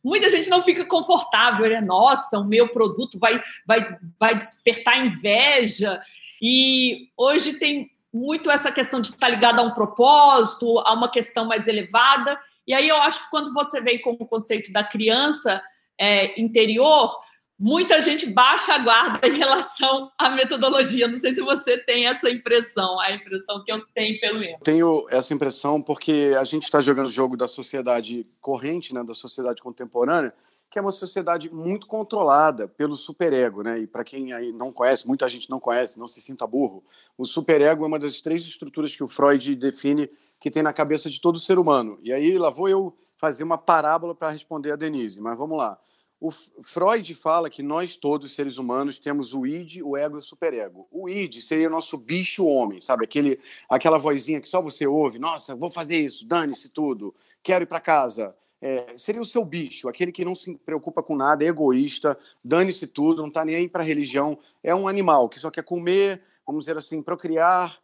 muita 0.03 0.31
gente 0.31 0.49
não 0.49 0.63
fica 0.63 0.87
confortável, 0.87 1.69
né? 1.69 1.83
Nossa, 1.83 2.39
o 2.39 2.45
meu 2.45 2.69
produto 2.71 3.19
vai, 3.19 3.43
vai, 3.67 3.99
vai 4.19 4.35
despertar 4.35 5.05
inveja. 5.05 6.01
E 6.41 7.11
hoje 7.15 7.59
tem 7.59 7.91
muito 8.13 8.51
essa 8.51 8.73
questão 8.73 9.03
de 9.03 9.09
estar 9.09 9.29
ligado 9.29 9.59
a 9.59 9.63
um 9.63 9.75
propósito, 9.75 10.79
a 10.79 10.95
uma 10.95 11.11
questão 11.11 11.45
mais 11.45 11.69
elevada. 11.69 12.41
E 12.67 12.73
aí 12.73 12.89
eu 12.89 12.97
acho 12.97 13.25
que 13.25 13.31
quando 13.31 13.53
você 13.53 13.83
vem 13.83 14.01
com 14.01 14.13
o 14.13 14.27
conceito 14.27 14.73
da 14.73 14.83
criança 14.83 15.63
é, 15.99 16.41
interior, 16.41 17.15
muita 17.59 18.01
gente 18.01 18.27
baixa 18.27 18.75
a 18.75 18.79
guarda 18.79 19.27
em 19.27 19.37
relação 19.37 20.11
à 20.17 20.31
metodologia. 20.31 21.09
Não 21.09 21.17
sei 21.17 21.35
se 21.35 21.41
você 21.41 21.77
tem 21.77 22.07
essa 22.07 22.31
impressão, 22.31 23.01
a 23.01 23.13
impressão 23.13 23.63
que 23.65 23.73
eu 23.73 23.85
tenho 23.95 24.21
pelo 24.21 24.39
menos. 24.39 24.61
Tenho 24.63 25.07
essa 25.11 25.35
impressão 25.35 25.83
porque 25.83 26.33
a 26.39 26.45
gente 26.45 26.65
está 26.65 26.81
jogando 26.81 27.07
o 27.07 27.13
jogo 27.13 27.37
da 27.37 27.49
sociedade 27.49 28.27
corrente, 28.41 28.95
né, 28.95 29.03
da 29.03 29.15
sociedade 29.15 29.61
contemporânea, 29.61 30.33
que 30.71 30.79
é 30.79 30.83
uma 30.83 30.93
sociedade 30.93 31.53
muito 31.53 31.87
controlada 31.87 32.69
pelo 32.69 32.95
superego, 32.95 33.63
né? 33.63 33.79
E 33.79 33.87
para 33.87 34.05
quem 34.05 34.35
aí 34.35 34.53
não 34.53 34.71
conhece, 34.71 35.09
muita 35.09 35.27
gente 35.27 35.49
não 35.49 35.59
conhece, 35.59 35.99
não 35.99 36.07
se 36.07 36.21
sinta 36.21 36.47
burro. 36.47 36.85
O 37.17 37.25
superego 37.25 37.85
é 37.85 37.87
uma 37.87 37.99
das 37.99 38.21
três 38.21 38.43
estruturas 38.43 38.95
que 38.95 39.03
o 39.03 39.09
Freud 39.09 39.55
define 39.57 40.11
que 40.39 40.51
tem 40.51 40.63
na 40.63 40.73
cabeça 40.73 41.09
de 41.09 41.21
todo 41.21 41.41
ser 41.41 41.59
humano. 41.59 41.99
E 42.03 42.13
aí 42.13 42.37
lá 42.39 42.51
vou 42.51 42.69
eu 42.69 42.95
fazer 43.17 43.45
uma 43.45 43.59
parábola 43.59 44.15
para 44.15 44.31
responder 44.31 44.71
a 44.71 44.77
Denise, 44.77 45.21
mas 45.21 45.37
vamos 45.37 45.57
lá. 45.57 45.79
O 46.21 46.31
Freud 46.33 47.15
fala 47.15 47.49
que 47.49 47.63
nós 47.63 47.97
todos, 47.97 48.35
seres 48.35 48.59
humanos, 48.59 48.99
temos 48.99 49.33
o 49.35 49.47
id, 49.47 49.81
o 49.83 49.97
ego 49.97 50.17
e 50.17 50.19
o 50.19 50.23
superego. 50.23 50.89
O 50.91 51.09
id 51.09 51.41
seria 51.41 51.69
o 51.69 51.71
nosso 51.71 51.97
bicho 51.97 52.45
homem, 52.45 52.81
sabe? 52.81 53.05
Aquele, 53.05 53.39
aquela 53.71 53.99
vozinha 53.99 54.41
que 54.41 54.49
só 54.49 54.61
você 54.61 54.85
ouve. 54.85 55.19
Nossa, 55.21 55.55
vou 55.55 55.71
fazer 55.71 55.99
isso, 55.99 56.27
dane-se 56.27 56.71
tudo, 56.71 57.15
quero 57.41 57.63
ir 57.63 57.67
para 57.67 57.81
casa. 57.81 58.35
É, 58.61 58.95
seria 58.97 59.23
o 59.23 59.25
seu 59.25 59.45
bicho, 59.45 59.89
aquele 59.89 60.11
que 60.11 60.25
não 60.25 60.35
se 60.35 60.57
preocupa 60.57 61.01
com 61.01 61.15
nada, 61.15 61.45
é 61.45 61.47
egoísta, 61.47 62.19
dane-se 62.43 62.89
tudo, 62.89 63.23
não 63.23 63.29
está 63.29 63.45
nem 63.45 63.55
aí 63.55 63.69
para 63.69 63.85
religião. 63.85 64.37
É 64.65 64.75
um 64.75 64.89
animal 64.89 65.29
que 65.29 65.39
só 65.39 65.53
quer 65.53 65.63
comer, 65.63 66.21
vamos 66.45 66.65
dizer 66.65 66.77
assim, 66.77 67.01
procriar, 67.01 67.81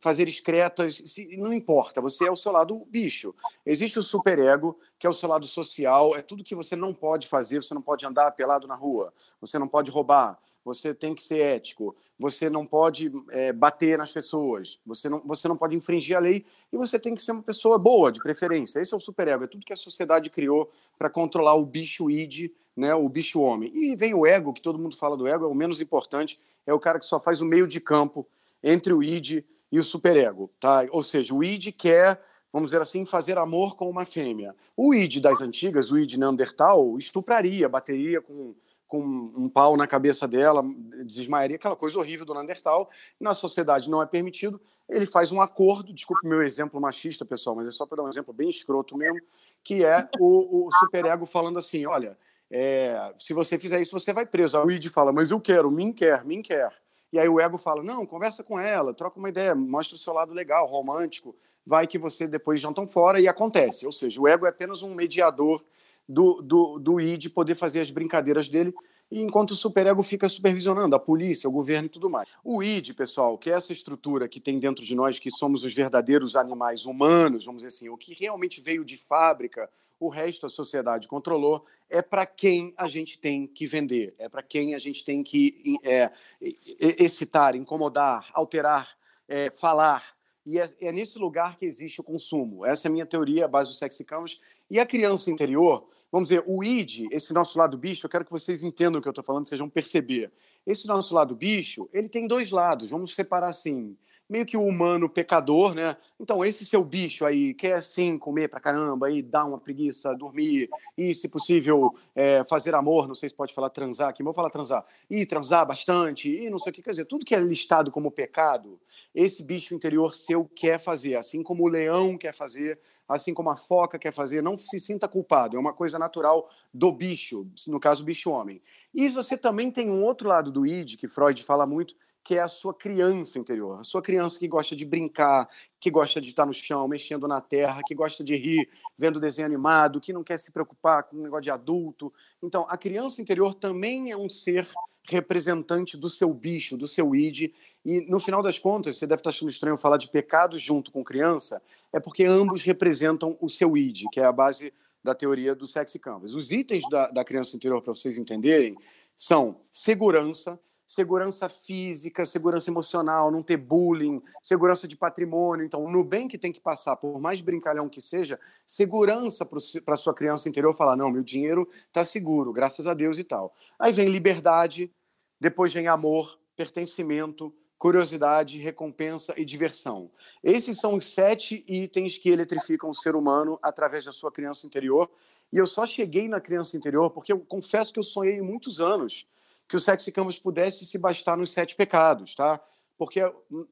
fazer 0.00 0.28
excretas, 0.28 1.02
não 1.38 1.52
importa, 1.52 2.00
você 2.00 2.26
é 2.26 2.30
o 2.30 2.36
seu 2.36 2.52
lado 2.52 2.86
bicho. 2.90 3.34
Existe 3.64 3.98
o 3.98 4.02
superego, 4.02 4.78
que 4.98 5.06
é 5.06 5.10
o 5.10 5.14
seu 5.14 5.28
lado 5.28 5.46
social, 5.46 6.14
é 6.14 6.22
tudo 6.22 6.44
que 6.44 6.54
você 6.54 6.76
não 6.76 6.92
pode 6.92 7.26
fazer, 7.26 7.62
você 7.62 7.72
não 7.72 7.82
pode 7.82 8.04
andar 8.06 8.30
pelado 8.32 8.66
na 8.66 8.74
rua, 8.74 9.12
você 9.40 9.58
não 9.58 9.66
pode 9.66 9.90
roubar, 9.90 10.38
você 10.64 10.92
tem 10.92 11.14
que 11.14 11.24
ser 11.24 11.38
ético, 11.38 11.96
você 12.18 12.50
não 12.50 12.66
pode 12.66 13.10
é, 13.30 13.52
bater 13.52 13.96
nas 13.96 14.12
pessoas, 14.12 14.78
você 14.84 15.08
não, 15.08 15.22
você 15.24 15.48
não 15.48 15.56
pode 15.56 15.74
infringir 15.74 16.16
a 16.16 16.20
lei 16.20 16.44
e 16.70 16.76
você 16.76 16.98
tem 16.98 17.14
que 17.14 17.22
ser 17.22 17.32
uma 17.32 17.42
pessoa 17.42 17.78
boa, 17.78 18.12
de 18.12 18.20
preferência. 18.20 18.78
Esse 18.78 18.92
é 18.92 18.96
o 18.96 19.00
superego, 19.00 19.44
é 19.44 19.46
tudo 19.46 19.64
que 19.64 19.72
a 19.72 19.76
sociedade 19.76 20.28
criou 20.28 20.70
para 20.98 21.08
controlar 21.08 21.54
o 21.54 21.64
bicho 21.64 22.10
id, 22.10 22.50
né, 22.76 22.94
o 22.94 23.08
bicho 23.08 23.40
homem. 23.40 23.72
E 23.74 23.96
vem 23.96 24.12
o 24.12 24.26
ego, 24.26 24.52
que 24.52 24.60
todo 24.60 24.78
mundo 24.78 24.96
fala 24.96 25.16
do 25.16 25.26
ego, 25.26 25.46
é 25.46 25.48
o 25.48 25.54
menos 25.54 25.80
importante, 25.80 26.38
é 26.66 26.74
o 26.74 26.78
cara 26.78 26.98
que 26.98 27.06
só 27.06 27.18
faz 27.18 27.40
o 27.40 27.46
meio 27.46 27.66
de 27.66 27.80
campo 27.80 28.26
entre 28.62 28.92
o 28.92 29.02
id 29.02 29.44
e 29.72 29.78
o 29.78 29.82
superego, 29.82 30.50
tá? 30.58 30.86
Ou 30.90 31.02
seja, 31.02 31.34
o 31.34 31.44
id 31.44 31.72
quer, 31.72 32.20
vamos 32.52 32.70
dizer 32.70 32.82
assim, 32.82 33.04
fazer 33.04 33.38
amor 33.38 33.76
com 33.76 33.88
uma 33.88 34.04
fêmea. 34.04 34.54
O 34.76 34.94
id 34.94 35.20
das 35.20 35.40
antigas, 35.40 35.90
o 35.90 35.98
id 35.98 36.14
neandertal, 36.14 36.98
estupraria, 36.98 37.68
bateria 37.68 38.20
com, 38.20 38.54
com 38.88 39.00
um 39.00 39.48
pau 39.48 39.76
na 39.76 39.86
cabeça 39.86 40.26
dela, 40.26 40.64
desmaiaria, 41.04 41.56
aquela 41.56 41.76
coisa 41.76 41.98
horrível 41.98 42.26
do 42.26 42.34
neandertal. 42.34 42.90
Na 43.18 43.34
sociedade 43.34 43.88
não 43.88 44.02
é 44.02 44.06
permitido. 44.06 44.60
Ele 44.88 45.06
faz 45.06 45.30
um 45.30 45.40
acordo, 45.40 45.92
desculpe 45.92 46.26
meu 46.26 46.42
exemplo 46.42 46.80
machista, 46.80 47.24
pessoal, 47.24 47.54
mas 47.54 47.68
é 47.68 47.70
só 47.70 47.86
para 47.86 47.98
dar 47.98 48.02
um 48.02 48.08
exemplo 48.08 48.34
bem 48.34 48.50
escroto 48.50 48.96
mesmo, 48.96 49.20
que 49.62 49.84
é 49.84 50.08
o, 50.18 50.66
o 50.66 50.70
superego 50.72 51.24
falando 51.26 51.58
assim, 51.58 51.86
olha, 51.86 52.18
é, 52.50 53.14
se 53.16 53.32
você 53.32 53.56
fizer 53.56 53.80
isso, 53.80 53.92
você 53.92 54.12
vai 54.12 54.26
preso. 54.26 54.58
A 54.58 54.72
id 54.72 54.86
fala, 54.88 55.12
mas 55.12 55.30
eu 55.30 55.40
quero, 55.40 55.70
mim 55.70 55.92
quer, 55.92 56.24
mim 56.24 56.42
quer. 56.42 56.72
E 57.12 57.18
aí 57.18 57.28
o 57.28 57.40
ego 57.40 57.58
fala: 57.58 57.82
não, 57.82 58.06
conversa 58.06 58.42
com 58.42 58.58
ela, 58.58 58.94
troca 58.94 59.18
uma 59.18 59.28
ideia, 59.28 59.54
mostra 59.54 59.96
o 59.96 59.98
seu 59.98 60.12
lado 60.12 60.32
legal, 60.32 60.66
romântico, 60.66 61.34
vai 61.66 61.86
que 61.86 61.98
você 61.98 62.26
depois 62.26 62.60
jantam 62.60 62.86
fora 62.86 63.20
e 63.20 63.28
acontece. 63.28 63.86
Ou 63.86 63.92
seja, 63.92 64.20
o 64.20 64.28
ego 64.28 64.46
é 64.46 64.50
apenas 64.50 64.82
um 64.82 64.94
mediador 64.94 65.60
do, 66.08 66.42
do, 66.42 66.78
do 66.78 67.00
id 67.00 67.28
poder 67.28 67.54
fazer 67.54 67.80
as 67.80 67.90
brincadeiras 67.90 68.48
dele, 68.48 68.74
enquanto 69.10 69.52
o 69.52 69.56
superego 69.56 70.02
fica 70.02 70.28
supervisionando 70.28 70.94
a 70.94 70.98
polícia, 70.98 71.48
o 71.48 71.52
governo 71.52 71.86
e 71.86 71.90
tudo 71.90 72.10
mais. 72.10 72.28
O 72.44 72.62
id, 72.62 72.92
pessoal, 72.94 73.36
que 73.38 73.50
é 73.50 73.54
essa 73.54 73.72
estrutura 73.72 74.28
que 74.28 74.40
tem 74.40 74.58
dentro 74.58 74.84
de 74.84 74.94
nós, 74.94 75.18
que 75.18 75.30
somos 75.30 75.64
os 75.64 75.74
verdadeiros 75.74 76.36
animais 76.36 76.84
humanos, 76.84 77.44
vamos 77.44 77.62
dizer 77.62 77.74
assim, 77.74 77.88
o 77.88 77.96
que 77.96 78.14
realmente 78.14 78.60
veio 78.60 78.84
de 78.84 78.96
fábrica, 78.96 79.68
o 80.00 80.08
resto 80.08 80.46
a 80.46 80.48
sociedade 80.48 81.06
controlou, 81.06 81.66
é 81.90 82.00
para 82.00 82.24
quem 82.24 82.72
a 82.76 82.88
gente 82.88 83.18
tem 83.18 83.46
que 83.46 83.66
vender, 83.66 84.14
é 84.18 84.30
para 84.30 84.42
quem 84.42 84.74
a 84.74 84.78
gente 84.78 85.04
tem 85.04 85.22
que 85.22 85.78
é, 85.84 86.10
excitar, 86.40 87.54
incomodar, 87.54 88.30
alterar, 88.32 88.96
é, 89.28 89.50
falar. 89.50 90.16
E 90.46 90.58
é, 90.58 90.68
é, 90.80 90.90
nesse 90.90 91.18
lugar 91.18 91.58
que 91.58 91.66
existe 91.66 92.00
o 92.00 92.04
consumo. 92.04 92.64
Essa 92.64 92.88
é 92.88 92.88
a 92.88 92.92
minha 92.92 93.04
teoria, 93.04 93.44
a 93.44 93.48
base 93.48 93.68
do 93.68 93.76
Sexy 93.76 94.04
Canvas. 94.04 94.40
E 94.70 94.80
a 94.80 94.86
criança 94.86 95.30
interior, 95.30 95.86
vamos 96.10 96.30
dizer, 96.30 96.42
o 96.46 96.64
id, 96.64 97.06
esse 97.12 97.34
nosso 97.34 97.58
lado 97.58 97.76
bicho, 97.76 98.06
eu 98.06 98.10
quero 98.10 98.24
que 98.24 98.30
vocês 98.30 98.62
entendam 98.62 98.98
o 98.98 99.02
que 99.02 99.08
eu 99.08 99.12
estou 99.12 99.22
falando, 99.22 99.46
vão 99.58 99.68
perceber. 99.68 100.32
Esse 100.66 100.88
nosso 100.88 101.14
lado 101.14 101.36
bicho, 101.36 101.90
ele 101.92 102.08
tem 102.08 102.26
dois 102.26 102.50
lados, 102.50 102.90
vamos 102.90 103.14
separar 103.14 103.48
assim 103.48 103.96
meio 104.30 104.46
que 104.46 104.56
o 104.56 104.64
humano 104.64 105.08
pecador, 105.08 105.74
né? 105.74 105.96
Então, 106.18 106.44
esse 106.44 106.64
seu 106.64 106.84
bicho 106.84 107.26
aí 107.26 107.52
quer 107.52 107.82
sim 107.82 108.16
comer 108.16 108.48
pra 108.48 108.60
caramba, 108.60 109.08
aí 109.08 109.20
dar 109.20 109.44
uma 109.44 109.58
preguiça, 109.58 110.14
dormir, 110.14 110.70
e 110.96 111.12
se 111.14 111.28
possível 111.28 111.92
é, 112.14 112.44
fazer 112.44 112.72
amor, 112.74 113.08
não 113.08 113.14
sei 113.14 113.28
se 113.28 113.34
pode 113.34 113.52
falar 113.52 113.70
transar 113.70 114.08
aqui, 114.08 114.22
mas 114.22 114.26
vou 114.26 114.34
falar 114.34 114.50
transar, 114.50 114.86
e 115.10 115.26
transar 115.26 115.66
bastante, 115.66 116.30
e 116.30 116.48
não 116.48 116.58
sei 116.58 116.70
o 116.70 116.74
que, 116.74 116.82
quer 116.82 116.90
dizer, 116.90 117.06
tudo 117.06 117.24
que 117.24 117.34
é 117.34 117.40
listado 117.40 117.90
como 117.90 118.10
pecado, 118.10 118.78
esse 119.12 119.42
bicho 119.42 119.74
interior 119.74 120.14
seu 120.14 120.44
quer 120.44 120.78
fazer, 120.78 121.16
assim 121.16 121.42
como 121.42 121.64
o 121.64 121.68
leão 121.68 122.16
quer 122.16 122.32
fazer, 122.32 122.78
assim 123.10 123.34
como 123.34 123.50
a 123.50 123.56
foca 123.56 123.98
quer 123.98 124.12
fazer, 124.12 124.42
não 124.42 124.56
se 124.56 124.78
sinta 124.78 125.08
culpado, 125.08 125.56
é 125.56 125.60
uma 125.60 125.72
coisa 125.72 125.98
natural 125.98 126.48
do 126.72 126.92
bicho, 126.92 127.46
no 127.66 127.80
caso, 127.80 128.04
bicho 128.04 128.30
homem. 128.30 128.62
E 128.94 129.08
você 129.08 129.36
também 129.36 129.70
tem 129.70 129.90
um 129.90 130.02
outro 130.02 130.28
lado 130.28 130.52
do 130.52 130.66
id, 130.66 130.96
que 130.96 131.08
Freud 131.08 131.42
fala 131.42 131.66
muito, 131.66 131.94
que 132.22 132.36
é 132.36 132.40
a 132.40 132.48
sua 132.48 132.74
criança 132.74 133.38
interior, 133.38 133.80
a 133.80 133.84
sua 133.84 134.02
criança 134.02 134.38
que 134.38 134.46
gosta 134.46 134.76
de 134.76 134.84
brincar, 134.84 135.48
que 135.80 135.90
gosta 135.90 136.20
de 136.20 136.28
estar 136.28 136.46
no 136.46 136.52
chão, 136.52 136.86
mexendo 136.86 137.26
na 137.26 137.40
terra, 137.40 137.80
que 137.84 137.94
gosta 137.94 138.22
de 138.22 138.36
rir, 138.36 138.68
vendo 138.96 139.18
desenho 139.18 139.46
animado, 139.46 140.00
que 140.00 140.12
não 140.12 140.22
quer 140.22 140.38
se 140.38 140.52
preocupar 140.52 141.04
com 141.04 141.16
um 141.16 141.22
negócio 141.22 141.44
de 141.44 141.50
adulto. 141.50 142.12
Então, 142.42 142.66
a 142.68 142.76
criança 142.76 143.20
interior 143.22 143.54
também 143.54 144.10
é 144.10 144.16
um 144.16 144.28
ser 144.28 144.68
representante 145.08 145.96
do 145.96 146.08
seu 146.08 146.32
bicho, 146.32 146.76
do 146.76 146.86
seu 146.86 147.14
id, 147.14 147.52
e 147.84 148.00
no 148.10 148.20
final 148.20 148.42
das 148.42 148.58
contas, 148.58 148.98
você 148.98 149.06
deve 149.06 149.20
estar 149.20 149.30
achando 149.30 149.48
estranho 149.48 149.76
falar 149.76 149.96
de 149.96 150.08
pecado 150.08 150.58
junto 150.58 150.90
com 150.90 151.02
criança, 151.02 151.62
é 151.92 151.98
porque 151.98 152.24
ambos 152.24 152.62
representam 152.62 153.36
o 153.40 153.48
seu 153.48 153.76
id, 153.76 154.04
que 154.12 154.20
é 154.20 154.24
a 154.24 154.32
base 154.32 154.72
da 155.02 155.14
teoria 155.14 155.54
do 155.54 155.66
sexy 155.66 155.98
canvas. 155.98 156.34
Os 156.34 156.52
itens 156.52 156.84
da, 156.90 157.10
da 157.10 157.24
criança 157.24 157.56
interior, 157.56 157.80
para 157.80 157.94
vocês 157.94 158.18
entenderem, 158.18 158.76
são 159.16 159.62
segurança, 159.72 160.60
segurança 160.86 161.48
física, 161.48 162.26
segurança 162.26 162.68
emocional, 162.68 163.30
não 163.30 163.42
ter 163.42 163.56
bullying, 163.56 164.20
segurança 164.42 164.86
de 164.86 164.96
patrimônio. 164.96 165.64
Então, 165.64 165.84
o 165.84 165.90
Nubank 165.90 166.36
tem 166.36 166.52
que 166.52 166.60
passar, 166.60 166.96
por 166.96 167.18
mais 167.18 167.40
brincalhão 167.40 167.88
que 167.88 168.02
seja, 168.02 168.38
segurança 168.66 169.48
para 169.84 169.96
sua 169.96 170.12
criança 170.12 170.48
interior 170.48 170.74
falar: 170.74 170.96
não, 170.96 171.10
meu 171.10 171.22
dinheiro 171.22 171.68
está 171.86 172.04
seguro, 172.04 172.52
graças 172.52 172.86
a 172.86 172.92
Deus 172.92 173.18
e 173.18 173.24
tal. 173.24 173.54
Aí 173.78 173.92
vem 173.92 174.08
liberdade, 174.08 174.92
depois 175.40 175.72
vem 175.72 175.86
amor, 175.86 176.38
pertencimento, 176.56 177.54
curiosidade, 177.80 178.58
recompensa 178.58 179.32
e 179.38 179.44
diversão. 179.44 180.10
Esses 180.44 180.78
são 180.78 180.96
os 180.96 181.06
sete 181.06 181.64
itens 181.66 182.18
que 182.18 182.28
eletrificam 182.28 182.90
o 182.90 182.94
ser 182.94 183.16
humano 183.16 183.58
através 183.62 184.04
da 184.04 184.12
sua 184.12 184.30
criança 184.30 184.66
interior. 184.66 185.10
E 185.50 185.56
eu 185.56 185.66
só 185.66 185.86
cheguei 185.86 186.28
na 186.28 186.42
criança 186.42 186.76
interior 186.76 187.10
porque 187.10 187.32
eu 187.32 187.40
confesso 187.40 187.90
que 187.90 187.98
eu 187.98 188.04
sonhei 188.04 188.42
muitos 188.42 188.82
anos 188.82 189.26
que 189.66 189.76
o 189.76 189.80
Sexy 189.80 190.12
Canvas 190.12 190.38
pudesse 190.38 190.84
se 190.84 190.98
bastar 190.98 191.38
nos 191.38 191.52
sete 191.54 191.74
pecados, 191.74 192.34
tá? 192.34 192.60
Porque 192.98 193.20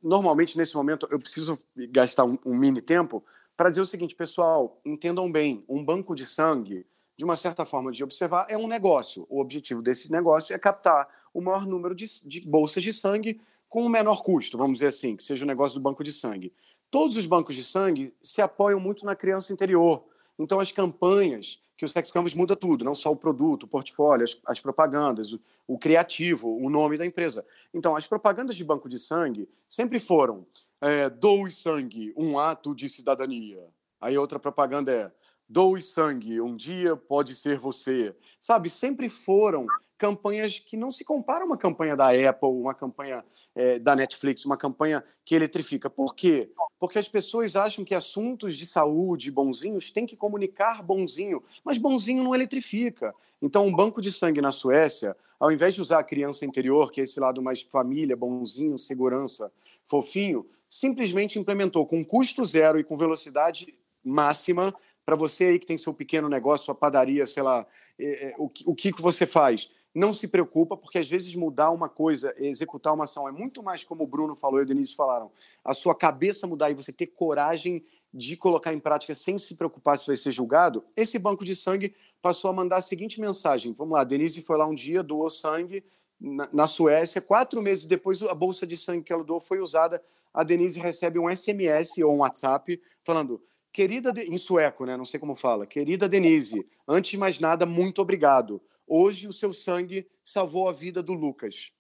normalmente 0.03 0.57
nesse 0.57 0.75
momento 0.75 1.07
eu 1.11 1.19
preciso 1.19 1.59
gastar 1.91 2.25
um, 2.25 2.39
um 2.47 2.57
mini 2.57 2.81
tempo 2.81 3.23
para 3.59 3.69
dizer 3.69 3.83
o 3.83 3.87
seguinte, 3.87 4.17
pessoal, 4.17 4.81
entendam 4.87 5.31
bem, 5.31 5.63
um 5.69 5.85
banco 5.85 6.15
de 6.15 6.25
sangue, 6.25 6.87
de 7.15 7.25
uma 7.27 7.37
certa 7.37 7.67
forma 7.67 7.93
de 7.93 8.03
observar, 8.03 8.47
é 8.49 8.57
um 8.57 8.69
negócio. 8.69 9.27
O 9.29 9.39
objetivo 9.39 9.83
desse 9.83 10.11
negócio 10.11 10.55
é 10.55 10.59
captar 10.59 11.07
o 11.35 11.43
maior 11.43 11.67
número 11.67 11.95
de, 11.95 12.07
de 12.27 12.41
bolsas 12.41 12.83
de 12.83 12.93
sangue 12.93 13.39
com 13.69 13.85
o 13.85 13.89
menor 13.89 14.23
custo, 14.23 14.57
vamos 14.57 14.79
dizer 14.79 14.89
assim, 14.89 15.17
que 15.17 15.25
seja 15.25 15.45
o 15.45 15.49
negócio 15.49 15.79
do 15.79 15.83
banco 15.83 16.03
de 16.03 16.13
sangue. 16.13 16.53
Todos 16.91 17.17
os 17.17 17.27
bancos 17.27 17.55
de 17.55 17.63
sangue 17.63 18.15
se 18.23 18.41
apoiam 18.41 18.81
muito 18.81 19.05
na 19.05 19.15
criança 19.15 19.53
interior. 19.53 20.05
Então, 20.39 20.59
as 20.59 20.73
campanhas 20.73 21.61
que 21.77 21.85
o 21.85 21.89
Sex 21.89 22.11
Canvas 22.11 22.35
muda 22.35 22.57
tudo, 22.57 22.85
não 22.85 22.95
só 22.95 23.13
o 23.13 23.17
produto, 23.17 23.63
o 23.63 23.69
portfólio, 23.69 24.25
as, 24.25 24.37
as 24.47 24.61
propagandas, 24.61 25.33
o, 25.33 25.41
o, 25.67 25.79
criativo, 25.79 26.49
o 26.57 26.69
nome 26.69 26.99
da 26.99 27.07
empresa. 27.07 27.47
Então, 27.73 27.95
as 27.95 28.07
propagandas 28.07 28.57
de 28.57 28.65
banco 28.65 28.89
de 28.89 28.99
sangue 28.99 29.49
sempre 29.69 30.01
foram 30.01 30.45
é, 30.81 31.09
doe 31.09 31.53
sangue, 31.53 32.13
um 32.17 32.37
ato 32.37 32.75
de 32.75 32.89
cidadania. 32.89 33.63
Aí 34.01 34.19
outra 34.19 34.41
propaganda 34.41 34.93
é 34.93 35.13
doe 35.49 35.81
sangue, 35.81 36.41
um 36.41 36.55
dia 36.55 36.97
pode 36.97 37.35
ser 37.35 37.59
você. 37.59 38.15
Sabe, 38.41 38.69
sempre 38.69 39.09
foram 39.09 39.67
campanhas 39.97 40.59
que 40.59 40.77
não 40.77 40.91
se 40.91 41.05
comparam 41.05 41.43
a 41.43 41.47
uma 41.47 41.57
campanha 41.57 41.97
da 41.97 42.09
Apple, 42.11 42.51
uma 42.51 42.75
campanha 42.75 43.25
é, 43.55 43.79
da 43.79 43.97
Netflix, 43.97 44.45
uma 44.45 44.57
campanha 44.57 45.03
que 45.25 45.35
eletrifica. 45.35 45.91
Por 45.91 46.15
quê? 46.15 46.51
Porque 46.79 46.99
as 46.99 47.09
pessoas 47.09 47.57
acham 47.57 47.85
que 47.85 47.95
assuntos 47.95 48.57
de 48.57 48.65
saúde, 48.65 49.31
bonzinhos, 49.33 49.91
têm 49.91 50.07
que 50.07 50.17
comunicar 50.17 50.83
bonzinho, 50.83 51.43
mas 51.65 51.79
bonzinho 51.79 52.23
não 52.23 52.35
eletrifica. 52.35 53.13
Então, 53.43 53.67
um 53.67 53.75
banco 53.75 54.01
de 54.01 54.13
sangue 54.13 54.41
na 54.41 54.53
Suécia, 54.53 55.17
ao 55.41 55.51
invés 55.51 55.75
de 55.75 55.81
usar 55.81 55.99
a 55.99 56.05
criança 56.05 56.45
interior, 56.45 56.93
que 56.93 57.01
é 57.01 57.05
esse 57.05 57.19
lado 57.19 57.43
mais 57.43 57.63
família, 57.63 58.17
bonzinho, 58.17 58.79
segurança, 58.79 59.51
fofinho, 59.85 60.47
simplesmente 60.69 61.39
implementou 61.39 61.85
com 61.87 62.05
custo 62.05 62.45
zero 62.45 62.79
e 62.79 62.85
com 62.85 62.97
velocidade 62.97 63.75
máxima 64.05 64.75
para 65.09 65.17
você 65.17 65.45
aí 65.45 65.59
que 65.59 65.65
tem 65.65 65.79
seu 65.79 65.95
pequeno 65.95 66.29
negócio, 66.29 66.67
sua 66.67 66.75
padaria, 66.75 67.25
sei 67.25 67.43
lá, 67.43 67.67
é, 67.99 68.27
é, 68.27 68.35
o, 68.37 68.75
que, 68.75 68.93
que 68.93 69.01
você 69.01 69.27
faz? 69.27 69.71
não 69.95 70.13
se 70.13 70.29
preocupa, 70.29 70.77
porque 70.77 70.99
às 70.99 71.09
vezes 71.09 71.35
mudar 71.35 71.71
uma 71.71 71.89
coisa, 71.89 72.35
executar 72.37 72.93
uma 72.93 73.05
ação 73.05 73.27
é 73.27 73.33
muito 73.33 73.63
mais 73.63 73.83
como 73.83 74.05
o 74.05 74.07
Bruno 74.07 74.37
falou 74.37 74.61
e 74.61 74.65
o 74.65 74.67
Denise 74.67 74.95
falaram, 74.95 75.33
a 75.65 75.73
sua 75.73 75.95
cabeça 75.95 76.47
mudar 76.47 76.71
e 76.71 76.75
você 76.75 76.93
ter 76.93 77.07
coragem 77.07 77.83
de 78.13 78.37
colocar 78.37 78.75
em 78.75 78.79
prática 78.79 79.15
sem 79.15 79.39
se 79.39 79.57
preocupar 79.57 79.99
se 79.99 80.07
vai 80.07 80.17
ser 80.19 80.31
julgado. 80.31 80.85
Esse 80.95 81.19
banco 81.19 81.43
de 81.43 81.57
sangue 81.57 81.95
passou 82.21 82.51
a 82.51 82.53
mandar 82.53 82.77
a 82.77 82.83
seguinte 82.83 83.19
mensagem: 83.19 83.73
vamos 83.73 83.95
lá, 83.95 84.05
Denise 84.05 84.43
foi 84.43 84.59
lá 84.59 84.67
um 84.67 84.75
dia, 84.75 85.03
doou 85.03 85.31
sangue 85.31 85.83
na, 86.21 86.51
na 86.53 86.67
Suécia, 86.67 87.23
quatro 87.23 87.63
meses 87.63 87.87
depois 87.87 88.23
a 88.23 88.35
bolsa 88.35 88.67
de 88.67 88.77
sangue 88.77 89.05
que 89.05 89.13
ela 89.13 89.25
doou 89.25 89.41
foi 89.41 89.59
usada. 89.59 90.03
A 90.35 90.45
Denise 90.45 90.79
recebe 90.79 91.19
um 91.19 91.35
SMS 91.35 91.97
ou 92.05 92.15
um 92.15 92.19
WhatsApp 92.19 92.79
falando 93.03 93.43
querida, 93.73 94.13
de... 94.13 94.23
em 94.23 94.37
sueco, 94.37 94.85
né? 94.85 94.97
Não 94.97 95.05
sei 95.05 95.19
como 95.19 95.37
fala. 95.37 95.67
Querida 95.67 96.09
Denise, 96.09 96.67
antes 96.87 97.13
de 97.13 97.19
mais 97.19 97.39
nada, 97.39 97.67
muito 97.67 98.01
obrigado. 98.03 98.61
Hoje 98.87 99.29
o 99.29 99.33
seu 99.33 99.53
sangue 99.53 100.07
salvou 100.25 100.69
a 100.69 100.73
vida 100.73 101.03
do 101.03 101.13
Lucas. 101.13 101.73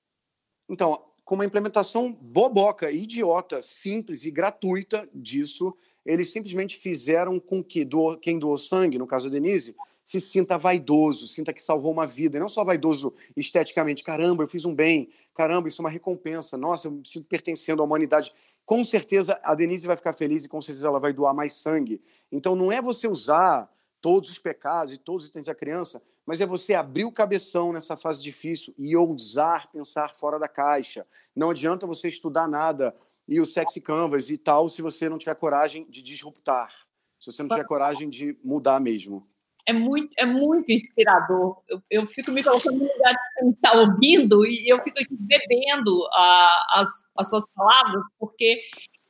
Então, 0.68 1.02
com 1.24 1.34
uma 1.34 1.44
implementação 1.44 2.12
boboca, 2.12 2.90
idiota, 2.90 3.60
simples 3.62 4.24
e 4.24 4.30
gratuita 4.30 5.08
disso, 5.14 5.74
eles 6.04 6.32
simplesmente 6.32 6.76
fizeram 6.76 7.38
com 7.38 7.62
que 7.62 7.86
quem 8.22 8.38
doou 8.38 8.56
sangue, 8.56 8.98
no 8.98 9.06
caso 9.06 9.28
a 9.28 9.30
Denise, 9.30 9.74
se 10.08 10.22
sinta 10.22 10.56
vaidoso, 10.56 11.28
sinta 11.28 11.52
que 11.52 11.62
salvou 11.62 11.92
uma 11.92 12.06
vida, 12.06 12.38
e 12.38 12.40
não 12.40 12.48
só 12.48 12.64
vaidoso 12.64 13.12
esteticamente, 13.36 14.02
caramba, 14.02 14.42
eu 14.42 14.48
fiz 14.48 14.64
um 14.64 14.74
bem, 14.74 15.10
caramba, 15.34 15.68
isso 15.68 15.82
é 15.82 15.84
uma 15.84 15.90
recompensa, 15.90 16.56
nossa, 16.56 16.88
eu 16.88 16.92
me 16.92 17.06
sinto 17.06 17.26
pertencendo 17.26 17.82
à 17.82 17.84
humanidade. 17.84 18.32
Com 18.68 18.84
certeza 18.84 19.40
a 19.42 19.54
Denise 19.54 19.86
vai 19.86 19.96
ficar 19.96 20.12
feliz 20.12 20.44
e 20.44 20.48
com 20.48 20.60
certeza 20.60 20.88
ela 20.88 21.00
vai 21.00 21.12
doar 21.12 21.32
mais 21.32 21.54
sangue. 21.54 22.02
Então 22.30 22.54
não 22.54 22.70
é 22.70 22.82
você 22.82 23.08
usar 23.08 23.66
todos 23.98 24.28
os 24.28 24.38
pecados 24.38 24.92
e 24.92 24.98
todos 24.98 25.24
os 25.24 25.30
itens 25.30 25.46
da 25.46 25.54
criança 25.54 26.02
mas 26.28 26.42
é 26.42 26.46
você 26.46 26.74
abrir 26.74 27.06
o 27.06 27.10
cabeção 27.10 27.72
nessa 27.72 27.96
fase 27.96 28.22
difícil 28.22 28.74
e 28.76 28.94
ousar 28.94 29.72
pensar 29.72 30.14
fora 30.14 30.38
da 30.38 30.46
caixa. 30.46 31.06
Não 31.34 31.48
adianta 31.48 31.86
você 31.86 32.06
estudar 32.06 32.46
nada 32.46 32.94
e 33.26 33.40
o 33.40 33.46
sexy 33.46 33.80
canvas 33.80 34.28
e 34.28 34.36
tal 34.36 34.68
se 34.68 34.82
você 34.82 35.08
não 35.08 35.16
tiver 35.16 35.34
coragem 35.36 35.86
de 35.88 36.02
disruptar, 36.02 36.70
se 37.18 37.32
você 37.32 37.42
não 37.42 37.48
tiver 37.48 37.64
coragem 37.64 38.10
de 38.10 38.36
mudar 38.44 38.78
mesmo. 38.78 39.26
É 39.68 39.72
muito, 39.74 40.14
é 40.16 40.24
muito 40.24 40.72
inspirador. 40.72 41.58
Eu, 41.68 41.82
eu 41.90 42.06
fico 42.06 42.32
me 42.32 42.42
colocando 42.42 42.78
no 42.78 42.84
lugar 42.84 43.12
de 43.12 43.18
quem 43.38 43.50
está 43.50 43.72
ouvindo 43.72 44.46
e 44.46 44.66
eu 44.66 44.80
fico 44.80 44.98
aqui 44.98 45.14
bebendo 45.14 46.08
a, 46.10 46.80
as, 46.80 46.88
as 47.14 47.28
suas 47.28 47.44
palavras, 47.54 48.02
porque, 48.18 48.62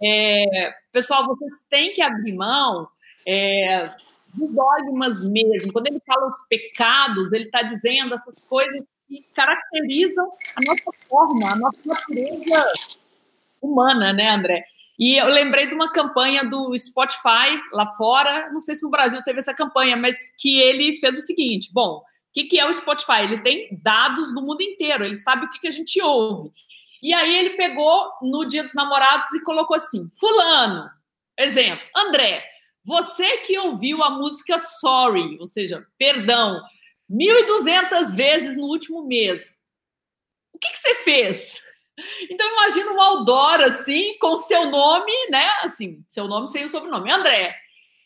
é, 0.02 0.74
pessoal, 0.90 1.28
vocês 1.28 1.52
têm 1.70 1.92
que 1.92 2.02
abrir 2.02 2.34
mão 2.34 2.88
é, 3.24 3.94
dos 4.34 4.52
dogmas 4.52 5.24
mesmo. 5.24 5.72
Quando 5.72 5.86
ele 5.86 6.02
fala 6.04 6.26
os 6.26 6.44
pecados, 6.48 7.30
ele 7.30 7.44
está 7.44 7.62
dizendo 7.62 8.14
essas 8.14 8.44
coisas 8.44 8.82
que 9.06 9.24
caracterizam 9.36 10.28
a 10.56 10.60
nossa 10.66 11.08
forma, 11.08 11.52
a 11.52 11.56
nossa 11.56 11.82
natureza 11.84 12.72
humana, 13.62 14.12
né, 14.12 14.30
André? 14.30 14.64
E 14.98 15.16
eu 15.16 15.28
lembrei 15.28 15.66
de 15.66 15.74
uma 15.74 15.92
campanha 15.92 16.44
do 16.44 16.76
Spotify 16.76 17.60
lá 17.72 17.86
fora, 17.86 18.50
não 18.50 18.58
sei 18.58 18.74
se 18.74 18.82
no 18.82 18.90
Brasil 18.90 19.22
teve 19.22 19.38
essa 19.38 19.54
campanha, 19.54 19.96
mas 19.96 20.34
que 20.36 20.60
ele 20.60 20.98
fez 20.98 21.18
o 21.18 21.22
seguinte: 21.22 21.70
bom, 21.72 21.98
o 21.98 22.02
que, 22.34 22.44
que 22.44 22.58
é 22.58 22.66
o 22.66 22.74
Spotify? 22.74 23.22
Ele 23.22 23.40
tem 23.40 23.68
dados 23.80 24.34
do 24.34 24.42
mundo 24.42 24.60
inteiro, 24.60 25.04
ele 25.04 25.14
sabe 25.14 25.46
o 25.46 25.50
que, 25.50 25.60
que 25.60 25.68
a 25.68 25.72
gente 25.72 26.02
ouve. 26.02 26.50
E 27.00 27.14
aí 27.14 27.38
ele 27.38 27.50
pegou 27.50 28.10
no 28.22 28.44
Dia 28.44 28.64
dos 28.64 28.74
Namorados 28.74 29.32
e 29.34 29.42
colocou 29.42 29.76
assim: 29.76 30.08
Fulano, 30.18 30.90
exemplo, 31.38 31.86
André, 31.96 32.44
você 32.84 33.38
que 33.38 33.56
ouviu 33.56 34.02
a 34.02 34.10
música 34.10 34.58
Sorry, 34.58 35.38
ou 35.38 35.46
seja, 35.46 35.86
perdão, 35.96 36.60
1.200 37.08 38.16
vezes 38.16 38.56
no 38.56 38.66
último 38.66 39.06
mês, 39.06 39.54
o 40.52 40.58
que, 40.58 40.68
que 40.70 40.78
você 40.78 40.94
fez? 40.96 41.67
Então 42.30 42.46
imagina 42.52 42.92
um 42.92 43.00
outdoor 43.00 43.60
assim, 43.62 44.16
com 44.18 44.36
seu 44.36 44.70
nome, 44.70 45.12
né? 45.30 45.46
Assim, 45.62 46.02
seu 46.08 46.26
nome 46.26 46.48
sem 46.48 46.64
o 46.64 46.68
sobrenome, 46.68 47.10
André. 47.10 47.54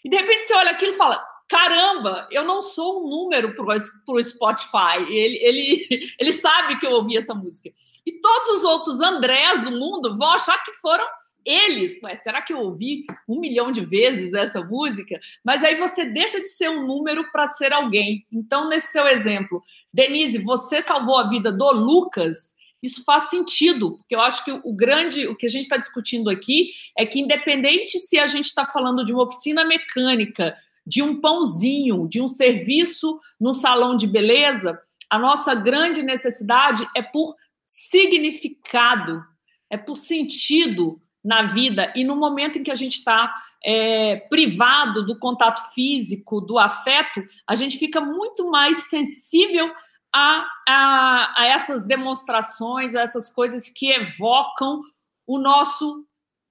E 0.04 0.08
de 0.08 0.16
repente 0.16 0.44
você 0.44 0.54
olha 0.54 0.70
aquilo 0.70 0.92
e 0.92 0.96
fala: 0.96 1.22
caramba, 1.48 2.26
eu 2.30 2.44
não 2.44 2.62
sou 2.62 3.04
um 3.04 3.08
número 3.08 3.54
para 3.54 3.76
o 4.14 4.24
Spotify. 4.24 5.04
Ele, 5.08 5.38
ele, 5.42 6.14
ele 6.18 6.32
sabe 6.32 6.78
que 6.78 6.86
eu 6.86 6.92
ouvi 6.92 7.16
essa 7.16 7.34
música. 7.34 7.70
E 8.04 8.12
todos 8.12 8.58
os 8.58 8.64
outros 8.64 9.00
Andrés 9.00 9.64
do 9.64 9.72
mundo 9.72 10.16
vão 10.16 10.32
achar 10.32 10.62
que 10.64 10.72
foram 10.74 11.06
eles, 11.44 12.00
ué, 12.02 12.16
será 12.16 12.40
que 12.40 12.52
eu 12.52 12.58
ouvi 12.58 13.04
um 13.28 13.40
milhão 13.40 13.72
de 13.72 13.84
vezes 13.84 14.32
essa 14.32 14.62
música? 14.62 15.20
Mas 15.44 15.64
aí 15.64 15.74
você 15.76 16.04
deixa 16.04 16.40
de 16.40 16.48
ser 16.48 16.68
um 16.70 16.86
número 16.86 17.30
para 17.32 17.46
ser 17.46 17.72
alguém. 17.72 18.24
Então, 18.32 18.68
nesse 18.68 18.92
seu 18.92 19.06
exemplo, 19.06 19.62
Denise, 19.92 20.38
você 20.38 20.80
salvou 20.80 21.18
a 21.18 21.28
vida 21.28 21.52
do 21.52 21.72
Lucas. 21.72 22.56
Isso 22.82 23.04
faz 23.04 23.30
sentido, 23.30 23.98
porque 23.98 24.14
eu 24.14 24.20
acho 24.20 24.44
que 24.44 24.50
o 24.50 24.74
grande, 24.74 25.26
o 25.26 25.36
que 25.36 25.46
a 25.46 25.48
gente 25.48 25.62
está 25.62 25.76
discutindo 25.76 26.28
aqui 26.28 26.72
é 26.98 27.06
que, 27.06 27.20
independente 27.20 27.98
se 27.98 28.18
a 28.18 28.26
gente 28.26 28.46
está 28.46 28.66
falando 28.66 29.04
de 29.04 29.12
uma 29.12 29.24
oficina 29.24 29.64
mecânica, 29.64 30.56
de 30.84 31.02
um 31.02 31.20
pãozinho, 31.20 32.08
de 32.08 32.20
um 32.20 32.26
serviço 32.26 33.20
no 33.40 33.54
salão 33.54 33.96
de 33.96 34.06
beleza, 34.06 34.80
a 35.08 35.18
nossa 35.18 35.54
grande 35.54 36.02
necessidade 36.02 36.88
é 36.96 37.02
por 37.02 37.36
significado, 37.64 39.22
é 39.70 39.76
por 39.76 39.96
sentido, 39.96 41.00
na 41.24 41.46
vida. 41.46 41.92
E 41.94 42.04
no 42.04 42.16
momento 42.16 42.58
em 42.58 42.62
que 42.62 42.70
a 42.70 42.74
gente 42.74 42.94
está 42.94 43.32
é, 43.64 44.16
privado 44.28 45.06
do 45.06 45.18
contato 45.18 45.72
físico, 45.72 46.40
do 46.40 46.58
afeto, 46.58 47.22
a 47.46 47.54
gente 47.54 47.78
fica 47.78 48.00
muito 48.00 48.50
mais 48.50 48.88
sensível 48.88 49.70
a, 50.14 50.46
a, 50.68 51.42
a 51.42 51.46
essas 51.46 51.84
demonstrações, 51.84 52.94
a 52.94 53.00
essas 53.00 53.30
coisas 53.30 53.68
que 53.68 53.90
evocam 53.90 54.80
o 55.26 55.38
nosso 55.38 56.06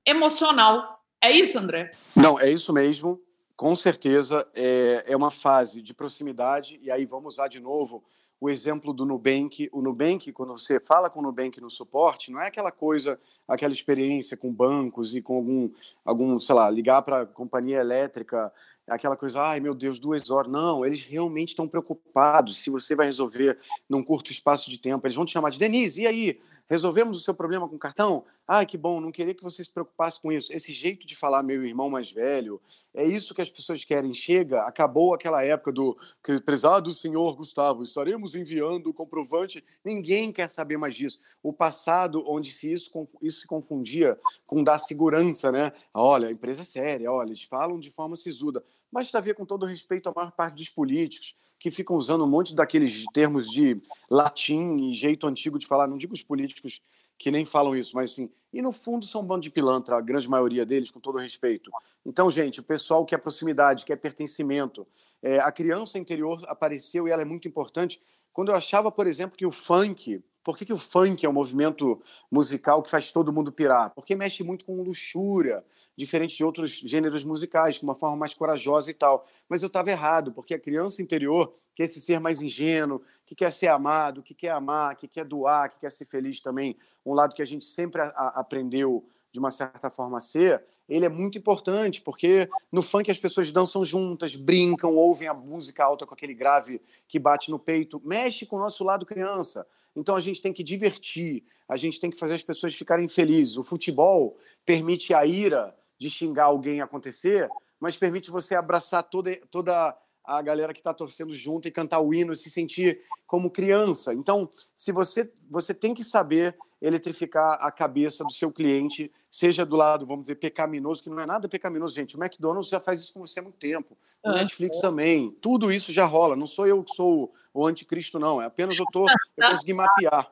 emocional. 0.05 0.99
É 1.23 1.31
isso, 1.31 1.59
André? 1.59 1.91
Não, 2.15 2.39
é 2.39 2.49
isso 2.49 2.73
mesmo. 2.73 3.21
Com 3.55 3.75
certeza 3.75 4.47
é, 4.55 5.03
é 5.07 5.15
uma 5.15 5.29
fase 5.29 5.81
de 5.81 5.93
proximidade, 5.93 6.79
e 6.81 6.89
aí 6.89 7.05
vamos 7.05 7.35
usar 7.35 7.47
de 7.47 7.59
novo 7.59 8.03
o 8.41 8.49
exemplo 8.49 8.91
do 8.91 9.05
Nubank. 9.05 9.69
O 9.71 9.83
Nubank, 9.83 10.31
quando 10.31 10.57
você 10.57 10.79
fala 10.79 11.11
com 11.11 11.19
o 11.19 11.23
Nubank 11.23 11.61
no 11.61 11.69
suporte, 11.69 12.31
não 12.31 12.41
é 12.41 12.47
aquela 12.47 12.71
coisa, 12.71 13.19
aquela 13.47 13.71
experiência 13.71 14.35
com 14.35 14.51
bancos 14.51 15.13
e 15.13 15.21
com 15.21 15.35
algum, 15.35 15.69
algum 16.03 16.39
sei 16.39 16.55
lá, 16.55 16.67
ligar 16.71 17.03
para 17.03 17.21
a 17.21 17.25
companhia 17.27 17.77
elétrica, 17.77 18.51
aquela 18.91 19.15
coisa, 19.15 19.41
ai 19.41 19.59
meu 19.59 19.73
Deus, 19.73 19.99
duas 19.99 20.29
horas. 20.29 20.51
Não, 20.51 20.85
eles 20.85 21.03
realmente 21.03 21.49
estão 21.49 21.67
preocupados 21.67 22.61
se 22.61 22.69
você 22.69 22.95
vai 22.95 23.05
resolver 23.05 23.57
num 23.89 24.03
curto 24.03 24.31
espaço 24.31 24.69
de 24.69 24.77
tempo. 24.77 25.05
Eles 25.07 25.15
vão 25.15 25.25
te 25.25 25.31
chamar 25.31 25.49
de 25.49 25.59
Denise, 25.59 26.01
e 26.01 26.07
aí? 26.07 26.39
Resolvemos 26.69 27.17
o 27.17 27.19
seu 27.19 27.33
problema 27.33 27.67
com 27.67 27.77
cartão? 27.77 28.23
Ah, 28.47 28.65
que 28.65 28.77
bom, 28.77 29.01
não 29.01 29.11
queria 29.11 29.33
que 29.33 29.43
você 29.43 29.61
se 29.61 29.69
preocupasse 29.69 30.21
com 30.21 30.31
isso. 30.31 30.53
Esse 30.53 30.71
jeito 30.71 31.05
de 31.05 31.17
falar, 31.17 31.43
meu 31.43 31.65
irmão 31.65 31.89
mais 31.89 32.13
velho, 32.13 32.61
é 32.93 33.03
isso 33.03 33.35
que 33.35 33.41
as 33.41 33.49
pessoas 33.49 33.83
querem. 33.83 34.13
Chega, 34.13 34.61
acabou 34.61 35.13
aquela 35.13 35.43
época 35.43 35.69
do 35.69 35.97
prezado 36.45 36.93
senhor 36.93 37.35
Gustavo, 37.35 37.83
estaremos 37.83 38.35
enviando 38.35 38.87
o 38.87 38.93
comprovante. 38.93 39.61
Ninguém 39.83 40.31
quer 40.31 40.49
saber 40.49 40.77
mais 40.77 40.95
disso. 40.95 41.19
O 41.43 41.51
passado, 41.51 42.23
onde 42.25 42.49
se 42.53 42.71
isso, 42.71 42.89
isso 43.21 43.41
se 43.41 43.47
confundia 43.47 44.17
com 44.47 44.63
dar 44.63 44.79
segurança, 44.79 45.51
né? 45.51 45.73
Olha, 45.93 46.29
a 46.29 46.31
empresa 46.31 46.61
é 46.61 46.65
séria, 46.65 47.11
olha, 47.11 47.31
eles 47.31 47.43
falam 47.43 47.77
de 47.79 47.89
forma 47.89 48.15
sisuda. 48.15 48.63
Mas 48.91 49.11
ver 49.11 49.35
com 49.35 49.45
todo 49.45 49.65
respeito 49.65 50.09
à 50.09 50.13
maior 50.15 50.31
parte 50.31 50.55
dos 50.55 50.69
políticos 50.69 51.35
que 51.57 51.69
ficam 51.69 51.95
usando 51.95 52.23
um 52.23 52.27
monte 52.27 52.55
daqueles 52.55 53.05
termos 53.13 53.47
de 53.47 53.77
latim 54.09 54.77
e 54.77 54.93
jeito 54.95 55.27
antigo 55.27 55.59
de 55.59 55.67
falar. 55.67 55.87
Não 55.87 55.97
digo 55.97 56.13
os 56.13 56.23
políticos 56.23 56.81
que 57.17 57.29
nem 57.29 57.45
falam 57.45 57.75
isso, 57.75 57.95
mas 57.95 58.11
assim. 58.11 58.31
E 58.51 58.61
no 58.61 58.73
fundo 58.73 59.05
são 59.05 59.21
um 59.21 59.23
bando 59.23 59.41
de 59.41 59.51
pilantra, 59.51 59.95
a 59.95 60.01
grande 60.01 60.27
maioria 60.27 60.65
deles, 60.65 60.89
com 60.89 60.99
todo 60.99 61.19
respeito. 61.19 61.71
Então, 62.03 62.29
gente, 62.31 62.59
o 62.59 62.63
pessoal 62.63 63.05
quer 63.05 63.19
proximidade, 63.19 63.85
quer 63.85 63.95
pertencimento. 63.95 64.87
É, 65.21 65.39
a 65.39 65.51
criança 65.51 65.99
interior 65.99 66.41
apareceu 66.47 67.07
e 67.07 67.11
ela 67.11 67.21
é 67.21 67.25
muito 67.25 67.47
importante. 67.47 68.01
Quando 68.33 68.49
eu 68.49 68.55
achava, 68.55 68.91
por 68.91 69.05
exemplo, 69.05 69.37
que 69.37 69.45
o 69.45 69.51
funk 69.51 70.23
por 70.43 70.57
que, 70.57 70.65
que 70.65 70.73
o 70.73 70.77
funk 70.77 71.25
é 71.25 71.29
um 71.29 71.33
movimento 71.33 72.01
musical 72.31 72.81
que 72.81 72.89
faz 72.89 73.11
todo 73.11 73.31
mundo 73.31 73.51
pirar? 73.51 73.91
Porque 73.93 74.15
mexe 74.15 74.43
muito 74.43 74.65
com 74.65 74.81
luxúria, 74.81 75.63
diferente 75.95 76.35
de 76.35 76.43
outros 76.43 76.71
gêneros 76.71 77.23
musicais, 77.23 77.75
de 77.75 77.83
uma 77.83 77.95
forma 77.95 78.17
mais 78.17 78.33
corajosa 78.33 78.89
e 78.89 78.93
tal. 78.93 79.27
Mas 79.47 79.61
eu 79.61 79.67
estava 79.67 79.91
errado, 79.91 80.31
porque 80.31 80.53
a 80.53 80.59
criança 80.59 81.01
interior 81.01 81.53
quer 81.75 81.87
se 81.87 82.01
ser 82.01 82.19
mais 82.19 82.41
ingênuo, 82.41 83.01
que 83.25 83.35
quer 83.35 83.53
ser 83.53 83.67
amado, 83.67 84.23
que 84.23 84.33
quer 84.33 84.51
amar, 84.51 84.95
que 84.95 85.07
quer 85.07 85.25
doar, 85.25 85.69
que 85.69 85.79
quer 85.79 85.91
ser 85.91 86.05
feliz 86.05 86.41
também. 86.41 86.75
Um 87.05 87.13
lado 87.13 87.35
que 87.35 87.41
a 87.41 87.45
gente 87.45 87.65
sempre 87.65 88.01
a, 88.01 88.39
aprendeu 88.39 89.05
de 89.31 89.39
uma 89.39 89.51
certa 89.51 89.89
forma 89.89 90.17
a 90.17 90.21
ser, 90.21 90.63
ele 90.89 91.05
é 91.05 91.09
muito 91.09 91.37
importante, 91.37 92.01
porque 92.01 92.49
no 92.69 92.81
funk 92.81 93.09
as 93.09 93.17
pessoas 93.17 93.49
dançam 93.51 93.85
juntas, 93.85 94.35
brincam, 94.35 94.93
ouvem 94.93 95.27
a 95.27 95.33
música 95.33 95.85
alta 95.85 96.05
com 96.05 96.13
aquele 96.13 96.33
grave 96.33 96.81
que 97.07 97.17
bate 97.17 97.49
no 97.49 97.57
peito, 97.57 98.01
mexe 98.03 98.45
com 98.45 98.57
o 98.57 98.59
nosso 98.59 98.83
lado 98.83 99.05
criança. 99.05 99.65
Então 99.95 100.15
a 100.15 100.19
gente 100.19 100.41
tem 100.41 100.53
que 100.53 100.63
divertir, 100.63 101.43
a 101.67 101.75
gente 101.75 101.99
tem 101.99 102.09
que 102.09 102.17
fazer 102.17 102.35
as 102.35 102.43
pessoas 102.43 102.73
ficarem 102.73 103.07
felizes. 103.07 103.57
O 103.57 103.63
futebol 103.63 104.37
permite 104.65 105.13
a 105.13 105.25
ira 105.25 105.75
de 105.99 106.09
xingar 106.09 106.45
alguém 106.45 106.81
acontecer, 106.81 107.49
mas 107.79 107.97
permite 107.97 108.31
você 108.31 108.55
abraçar 108.55 109.03
toda, 109.03 109.35
toda 109.49 109.97
a 110.23 110.41
galera 110.41 110.73
que 110.73 110.79
está 110.79 110.93
torcendo 110.93 111.33
junto 111.33 111.67
e 111.67 111.71
cantar 111.71 111.99
o 111.99 112.13
hino 112.13 112.31
e 112.31 112.37
se 112.37 112.49
sentir 112.49 113.01
como 113.27 113.49
criança. 113.49 114.13
Então, 114.13 114.49
se 114.75 114.91
você 114.91 115.31
você 115.49 115.73
tem 115.73 115.93
que 115.93 116.03
saber 116.03 116.55
eletrificar 116.81 117.57
a 117.61 117.69
cabeça 117.71 118.23
do 118.23 118.31
seu 118.31 118.51
cliente, 118.51 119.11
seja 119.29 119.65
do 119.65 119.75
lado, 119.75 120.05
vamos 120.05 120.23
dizer, 120.23 120.35
pecaminoso, 120.35 121.03
que 121.03 121.09
não 121.09 121.19
é 121.19 121.25
nada 121.25 121.49
pecaminoso, 121.49 121.95
gente. 121.95 122.17
O 122.17 122.23
McDonald's 122.23 122.69
já 122.69 122.79
faz 122.79 123.01
isso 123.01 123.13
com 123.13 123.19
você 123.19 123.39
há 123.39 123.43
muito 123.43 123.57
tempo. 123.57 123.97
O 124.23 124.29
ah, 124.29 124.33
Netflix 124.35 124.77
é. 124.77 124.81
também. 124.81 125.29
Tudo 125.29 125.71
isso 125.71 125.91
já 125.91 126.05
rola. 126.05 126.35
Não 126.35 126.47
sou 126.47 126.65
eu 126.65 126.83
que 126.83 126.95
sou 126.95 127.31
o 127.53 127.65
anticristo, 127.65 128.19
não. 128.19 128.41
É 128.41 128.45
apenas 128.45 128.77
eu, 128.77 128.85
tô, 128.91 129.05
eu 129.09 129.49
consegui 129.49 129.73
mapear. 129.73 130.31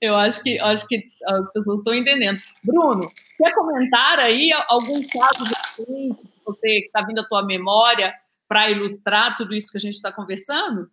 Eu 0.00 0.16
acho 0.16 0.42
que, 0.42 0.58
acho 0.58 0.86
que 0.86 1.08
as 1.26 1.52
pessoas 1.52 1.78
estão 1.78 1.94
entendendo. 1.94 2.40
Bruno, 2.64 3.10
quer 3.36 3.52
comentar 3.54 4.18
aí 4.18 4.50
algum 4.68 5.00
caso 5.06 5.44
recente 5.44 6.22
que 6.22 6.40
você 6.44 6.78
está 6.86 7.02
vindo 7.02 7.20
à 7.20 7.24
tua 7.24 7.44
memória 7.44 8.14
para 8.48 8.70
ilustrar 8.70 9.36
tudo 9.36 9.54
isso 9.54 9.70
que 9.70 9.76
a 9.76 9.80
gente 9.80 9.94
está 9.94 10.10
conversando? 10.10 10.90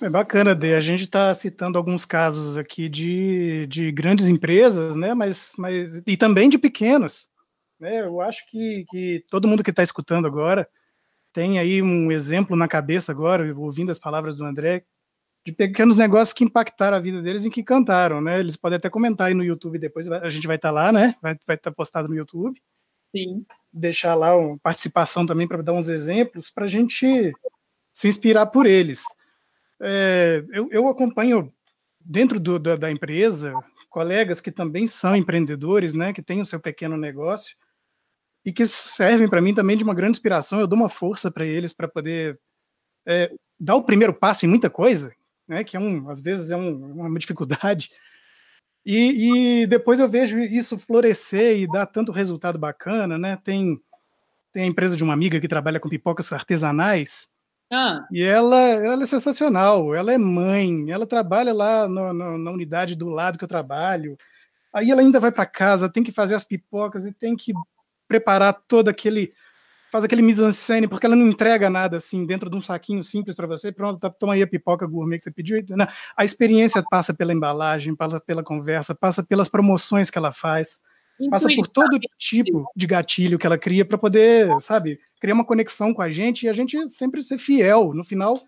É 0.00 0.08
bacana, 0.08 0.54
Dê. 0.54 0.74
A 0.74 0.80
gente 0.80 1.04
está 1.04 1.32
citando 1.34 1.76
alguns 1.76 2.04
casos 2.04 2.56
aqui 2.56 2.88
de, 2.88 3.66
de 3.66 3.90
grandes 3.92 4.28
empresas, 4.28 4.94
né? 4.94 5.14
Mas, 5.14 5.52
mas 5.58 6.02
e 6.06 6.16
também 6.16 6.48
de 6.48 6.58
pequenos. 6.58 7.28
Né? 7.78 8.02
Eu 8.02 8.20
acho 8.20 8.46
que, 8.48 8.84
que 8.90 9.24
todo 9.30 9.48
mundo 9.48 9.64
que 9.64 9.70
está 9.70 9.82
escutando 9.82 10.26
agora 10.26 10.68
tem 11.32 11.58
aí 11.58 11.82
um 11.82 12.10
exemplo 12.10 12.56
na 12.56 12.68
cabeça 12.68 13.12
agora, 13.12 13.54
ouvindo 13.56 13.90
as 13.90 13.98
palavras 13.98 14.36
do 14.36 14.44
André, 14.44 14.84
de 15.44 15.52
pequenos 15.52 15.96
negócios 15.96 16.32
que 16.32 16.44
impactaram 16.44 16.96
a 16.96 17.00
vida 17.00 17.22
deles 17.22 17.44
e 17.44 17.50
que 17.50 17.62
cantaram, 17.62 18.20
né? 18.20 18.40
Eles 18.40 18.56
podem 18.56 18.76
até 18.76 18.90
comentar 18.90 19.28
aí 19.28 19.34
no 19.34 19.44
YouTube 19.44 19.78
depois, 19.78 20.10
a 20.10 20.28
gente 20.28 20.46
vai 20.46 20.56
estar 20.56 20.68
tá 20.68 20.72
lá, 20.72 20.92
né? 20.92 21.14
Vai 21.22 21.32
estar 21.32 21.56
tá 21.56 21.72
postado 21.72 22.08
no 22.08 22.14
YouTube. 22.14 22.60
Sim. 23.14 23.44
Deixar 23.72 24.14
lá 24.14 24.36
uma 24.36 24.58
participação 24.58 25.26
também 25.26 25.48
para 25.48 25.62
dar 25.62 25.72
uns 25.72 25.88
exemplos 25.88 26.50
para 26.50 26.66
a 26.66 26.68
gente 26.68 27.32
se 27.92 28.08
inspirar 28.08 28.46
por 28.46 28.66
eles. 28.66 29.04
É, 29.80 30.44
eu, 30.52 30.68
eu, 30.70 30.88
acompanho 30.88 31.52
dentro 31.98 32.38
do, 32.38 32.58
da, 32.58 32.76
da, 32.76 32.90
empresa 32.90 33.54
colegas 33.88 34.40
que 34.40 34.52
também 34.52 34.86
são 34.86 35.16
empreendedores, 35.16 35.94
né, 35.94 36.12
que 36.12 36.22
têm 36.22 36.42
o 36.42 36.46
seu 36.46 36.60
pequeno 36.60 36.98
negócio 36.98 37.56
e 38.44 38.52
que 38.52 38.66
servem 38.66 39.28
para 39.28 39.40
mim 39.40 39.54
também 39.54 39.76
de 39.76 39.84
uma 39.84 39.94
grande 39.94 40.12
inspiração. 40.12 40.60
Eu 40.60 40.66
dou 40.66 40.78
uma 40.78 40.88
força 40.88 41.30
para 41.30 41.46
eles 41.46 41.72
para 41.72 41.88
poder 41.88 42.38
é, 43.06 43.30
dar 43.58 43.76
o 43.76 43.82
primeiro 43.82 44.14
passo 44.14 44.46
em 44.46 44.48
muita 44.48 44.70
coisa, 44.70 45.12
né, 45.46 45.64
que 45.64 45.76
é 45.76 45.80
um, 45.80 46.08
às 46.08 46.20
vezes 46.20 46.50
é 46.50 46.56
um, 46.56 46.92
uma 47.00 47.18
dificuldade. 47.18 47.90
E, 48.84 49.62
e, 49.62 49.66
depois 49.66 50.00
eu 50.00 50.08
vejo 50.08 50.38
isso 50.38 50.78
florescer 50.78 51.58
e 51.58 51.70
dar 51.70 51.84
tanto 51.86 52.12
resultado 52.12 52.58
bacana, 52.58 53.18
né? 53.18 53.36
Tem, 53.44 53.78
tem 54.54 54.62
a 54.62 54.66
empresa 54.66 54.96
de 54.96 55.04
uma 55.04 55.12
amiga 55.12 55.38
que 55.38 55.46
trabalha 55.46 55.78
com 55.78 55.88
pipocas 55.88 56.32
artesanais 56.32 57.30
ah. 57.72 58.04
E 58.10 58.20
ela, 58.22 58.58
ela 58.58 59.02
é 59.02 59.06
sensacional. 59.06 59.94
Ela 59.94 60.12
é 60.12 60.18
mãe, 60.18 60.90
ela 60.90 61.06
trabalha 61.06 61.52
lá 61.52 61.88
no, 61.88 62.12
no, 62.12 62.38
na 62.38 62.50
unidade 62.50 62.96
do 62.96 63.08
lado 63.08 63.38
que 63.38 63.44
eu 63.44 63.48
trabalho. 63.48 64.16
Aí 64.72 64.90
ela 64.90 65.00
ainda 65.00 65.20
vai 65.20 65.32
para 65.32 65.46
casa, 65.46 65.88
tem 65.88 66.02
que 66.02 66.12
fazer 66.12 66.34
as 66.34 66.44
pipocas 66.44 67.06
e 67.06 67.12
tem 67.12 67.36
que 67.36 67.52
preparar 68.10 68.52
todo 68.66 68.88
aquele. 68.88 69.32
Faz 69.92 70.04
aquele 70.04 70.22
mise-en-scène, 70.22 70.86
porque 70.86 71.04
ela 71.04 71.16
não 71.16 71.26
entrega 71.26 71.68
nada 71.68 71.96
assim 71.96 72.24
dentro 72.24 72.48
de 72.48 72.56
um 72.56 72.62
saquinho 72.62 73.02
simples 73.02 73.34
para 73.34 73.46
você. 73.46 73.72
Pronto, 73.72 73.98
tá, 73.98 74.08
toma 74.08 74.34
aí 74.34 74.42
a 74.42 74.46
pipoca 74.46 74.86
gourmet 74.86 75.18
que 75.18 75.24
você 75.24 75.32
pediu. 75.32 75.64
Não, 75.70 75.88
a 76.16 76.24
experiência 76.24 76.82
passa 76.88 77.12
pela 77.12 77.32
embalagem, 77.32 77.96
passa 77.96 78.20
pela 78.20 78.42
conversa, 78.42 78.94
passa 78.94 79.22
pelas 79.22 79.48
promoções 79.48 80.08
que 80.08 80.18
ela 80.18 80.30
faz 80.30 80.80
passa 81.28 81.48
por 81.54 81.66
todo 81.66 81.98
tipo 82.16 82.70
de 82.74 82.86
gatilho 82.86 83.38
que 83.38 83.46
ela 83.46 83.58
cria 83.58 83.84
para 83.84 83.98
poder, 83.98 84.48
sabe, 84.60 84.98
criar 85.20 85.34
uma 85.34 85.44
conexão 85.44 85.92
com 85.92 86.00
a 86.00 86.10
gente 86.10 86.46
e 86.46 86.48
a 86.48 86.52
gente 86.52 86.88
sempre 86.88 87.22
ser 87.22 87.38
fiel. 87.38 87.92
No 87.92 88.04
final, 88.04 88.40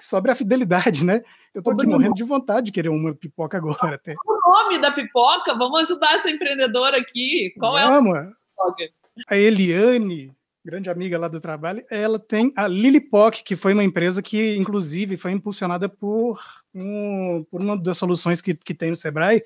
sobre 0.00 0.30
a 0.30 0.34
fidelidade, 0.36 1.04
né? 1.04 1.22
Eu 1.54 1.62
tô 1.62 1.70
aqui 1.70 1.86
morrendo 1.86 2.14
de 2.14 2.24
vontade 2.24 2.66
de 2.66 2.72
querer 2.72 2.90
uma 2.90 3.14
pipoca 3.14 3.56
agora 3.56 3.94
até. 3.96 4.14
O 4.24 4.50
nome 4.50 4.78
da 4.78 4.90
pipoca? 4.90 5.54
Vamos 5.54 5.80
ajudar 5.80 6.14
essa 6.14 6.30
empreendedora 6.30 6.98
aqui. 6.98 7.52
Qual 7.58 7.72
Vamos. 7.72 8.14
é 8.14 8.20
a 8.20 8.24
pipoca? 8.24 9.01
A 9.28 9.36
Eliane, 9.36 10.32
grande 10.64 10.88
amiga 10.88 11.18
lá 11.18 11.28
do 11.28 11.40
trabalho, 11.40 11.84
ela 11.90 12.18
tem 12.18 12.52
a 12.56 12.66
Lilipoc, 12.66 13.42
que 13.42 13.56
foi 13.56 13.72
uma 13.72 13.84
empresa 13.84 14.22
que, 14.22 14.56
inclusive, 14.56 15.16
foi 15.16 15.32
impulsionada 15.32 15.88
por, 15.88 16.40
um, 16.74 17.44
por 17.50 17.60
uma 17.60 17.76
das 17.76 17.98
soluções 17.98 18.40
que, 18.40 18.54
que 18.54 18.74
tem 18.74 18.90
no 18.90 18.96
Sebrae 18.96 19.42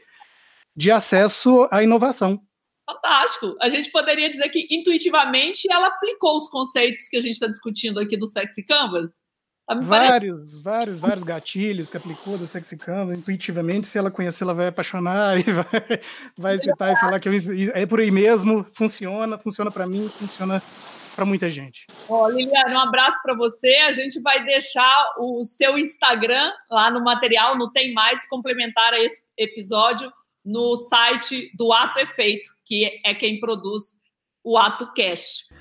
de 0.77 0.91
acesso 0.91 1.67
à 1.71 1.83
inovação 1.83 2.41
fantástico. 2.89 3.57
A 3.61 3.69
gente 3.69 3.91
poderia 3.91 4.31
dizer 4.31 4.49
que 4.49 4.67
intuitivamente 4.71 5.71
ela 5.71 5.89
aplicou 5.89 6.37
os 6.37 6.49
conceitos 6.49 7.09
que 7.09 7.17
a 7.17 7.21
gente 7.21 7.35
está 7.35 7.49
discutindo 7.49 7.99
aqui 7.99 8.17
do 8.17 8.27
Sexy 8.27 8.65
Canvas. 8.65 9.21
Vários, 9.69 9.89
parece... 9.89 10.63
vários, 10.63 10.99
vários 11.01 11.25
gatilhos 11.25 11.91
que 11.91 11.97
aplicou 11.97 12.39
do 12.39 12.47
Sexy 12.47 12.77
Canvas. 12.77 13.17
Intuitivamente, 13.17 13.89
se 13.89 13.99
ela 13.99 14.11
conhecer, 14.11 14.45
ela 14.45 14.55
vai 14.55 14.69
apaixonar 14.69 15.39
e 15.41 15.43
vai, 15.43 16.01
vai 16.37 16.59
citar 16.59 16.93
e 16.93 17.01
falar 17.01 17.19
que 17.19 17.29
é 17.75 17.87
por 17.87 18.01
aí 18.01 18.11
mesmo. 18.11 18.65
Funciona, 18.73 19.37
funciona 19.37 19.71
para 19.71 19.87
mim, 19.87 20.09
funciona 20.09 20.63
para 21.17 21.25
muita 21.25 21.51
gente. 21.51 21.87
Oh, 22.09 22.29
Liliana, 22.29 22.75
um 22.77 22.81
abraço 22.81 23.19
para 23.23 23.35
você. 23.35 23.75
A 23.89 23.93
gente 23.93 24.21
vai 24.21 24.45
deixar 24.45 25.15
o 25.19 25.45
seu 25.45 25.77
Instagram 25.77 26.53
lá 26.71 26.91
no 26.91 27.03
material, 27.03 27.57
no 27.57 27.73
Tem 27.73 27.93
Mais, 27.93 28.29
complementar 28.29 28.93
a 28.93 29.01
esse 29.01 29.23
episódio 29.37 30.13
no 30.45 30.77
site 30.77 31.51
do 31.57 31.73
Ato 31.73 31.99
Efeito, 31.99 32.51
que 32.65 33.01
é 33.05 33.15
quem 33.15 33.41
produz 33.41 33.99
o 34.45 34.57
Ato 34.57 34.93
Cast. 34.93 35.53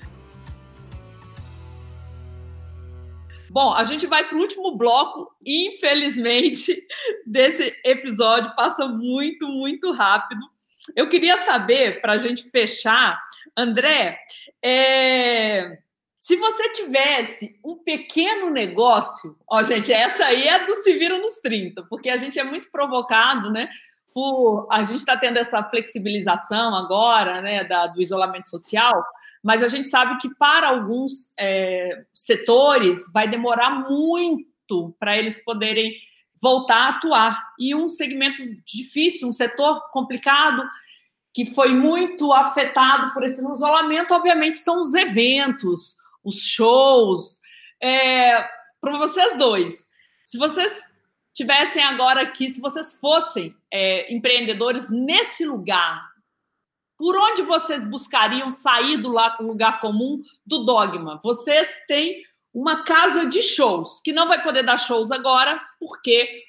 Bom, 3.56 3.72
a 3.72 3.84
gente 3.84 4.06
vai 4.06 4.22
para 4.22 4.36
o 4.36 4.40
último 4.42 4.76
bloco, 4.76 5.34
infelizmente, 5.42 6.76
desse 7.26 7.74
episódio. 7.82 8.54
Passa 8.54 8.86
muito, 8.86 9.48
muito 9.48 9.92
rápido. 9.92 10.42
Eu 10.94 11.08
queria 11.08 11.38
saber, 11.38 12.02
para 12.02 12.12
a 12.12 12.18
gente 12.18 12.50
fechar, 12.50 13.18
André, 13.56 14.18
é... 14.62 15.78
Se 16.18 16.36
você 16.36 16.70
tivesse 16.72 17.58
um 17.64 17.76
pequeno 17.76 18.50
negócio, 18.50 19.34
ó, 19.50 19.62
gente, 19.62 19.90
essa 19.90 20.26
aí 20.26 20.46
é 20.46 20.66
do 20.66 20.74
Se 20.74 20.92
Vira 20.98 21.16
nos 21.16 21.38
30, 21.38 21.84
porque 21.84 22.10
a 22.10 22.16
gente 22.18 22.38
é 22.38 22.44
muito 22.44 22.70
provocado, 22.70 23.50
né? 23.50 23.70
Por 24.12 24.68
a 24.70 24.82
gente 24.82 24.98
está 24.98 25.16
tendo 25.16 25.38
essa 25.38 25.62
flexibilização 25.62 26.74
agora, 26.74 27.40
né, 27.40 27.64
da, 27.64 27.86
do 27.86 28.02
isolamento 28.02 28.50
social, 28.50 29.02
mas 29.46 29.62
a 29.62 29.68
gente 29.68 29.86
sabe 29.86 30.18
que 30.18 30.34
para 30.34 30.70
alguns 30.70 31.32
é, 31.38 32.04
setores 32.12 33.08
vai 33.12 33.30
demorar 33.30 33.88
muito 33.88 34.92
para 34.98 35.16
eles 35.16 35.44
poderem 35.44 35.94
voltar 36.42 36.78
a 36.78 36.88
atuar. 36.88 37.40
E 37.56 37.72
um 37.72 37.86
segmento 37.86 38.42
difícil, 38.64 39.28
um 39.28 39.32
setor 39.32 39.88
complicado, 39.92 40.68
que 41.32 41.46
foi 41.46 41.72
muito 41.72 42.32
afetado 42.32 43.14
por 43.14 43.22
esse 43.22 43.40
isolamento, 43.40 44.12
obviamente, 44.14 44.58
são 44.58 44.80
os 44.80 44.92
eventos, 44.94 45.96
os 46.24 46.40
shows. 46.40 47.38
É, 47.80 48.50
para 48.80 48.98
vocês 48.98 49.38
dois, 49.38 49.86
se 50.24 50.38
vocês 50.38 50.92
tivessem 51.32 51.84
agora 51.84 52.22
aqui, 52.22 52.50
se 52.50 52.60
vocês 52.60 52.98
fossem 52.98 53.54
é, 53.72 54.12
empreendedores 54.12 54.90
nesse 54.90 55.46
lugar, 55.46 56.15
por 56.98 57.16
onde 57.16 57.42
vocês 57.42 57.84
buscariam 57.84 58.48
sair 58.50 58.96
do 58.96 59.12
lugar 59.40 59.80
comum 59.80 60.22
do 60.46 60.64
dogma? 60.64 61.20
Vocês 61.22 61.78
têm 61.86 62.22
uma 62.52 62.84
casa 62.84 63.26
de 63.26 63.42
shows, 63.42 64.00
que 64.02 64.12
não 64.12 64.28
vai 64.28 64.42
poder 64.42 64.64
dar 64.64 64.78
shows 64.78 65.10
agora, 65.10 65.60
porque 65.78 66.42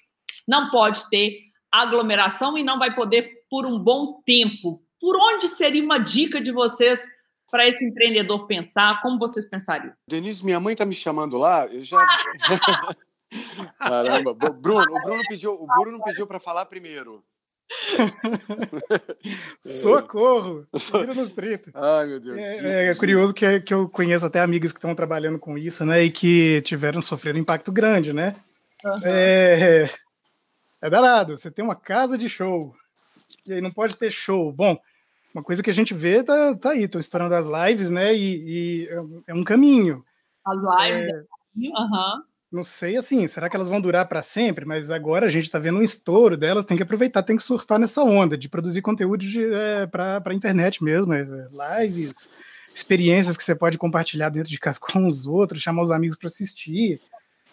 não 0.48 0.70
pode 0.70 1.10
ter 1.10 1.48
aglomeração 1.72 2.58
e 2.58 2.64
não 2.64 2.80
vai 2.80 2.95
poder 2.95 3.43
por 3.50 3.66
um 3.66 3.78
bom 3.78 4.22
tempo. 4.26 4.82
Por 5.00 5.18
onde 5.18 5.48
seria 5.48 5.84
uma 5.84 5.98
dica 5.98 6.39
de 6.39 6.52
vocês 6.52 7.06
para 7.52 7.68
esse 7.68 7.86
empreendedor 7.86 8.48
pensar? 8.48 9.02
Como 9.02 9.20
vocês 9.20 9.50
pensariam? 9.50 9.93
Denise, 10.08 10.43
minha 10.43 10.60
mãe 10.60 10.74
está 10.74 10.86
me 10.86 10.95
chamando 10.95 11.38
lá. 11.38 11.68
Eu 11.68 11.84
já. 11.84 11.98
Caramba, 13.78 14.34
Bruno, 14.34 14.95
o 14.95 15.02
Bruno 15.02 15.24
pediu, 15.28 15.54
o 15.54 15.68
Bruno 15.68 16.02
pediu 16.04 16.26
para 16.26 16.39
falar 16.39 16.66
primeiro. 16.66 17.24
Socorro! 19.61 20.65
Vira 20.74 21.13
nos 21.13 21.32
30. 21.34 21.72
Ai, 21.74 22.07
meu 22.07 22.20
Deus. 22.20 22.38
É, 22.38 22.89
é 22.89 22.95
curioso 22.95 23.34
que, 23.34 23.59
que 23.61 23.74
eu 23.74 23.89
conheço 23.89 24.26
até 24.26 24.39
amigos 24.39 24.72
que 24.72 24.78
estão 24.78 24.95
trabalhando 24.95 25.39
com 25.39 25.57
isso, 25.57 25.86
né? 25.86 26.03
E 26.03 26.09
que 26.09 26.61
tiveram 26.61 27.01
sofrendo 27.01 27.38
um 27.38 27.41
impacto 27.41 27.72
grande, 27.72 28.13
né? 28.13 28.36
Uhum. 28.86 28.95
É, 29.03 29.89
é 30.82 30.89
danado. 30.89 31.36
Você 31.36 31.51
tem 31.51 31.63
uma 31.63 31.76
casa 31.76 32.18
de 32.18 32.30
show. 32.30 32.74
E 33.47 33.53
aí 33.55 33.61
não 33.61 33.72
pode 33.72 33.97
ter 33.97 34.11
show. 34.11 34.51
Bom, 34.51 34.78
uma 35.34 35.43
coisa 35.43 35.61
que 35.61 35.70
a 35.70 35.74
gente 35.74 35.93
vê 35.93 36.24
tá, 36.24 36.55
tá 36.55 36.72
aí, 36.72 36.84
estão 36.84 37.01
estourando 37.01 37.36
as 37.36 37.47
lives, 37.47 37.89
né? 37.89 38.13
E, 38.15 38.86
e, 38.86 38.89
é 39.28 39.34
um 39.34 39.43
caminho. 39.43 40.03
As 40.45 40.57
lives, 40.57 41.05
é, 41.05 41.09
é 41.09 41.22
um 41.22 41.26
caminho, 41.53 41.78
aham. 41.78 42.15
Uhum 42.15 42.36
não 42.52 42.64
sei 42.64 42.95
assim, 42.95 43.28
será 43.28 43.50
que 43.50 43.56
elas 43.56 43.68
vão 43.68 43.82
durar 43.82 44.08
para 44.08 44.24
sempre? 44.24 44.66
Mas 44.66 44.89
agora 44.89 45.26
a 45.26 45.30
gente 45.30 45.43
está 45.43 45.60
vendo 45.60 45.80
um 45.80 45.84
estouro 45.84 46.38
delas, 46.38 46.66
tem 46.66 46.78
que 46.78 46.84
aproveitar, 46.84 47.24
tem 47.24 47.36
que 47.36 47.43
surfar 47.43 47.78
nessa 47.78 48.04
onda 48.04 48.38
de 48.38 48.48
produzir 48.48 48.82
conteúdo 48.82 49.26
é, 49.54 49.86
para 49.86 50.22
a 50.26 50.34
internet 50.34 50.84
mesmo, 50.84 51.14
é, 51.14 51.26
lives, 51.82 52.30
experiências 52.74 53.36
que 53.36 53.43
você 53.43 53.54
pode 53.54 53.78
compartilhar 53.78 54.30
dentro 54.30 54.50
de 54.50 54.60
casa 54.60 54.80
com 54.82 55.08
os 55.08 55.26
outros, 55.26 55.62
chamar 55.62 55.82
os 55.82 55.91
amigos 55.91 56.18
para 56.18 56.28
assistir. 56.28 57.02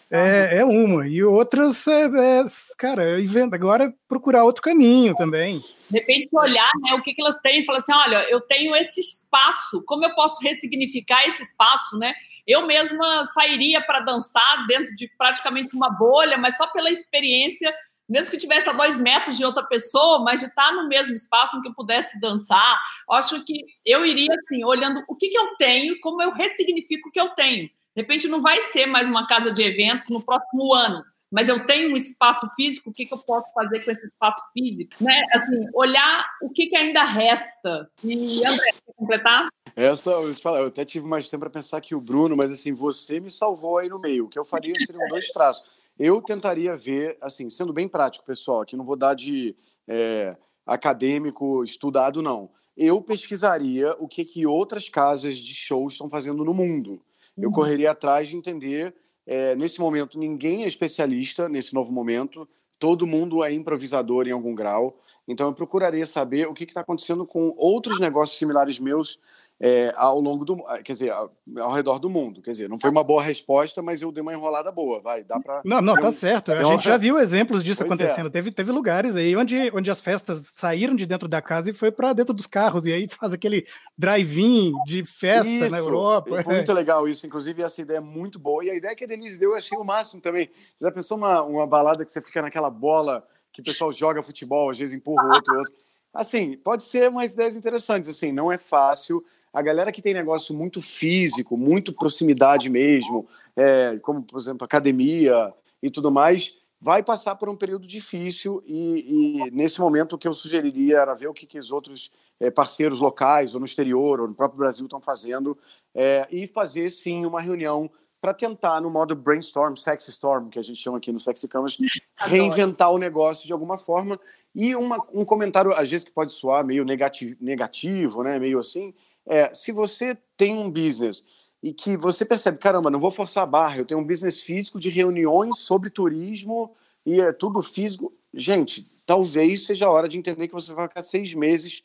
É, 0.09 0.59
é, 0.59 0.65
uma. 0.65 1.07
E 1.07 1.23
outras, 1.23 1.87
é, 1.87 2.03
é, 2.03 2.43
cara, 2.77 3.03
agora 3.51 3.85
é 3.85 3.93
procurar 4.07 4.43
outro 4.43 4.61
caminho 4.61 5.15
também. 5.15 5.63
De 5.89 5.99
repente, 5.99 6.29
olhar 6.33 6.69
né, 6.79 6.93
o 6.93 7.01
que, 7.01 7.11
que 7.11 7.21
elas 7.21 7.39
têm 7.39 7.61
e 7.63 7.65
falar 7.65 7.79
assim: 7.79 7.91
olha, 7.91 8.29
eu 8.29 8.39
tenho 8.39 8.75
esse 8.75 9.01
espaço, 9.01 9.83
como 9.83 10.05
eu 10.05 10.13
posso 10.13 10.39
ressignificar 10.43 11.25
esse 11.25 11.41
espaço, 11.41 11.97
né? 11.97 12.13
Eu 12.47 12.65
mesma 12.65 13.25
sairia 13.25 13.81
para 13.81 14.01
dançar 14.01 14.65
dentro 14.67 14.93
de 14.95 15.09
praticamente 15.17 15.75
uma 15.75 15.89
bolha, 15.89 16.37
mas 16.37 16.57
só 16.57 16.67
pela 16.67 16.91
experiência, 16.91 17.73
mesmo 18.07 18.31
que 18.31 18.37
tivesse 18.37 18.69
a 18.69 18.73
dois 18.73 18.99
metros 18.99 19.35
de 19.35 19.43
outra 19.43 19.63
pessoa, 19.63 20.23
mas 20.23 20.39
de 20.39 20.45
estar 20.45 20.71
no 20.73 20.87
mesmo 20.87 21.15
espaço 21.15 21.57
em 21.57 21.61
que 21.61 21.67
eu 21.67 21.73
pudesse 21.73 22.19
dançar. 22.19 22.79
Acho 23.09 23.43
que 23.43 23.65
eu 23.83 24.05
iria 24.05 24.33
assim, 24.33 24.63
olhando 24.63 25.03
o 25.07 25.15
que, 25.15 25.29
que 25.29 25.37
eu 25.37 25.55
tenho, 25.57 25.99
como 25.99 26.21
eu 26.21 26.31
ressignifico 26.31 27.09
o 27.09 27.11
que 27.11 27.19
eu 27.19 27.29
tenho. 27.29 27.67
De 27.95 28.01
repente, 28.01 28.27
não 28.27 28.41
vai 28.41 28.61
ser 28.61 28.85
mais 28.85 29.07
uma 29.07 29.25
casa 29.25 29.51
de 29.51 29.63
eventos 29.63 30.09
no 30.09 30.21
próximo 30.21 30.73
ano, 30.73 31.03
mas 31.31 31.49
eu 31.49 31.65
tenho 31.65 31.91
um 31.91 31.95
espaço 31.95 32.47
físico, 32.55 32.89
o 32.89 32.93
que, 32.93 33.05
que 33.05 33.13
eu 33.13 33.17
posso 33.17 33.51
fazer 33.53 33.83
com 33.83 33.91
esse 33.91 34.05
espaço 34.05 34.41
físico? 34.53 34.91
Né? 35.01 35.25
Assim, 35.33 35.67
olhar 35.73 36.25
o 36.41 36.49
que, 36.49 36.67
que 36.67 36.77
ainda 36.77 37.03
resta. 37.03 37.89
E, 38.03 38.45
André, 38.45 38.71
quer 38.71 38.93
completar? 38.95 39.47
Essa, 39.75 40.11
eu, 40.11 40.33
te 40.33 40.41
falar, 40.41 40.61
eu 40.61 40.67
até 40.67 40.85
tive 40.85 41.05
mais 41.05 41.27
tempo 41.27 41.41
para 41.41 41.49
pensar 41.49 41.81
que 41.81 41.93
o 41.93 41.99
Bruno, 41.99 42.35
mas 42.35 42.49
assim, 42.49 42.71
você 42.71 43.19
me 43.19 43.29
salvou 43.29 43.77
aí 43.77 43.89
no 43.89 43.99
meio. 43.99 44.25
O 44.25 44.29
que 44.29 44.39
eu 44.39 44.45
faria 44.45 44.73
seriam 44.79 45.07
dois 45.09 45.29
traços. 45.29 45.69
Eu 45.99 46.21
tentaria 46.21 46.75
ver, 46.77 47.17
assim, 47.19 47.49
sendo 47.49 47.73
bem 47.73 47.87
prático, 47.87 48.25
pessoal, 48.25 48.61
aqui 48.61 48.77
não 48.77 48.85
vou 48.85 48.95
dar 48.95 49.13
de 49.13 49.53
é, 49.85 50.35
acadêmico 50.65 51.63
estudado, 51.63 52.21
não. 52.21 52.49
Eu 52.77 53.01
pesquisaria 53.01 53.93
o 53.99 54.07
que, 54.07 54.23
que 54.23 54.45
outras 54.45 54.89
casas 54.89 55.37
de 55.37 55.53
shows 55.53 55.93
estão 55.93 56.09
fazendo 56.09 56.43
no 56.43 56.53
mundo. 56.53 57.01
Eu 57.37 57.49
uhum. 57.49 57.53
correria 57.53 57.91
atrás 57.91 58.29
de 58.29 58.37
entender. 58.37 58.93
É, 59.27 59.55
nesse 59.55 59.79
momento, 59.79 60.17
ninguém 60.17 60.63
é 60.63 60.67
especialista 60.67 61.49
nesse 61.49 61.73
novo 61.73 61.91
momento, 61.91 62.47
todo 62.77 63.07
mundo 63.07 63.43
é 63.43 63.51
improvisador 63.51 64.27
em 64.27 64.31
algum 64.31 64.53
grau. 64.53 64.97
Então, 65.27 65.47
eu 65.47 65.53
procuraria 65.53 66.05
saber 66.05 66.47
o 66.47 66.53
que 66.53 66.65
está 66.65 66.81
acontecendo 66.81 67.25
com 67.25 67.53
outros 67.57 67.99
negócios 67.99 68.37
similares 68.37 68.77
meus 68.77 69.19
é, 69.59 69.93
ao 69.95 70.19
longo 70.19 70.43
do, 70.43 70.57
quer 70.83 70.91
dizer, 70.91 71.11
ao 71.11 71.71
redor 71.71 71.97
do 71.97 72.09
mundo. 72.09 72.41
Quer 72.41 72.51
dizer, 72.51 72.69
não 72.69 72.77
foi 72.77 72.89
uma 72.89 73.03
boa 73.03 73.23
resposta, 73.23 73.81
mas 73.81 74.01
eu 74.01 74.11
dei 74.11 74.21
uma 74.21 74.33
enrolada 74.33 74.71
boa, 74.71 74.99
vai, 74.99 75.23
dá 75.23 75.39
para. 75.39 75.61
Não, 75.63 75.81
não, 75.81 75.95
tá 75.95 76.11
certo. 76.11 76.51
A 76.51 76.63
gente 76.63 76.83
já 76.83 76.97
viu 76.97 77.17
exemplos 77.17 77.63
disso 77.63 77.85
pois 77.85 77.99
é. 77.99 78.03
acontecendo. 78.03 78.27
É. 78.27 78.29
Teve, 78.29 78.51
teve 78.51 78.71
lugares 78.71 79.15
aí 79.15 79.35
onde, 79.35 79.71
onde 79.73 79.89
as 79.89 80.01
festas 80.01 80.43
saíram 80.51 80.95
de 80.95 81.05
dentro 81.05 81.27
da 81.27 81.41
casa 81.41 81.69
e 81.69 81.73
foi 81.73 81.89
para 81.89 82.11
dentro 82.11 82.33
dos 82.33 82.47
carros 82.47 82.85
e 82.85 82.91
aí 82.91 83.07
faz 83.07 83.33
aquele 83.33 83.65
drive-in 83.97 84.73
de 84.85 85.05
festa 85.05 85.49
isso, 85.49 85.71
na 85.71 85.77
Europa. 85.77 86.43
Foi 86.43 86.55
muito 86.55 86.73
legal 86.73 87.07
isso. 87.07 87.25
Inclusive 87.25 87.61
essa 87.61 87.81
ideia 87.81 87.97
é 87.97 88.01
muito 88.01 88.37
boa 88.37 88.63
e 88.63 88.69
a 88.69 88.75
ideia 88.75 88.95
que 88.95 89.05
a 89.05 89.07
Denise 89.07 89.39
deu 89.39 89.51
eu 89.51 89.57
achei 89.57 89.77
o 89.77 89.83
máximo 89.85 90.21
também. 90.21 90.49
Já 90.81 90.91
pensou 90.91 91.17
uma, 91.17 91.41
uma 91.43 91.65
balada 91.65 92.03
que 92.03 92.11
você 92.11 92.21
fica 92.21 92.41
naquela 92.41 92.69
bola 92.69 93.25
que 93.53 93.61
o 93.61 93.63
pessoal 93.63 93.89
joga 93.93 94.21
futebol, 94.21 94.69
às 94.69 94.77
vezes 94.77 94.93
empurra 94.93 95.23
o 95.23 95.33
outro, 95.33 95.57
outro. 95.57 95.73
Assim, 96.13 96.57
pode 96.57 96.83
ser 96.83 97.09
umas 97.09 97.33
ideias 97.33 97.55
interessantes. 97.55 98.09
Assim, 98.09 98.33
não 98.33 98.51
é 98.51 98.57
fácil 98.57 99.23
a 99.55 99.61
galera 99.61 99.89
que 99.89 100.01
tem 100.01 100.13
negócio 100.13 100.53
muito 100.53 100.81
físico, 100.81 101.55
muito 101.55 101.93
proximidade 101.93 102.69
mesmo, 102.69 103.25
é, 103.55 103.97
como, 103.99 104.21
por 104.21 104.37
exemplo, 104.37 104.65
academia 104.65 105.53
e 105.81 105.89
tudo 105.89 106.11
mais, 106.11 106.57
vai 106.81 107.01
passar 107.01 107.35
por 107.35 107.47
um 107.47 107.55
período 107.55 107.87
difícil 107.87 108.61
e, 108.65 109.45
e 109.47 109.51
nesse 109.51 109.79
momento 109.79 110.13
o 110.13 110.17
que 110.17 110.27
eu 110.27 110.33
sugeriria 110.33 110.97
era 110.97 111.15
ver 111.15 111.29
o 111.29 111.33
que, 111.33 111.45
que 111.45 111.57
os 111.57 111.71
outros 111.71 112.11
é, 112.37 112.51
parceiros 112.51 112.99
locais 112.99 113.53
ou 113.53 113.61
no 113.61 113.65
exterior 113.65 114.19
ou 114.19 114.27
no 114.27 114.35
próprio 114.35 114.59
Brasil 114.59 114.85
estão 114.85 115.01
fazendo 115.01 115.57
é, 115.95 116.27
e 116.29 116.45
fazer, 116.47 116.89
sim, 116.89 117.25
uma 117.25 117.39
reunião 117.39 117.89
para 118.19 118.33
tentar, 118.33 118.81
no 118.81 118.89
modo 118.89 119.15
brainstorm, 119.15 119.75
sex 119.77 120.09
storm, 120.09 120.49
que 120.49 120.59
a 120.59 120.63
gente 120.63 120.81
chama 120.81 120.97
aqui 120.97 121.13
no 121.13 121.19
Sexy 121.19 121.47
Camas, 121.47 121.77
reinventar 122.17 122.91
o 122.91 122.97
negócio 122.97 123.45
de 123.47 123.53
alguma 123.53 123.77
forma. 123.77 124.19
E 124.53 124.75
uma, 124.75 124.97
um 125.13 125.23
comentário, 125.23 125.71
às 125.73 125.91
vezes, 125.91 126.03
que 126.03 126.11
pode 126.11 126.33
soar 126.33 126.65
meio 126.65 126.83
negativo, 126.83 127.37
negativo 127.39 128.23
né? 128.23 128.39
meio 128.39 128.59
assim, 128.59 128.93
é, 129.27 129.53
se 129.53 129.71
você 129.71 130.17
tem 130.37 130.57
um 130.57 130.69
business 130.69 131.25
e 131.61 131.73
que 131.73 131.97
você 131.97 132.23
percebe, 132.23 132.57
caramba, 132.57 132.91
não 132.91 132.99
vou 132.99 133.11
forçar 133.11 133.43
a 133.43 133.47
barra, 133.47 133.79
eu 133.79 133.85
tenho 133.85 133.99
um 133.99 134.05
business 134.05 134.41
físico 134.41 134.79
de 134.79 134.89
reuniões 134.89 135.59
sobre 135.59 135.89
turismo 135.89 136.73
e 137.05 137.19
é 137.19 137.33
tudo 137.33 137.61
físico. 137.61 138.13
Gente, 138.33 138.85
talvez 139.05 139.65
seja 139.65 139.85
a 139.85 139.91
hora 139.91 140.07
de 140.07 140.17
entender 140.17 140.47
que 140.47 140.53
você 140.53 140.73
vai 140.73 140.87
ficar 140.87 141.01
seis 141.01 141.33
meses 141.33 141.83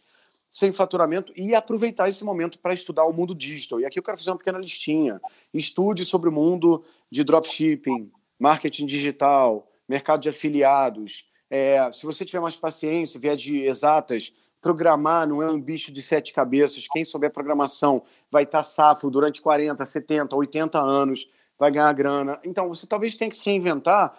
sem 0.50 0.72
faturamento 0.72 1.32
e 1.36 1.54
aproveitar 1.54 2.08
esse 2.08 2.24
momento 2.24 2.58
para 2.58 2.74
estudar 2.74 3.04
o 3.04 3.12
mundo 3.12 3.34
digital. 3.34 3.80
E 3.80 3.86
aqui 3.86 3.98
eu 3.98 4.02
quero 4.02 4.18
fazer 4.18 4.30
uma 4.30 4.38
pequena 4.38 4.58
listinha. 4.58 5.20
Estude 5.54 6.04
sobre 6.04 6.28
o 6.28 6.32
mundo 6.32 6.84
de 7.10 7.22
dropshipping, 7.22 8.10
marketing 8.38 8.86
digital, 8.86 9.70
mercado 9.88 10.22
de 10.22 10.28
afiliados. 10.28 11.28
É, 11.48 11.90
se 11.92 12.04
você 12.04 12.24
tiver 12.24 12.40
mais 12.40 12.56
paciência, 12.56 13.20
vier 13.20 13.36
de 13.36 13.62
exatas, 13.62 14.32
Programar 14.60 15.26
não 15.26 15.42
é 15.42 15.50
um 15.50 15.60
bicho 15.60 15.92
de 15.92 16.02
sete 16.02 16.32
cabeças. 16.32 16.86
Quem 16.88 17.04
souber 17.04 17.32
programação 17.32 18.02
vai 18.30 18.42
estar 18.42 18.62
safo 18.62 19.10
durante 19.10 19.40
40, 19.40 19.84
70, 19.84 20.36
80 20.36 20.78
anos, 20.78 21.28
vai 21.58 21.70
ganhar 21.70 21.92
grana. 21.92 22.38
Então, 22.44 22.68
você 22.68 22.86
talvez 22.86 23.14
tenha 23.14 23.30
que 23.30 23.36
se 23.36 23.44
reinventar. 23.44 24.14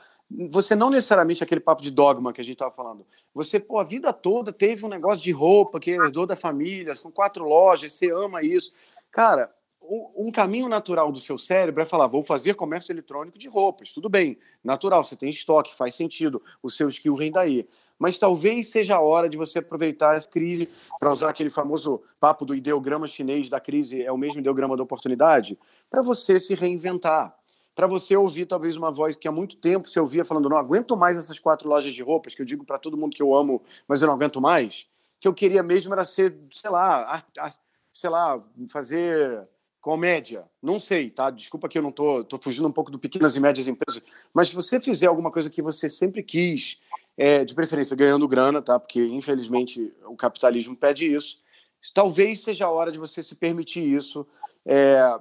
Você 0.49 0.75
não 0.75 0.89
necessariamente 0.89 1.43
aquele 1.43 1.59
papo 1.59 1.81
de 1.81 1.91
dogma 1.91 2.31
que 2.31 2.41
a 2.41 2.43
gente 2.43 2.53
estava 2.53 2.71
falando. 2.71 3.05
Você, 3.33 3.59
pô, 3.59 3.79
a 3.79 3.83
vida 3.83 4.11
toda 4.13 4.51
teve 4.51 4.85
um 4.85 4.89
negócio 4.89 5.23
de 5.23 5.31
roupa 5.31 5.79
que 5.79 5.91
herdou 5.91 6.25
da 6.25 6.35
família, 6.35 6.95
com 6.95 7.11
quatro 7.11 7.45
lojas, 7.47 7.93
você 7.93 8.11
ama 8.11 8.41
isso. 8.41 8.71
Cara, 9.11 9.53
um 10.15 10.31
caminho 10.31 10.69
natural 10.69 11.11
do 11.11 11.19
seu 11.19 11.37
cérebro 11.37 11.81
é 11.81 11.85
falar: 11.85 12.07
vou 12.07 12.23
fazer 12.23 12.53
comércio 12.53 12.93
eletrônico 12.93 13.37
de 13.37 13.47
roupas. 13.47 13.91
Tudo 13.91 14.09
bem, 14.09 14.37
natural, 14.63 15.03
você 15.03 15.15
tem 15.15 15.29
estoque, 15.29 15.75
faz 15.75 15.95
sentido, 15.95 16.41
o 16.61 16.69
seu 16.69 16.87
skill 16.89 17.15
vem 17.15 17.31
daí. 17.31 17.67
Mas 18.01 18.17
talvez 18.17 18.69
seja 18.69 18.95
a 18.95 18.99
hora 18.99 19.29
de 19.29 19.37
você 19.37 19.59
aproveitar 19.59 20.15
essa 20.15 20.27
crise 20.27 20.67
para 20.99 21.11
usar 21.11 21.29
aquele 21.29 21.51
famoso 21.51 22.01
papo 22.19 22.43
do 22.43 22.55
ideograma 22.55 23.07
chinês 23.07 23.47
da 23.47 23.59
crise, 23.59 24.01
é 24.01 24.11
o 24.11 24.17
mesmo 24.17 24.39
ideograma 24.39 24.75
da 24.75 24.81
oportunidade, 24.81 25.55
para 25.87 26.01
você 26.01 26.39
se 26.39 26.55
reinventar. 26.55 27.37
Para 27.75 27.85
você 27.85 28.17
ouvir 28.17 28.47
talvez 28.47 28.75
uma 28.75 28.91
voz 28.91 29.15
que 29.15 29.27
há 29.27 29.31
muito 29.31 29.55
tempo 29.55 29.87
você 29.87 29.99
ouvia 29.99 30.25
falando: 30.25 30.49
não 30.49 30.57
aguento 30.57 30.97
mais 30.97 31.15
essas 31.15 31.37
quatro 31.37 31.69
lojas 31.69 31.93
de 31.93 32.01
roupas, 32.01 32.33
que 32.33 32.41
eu 32.41 32.45
digo 32.45 32.65
para 32.65 32.79
todo 32.79 32.97
mundo 32.97 33.15
que 33.15 33.21
eu 33.21 33.35
amo, 33.35 33.61
mas 33.87 34.01
eu 34.01 34.07
não 34.07 34.15
aguento 34.15 34.41
mais. 34.41 34.87
Que 35.19 35.27
eu 35.27 35.33
queria 35.33 35.61
mesmo 35.61 35.93
era 35.93 36.03
ser, 36.03 36.35
sei 36.49 36.71
lá, 36.71 37.23
sei 37.93 38.09
lá, 38.09 38.41
fazer 38.67 39.47
comédia. 39.79 40.43
Não 40.61 40.79
sei, 40.79 41.11
tá? 41.11 41.29
Desculpa 41.29 41.69
que 41.69 41.77
eu 41.77 41.83
não 41.83 41.91
tô, 41.91 42.23
tô 42.23 42.39
fugindo 42.39 42.67
um 42.67 42.71
pouco 42.71 42.89
do 42.89 42.97
pequenas 42.97 43.35
e 43.35 43.39
médias 43.39 43.67
empresas, 43.67 44.01
mas 44.33 44.49
se 44.49 44.55
você 44.55 44.79
fizer 44.79 45.05
alguma 45.05 45.31
coisa 45.31 45.51
que 45.51 45.61
você 45.61 45.87
sempre 45.87 46.23
quis, 46.23 46.79
é, 47.17 47.43
de 47.43 47.53
preferência 47.53 47.95
ganhando 47.95 48.27
grana, 48.27 48.61
tá? 48.61 48.79
Porque 48.79 49.05
infelizmente 49.05 49.93
o 50.05 50.15
capitalismo 50.15 50.75
pede 50.75 51.13
isso. 51.13 51.39
Talvez 51.93 52.41
seja 52.41 52.65
a 52.65 52.71
hora 52.71 52.91
de 52.91 52.99
você 52.99 53.23
se 53.23 53.35
permitir 53.35 53.83
isso, 53.83 54.27
é, 54.65 55.19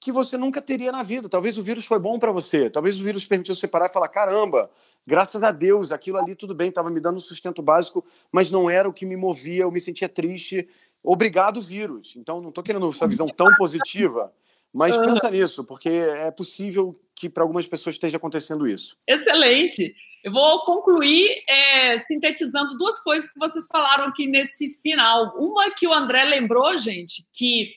que 0.00 0.12
você 0.12 0.36
nunca 0.36 0.60
teria 0.60 0.92
na 0.92 1.02
vida. 1.02 1.28
Talvez 1.28 1.56
o 1.56 1.62
vírus 1.62 1.86
foi 1.86 1.98
bom 1.98 2.18
para 2.18 2.32
você. 2.32 2.68
Talvez 2.68 3.00
o 3.00 3.04
vírus 3.04 3.26
permitiu 3.26 3.54
você 3.54 3.66
parar 3.66 3.86
e 3.86 3.92
falar: 3.92 4.08
caramba, 4.08 4.70
graças 5.06 5.42
a 5.42 5.50
Deus, 5.50 5.92
aquilo 5.92 6.18
ali 6.18 6.34
tudo 6.34 6.54
bem, 6.54 6.68
estava 6.68 6.90
me 6.90 7.00
dando 7.00 7.16
um 7.16 7.20
sustento 7.20 7.62
básico, 7.62 8.04
mas 8.30 8.50
não 8.50 8.68
era 8.68 8.88
o 8.88 8.92
que 8.92 9.06
me 9.06 9.16
movia. 9.16 9.62
Eu 9.62 9.70
me 9.70 9.80
sentia 9.80 10.08
triste 10.08 10.68
obrigado 11.02 11.60
vírus. 11.60 12.14
Então, 12.16 12.40
não 12.40 12.48
estou 12.48 12.64
querendo 12.64 12.88
essa 12.88 13.06
visão 13.06 13.28
tão 13.28 13.54
positiva, 13.56 14.32
mas 14.72 14.96
pensa 14.98 15.30
nisso, 15.30 15.62
porque 15.64 15.88
é 15.88 16.30
possível 16.30 16.98
que 17.14 17.28
para 17.28 17.44
algumas 17.44 17.68
pessoas 17.68 17.94
esteja 17.94 18.16
acontecendo 18.16 18.66
isso. 18.66 18.96
Excelente. 19.06 19.94
Eu 20.24 20.32
vou 20.32 20.64
concluir 20.64 21.42
é, 21.46 21.98
sintetizando 21.98 22.78
duas 22.78 22.98
coisas 22.98 23.30
que 23.30 23.38
vocês 23.38 23.66
falaram 23.66 24.06
aqui 24.06 24.26
nesse 24.26 24.70
final. 24.80 25.34
Uma 25.36 25.70
que 25.70 25.86
o 25.86 25.92
André 25.92 26.24
lembrou, 26.24 26.78
gente, 26.78 27.28
que 27.30 27.74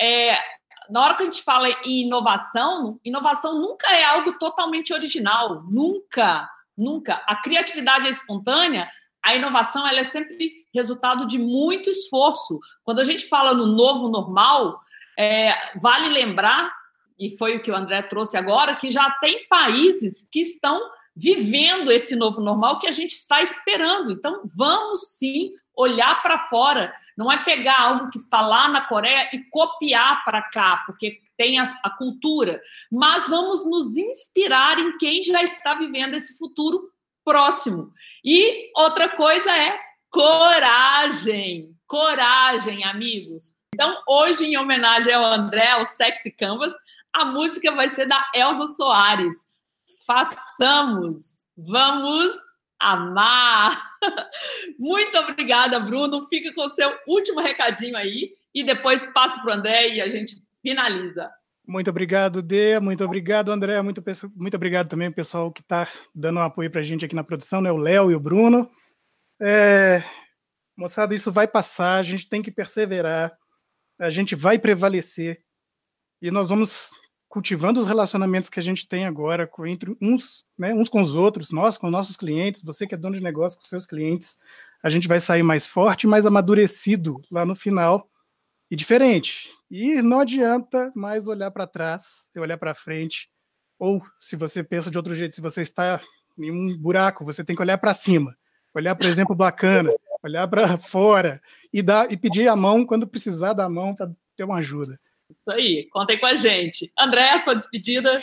é, 0.00 0.34
na 0.88 1.02
hora 1.02 1.14
que 1.14 1.24
a 1.24 1.26
gente 1.26 1.42
fala 1.42 1.68
em 1.84 2.06
inovação, 2.06 2.98
inovação 3.04 3.60
nunca 3.60 3.92
é 3.92 4.02
algo 4.02 4.38
totalmente 4.38 4.94
original. 4.94 5.62
Nunca, 5.64 6.48
nunca. 6.74 7.22
A 7.26 7.36
criatividade 7.36 8.06
é 8.06 8.10
espontânea, 8.10 8.90
a 9.22 9.36
inovação 9.36 9.86
ela 9.86 10.00
é 10.00 10.04
sempre 10.04 10.64
resultado 10.74 11.26
de 11.26 11.38
muito 11.38 11.90
esforço. 11.90 12.60
Quando 12.82 13.00
a 13.00 13.04
gente 13.04 13.28
fala 13.28 13.52
no 13.52 13.66
novo 13.66 14.08
normal, 14.08 14.80
é, 15.18 15.54
vale 15.78 16.08
lembrar, 16.08 16.72
e 17.18 17.36
foi 17.36 17.58
o 17.58 17.62
que 17.62 17.70
o 17.70 17.76
André 17.76 18.00
trouxe 18.04 18.38
agora, 18.38 18.74
que 18.74 18.88
já 18.88 19.10
tem 19.20 19.46
países 19.48 20.26
que 20.32 20.40
estão 20.40 20.80
vivendo 21.16 21.92
esse 21.92 22.16
novo 22.16 22.40
normal 22.40 22.78
que 22.78 22.88
a 22.88 22.92
gente 22.92 23.12
está 23.12 23.42
esperando. 23.42 24.12
Então, 24.12 24.42
vamos 24.44 25.00
sim 25.16 25.52
olhar 25.76 26.22
para 26.22 26.38
fora. 26.38 26.94
Não 27.16 27.30
é 27.30 27.42
pegar 27.44 27.80
algo 27.80 28.10
que 28.10 28.18
está 28.18 28.40
lá 28.40 28.68
na 28.68 28.82
Coreia 28.82 29.28
e 29.32 29.44
copiar 29.50 30.24
para 30.24 30.42
cá, 30.42 30.82
porque 30.86 31.20
tem 31.36 31.58
a, 31.58 31.64
a, 31.82 31.90
cultura, 31.90 32.60
mas 32.90 33.28
vamos 33.28 33.66
nos 33.66 33.96
inspirar 33.96 34.78
em 34.78 34.96
quem 34.98 35.22
já 35.22 35.42
está 35.42 35.74
vivendo 35.74 36.14
esse 36.14 36.38
futuro 36.38 36.90
próximo. 37.24 37.92
E 38.24 38.70
outra 38.76 39.08
coisa 39.08 39.50
é 39.50 39.78
coragem. 40.10 41.74
Coragem, 41.86 42.84
amigos. 42.84 43.56
Então, 43.74 44.02
hoje, 44.08 44.46
em 44.46 44.56
homenagem 44.56 45.12
ao 45.12 45.24
André, 45.24 45.70
ao 45.70 45.84
Sexy 45.84 46.30
Canvas, 46.30 46.72
a 47.12 47.24
música 47.24 47.72
vai 47.72 47.88
ser 47.88 48.06
da 48.06 48.24
Elza 48.34 48.68
Soares. 48.68 49.46
Façamos, 50.06 51.42
vamos 51.56 52.34
amar. 52.78 53.92
Muito 54.78 55.16
obrigada, 55.18 55.80
Bruno. 55.80 56.26
Fica 56.28 56.52
com 56.52 56.66
o 56.66 56.70
seu 56.70 56.94
último 57.06 57.40
recadinho 57.40 57.96
aí 57.96 58.34
e 58.54 58.62
depois 58.62 59.04
passo 59.12 59.40
para 59.42 59.50
o 59.50 59.54
André 59.54 59.94
e 59.94 60.00
a 60.00 60.08
gente 60.08 60.36
finaliza. 60.62 61.30
Muito 61.66 61.88
obrigado, 61.88 62.42
Dê. 62.42 62.78
Muito 62.78 63.02
obrigado, 63.02 63.50
André. 63.50 63.80
Muito, 63.80 64.02
muito 64.36 64.54
obrigado 64.54 64.88
também 64.88 65.08
ao 65.08 65.14
pessoal 65.14 65.50
que 65.50 65.62
está 65.62 65.88
dando 66.14 66.38
um 66.38 66.42
apoio 66.42 66.70
para 66.70 66.80
a 66.80 66.84
gente 66.84 67.04
aqui 67.04 67.14
na 67.14 67.24
produção, 67.24 67.60
né? 67.62 67.72
o 67.72 67.76
Léo 67.76 68.10
e 68.10 68.14
o 68.14 68.20
Bruno. 68.20 68.70
É... 69.40 70.02
Moçada, 70.76 71.14
isso 71.14 71.32
vai 71.32 71.46
passar, 71.46 71.98
a 71.98 72.02
gente 72.02 72.28
tem 72.28 72.42
que 72.42 72.50
perseverar, 72.50 73.32
a 73.98 74.10
gente 74.10 74.34
vai 74.34 74.58
prevalecer 74.58 75.40
e 76.20 76.32
nós 76.32 76.48
vamos 76.48 76.90
cultivando 77.34 77.80
os 77.80 77.86
relacionamentos 77.86 78.48
que 78.48 78.60
a 78.60 78.62
gente 78.62 78.86
tem 78.86 79.04
agora 79.04 79.44
com, 79.44 79.66
entre 79.66 79.96
uns, 80.00 80.44
né, 80.56 80.72
uns 80.72 80.88
com 80.88 81.02
os 81.02 81.16
outros, 81.16 81.50
nós 81.50 81.76
com 81.76 81.90
nossos 81.90 82.16
clientes, 82.16 82.62
você 82.62 82.86
que 82.86 82.94
é 82.94 82.96
dono 82.96 83.16
de 83.16 83.22
negócio 83.24 83.58
com 83.58 83.64
seus 83.64 83.84
clientes, 83.84 84.38
a 84.80 84.88
gente 84.88 85.08
vai 85.08 85.18
sair 85.18 85.42
mais 85.42 85.66
forte, 85.66 86.06
mais 86.06 86.26
amadurecido 86.26 87.20
lá 87.28 87.44
no 87.44 87.56
final 87.56 88.08
e 88.70 88.76
diferente. 88.76 89.50
E 89.68 90.00
não 90.00 90.20
adianta 90.20 90.92
mais 90.94 91.26
olhar 91.26 91.50
para 91.50 91.66
trás 91.66 92.30
e 92.36 92.38
olhar 92.38 92.56
para 92.56 92.72
frente. 92.72 93.28
Ou, 93.80 94.00
se 94.20 94.36
você 94.36 94.62
pensa 94.62 94.88
de 94.88 94.96
outro 94.96 95.12
jeito, 95.12 95.34
se 95.34 95.40
você 95.40 95.60
está 95.60 96.00
em 96.38 96.52
um 96.52 96.78
buraco, 96.78 97.24
você 97.24 97.42
tem 97.42 97.56
que 97.56 97.62
olhar 97.62 97.78
para 97.78 97.92
cima, 97.94 98.36
olhar 98.72 98.94
para 98.94 99.08
exemplo 99.08 99.34
bacana, 99.34 99.90
olhar 100.22 100.46
para 100.46 100.78
fora 100.78 101.42
e 101.72 101.82
dar 101.82 102.12
e 102.12 102.16
pedir 102.16 102.46
a 102.46 102.54
mão 102.54 102.86
quando 102.86 103.08
precisar 103.08 103.54
da 103.54 103.68
mão 103.68 103.92
para 103.92 104.08
ter 104.36 104.44
uma 104.44 104.58
ajuda. 104.58 105.00
Isso 105.30 105.50
aí, 105.50 105.88
contem 105.90 106.18
com 106.18 106.26
a 106.26 106.34
gente. 106.34 106.90
André, 106.98 107.38
sua 107.38 107.54
despedida. 107.54 108.20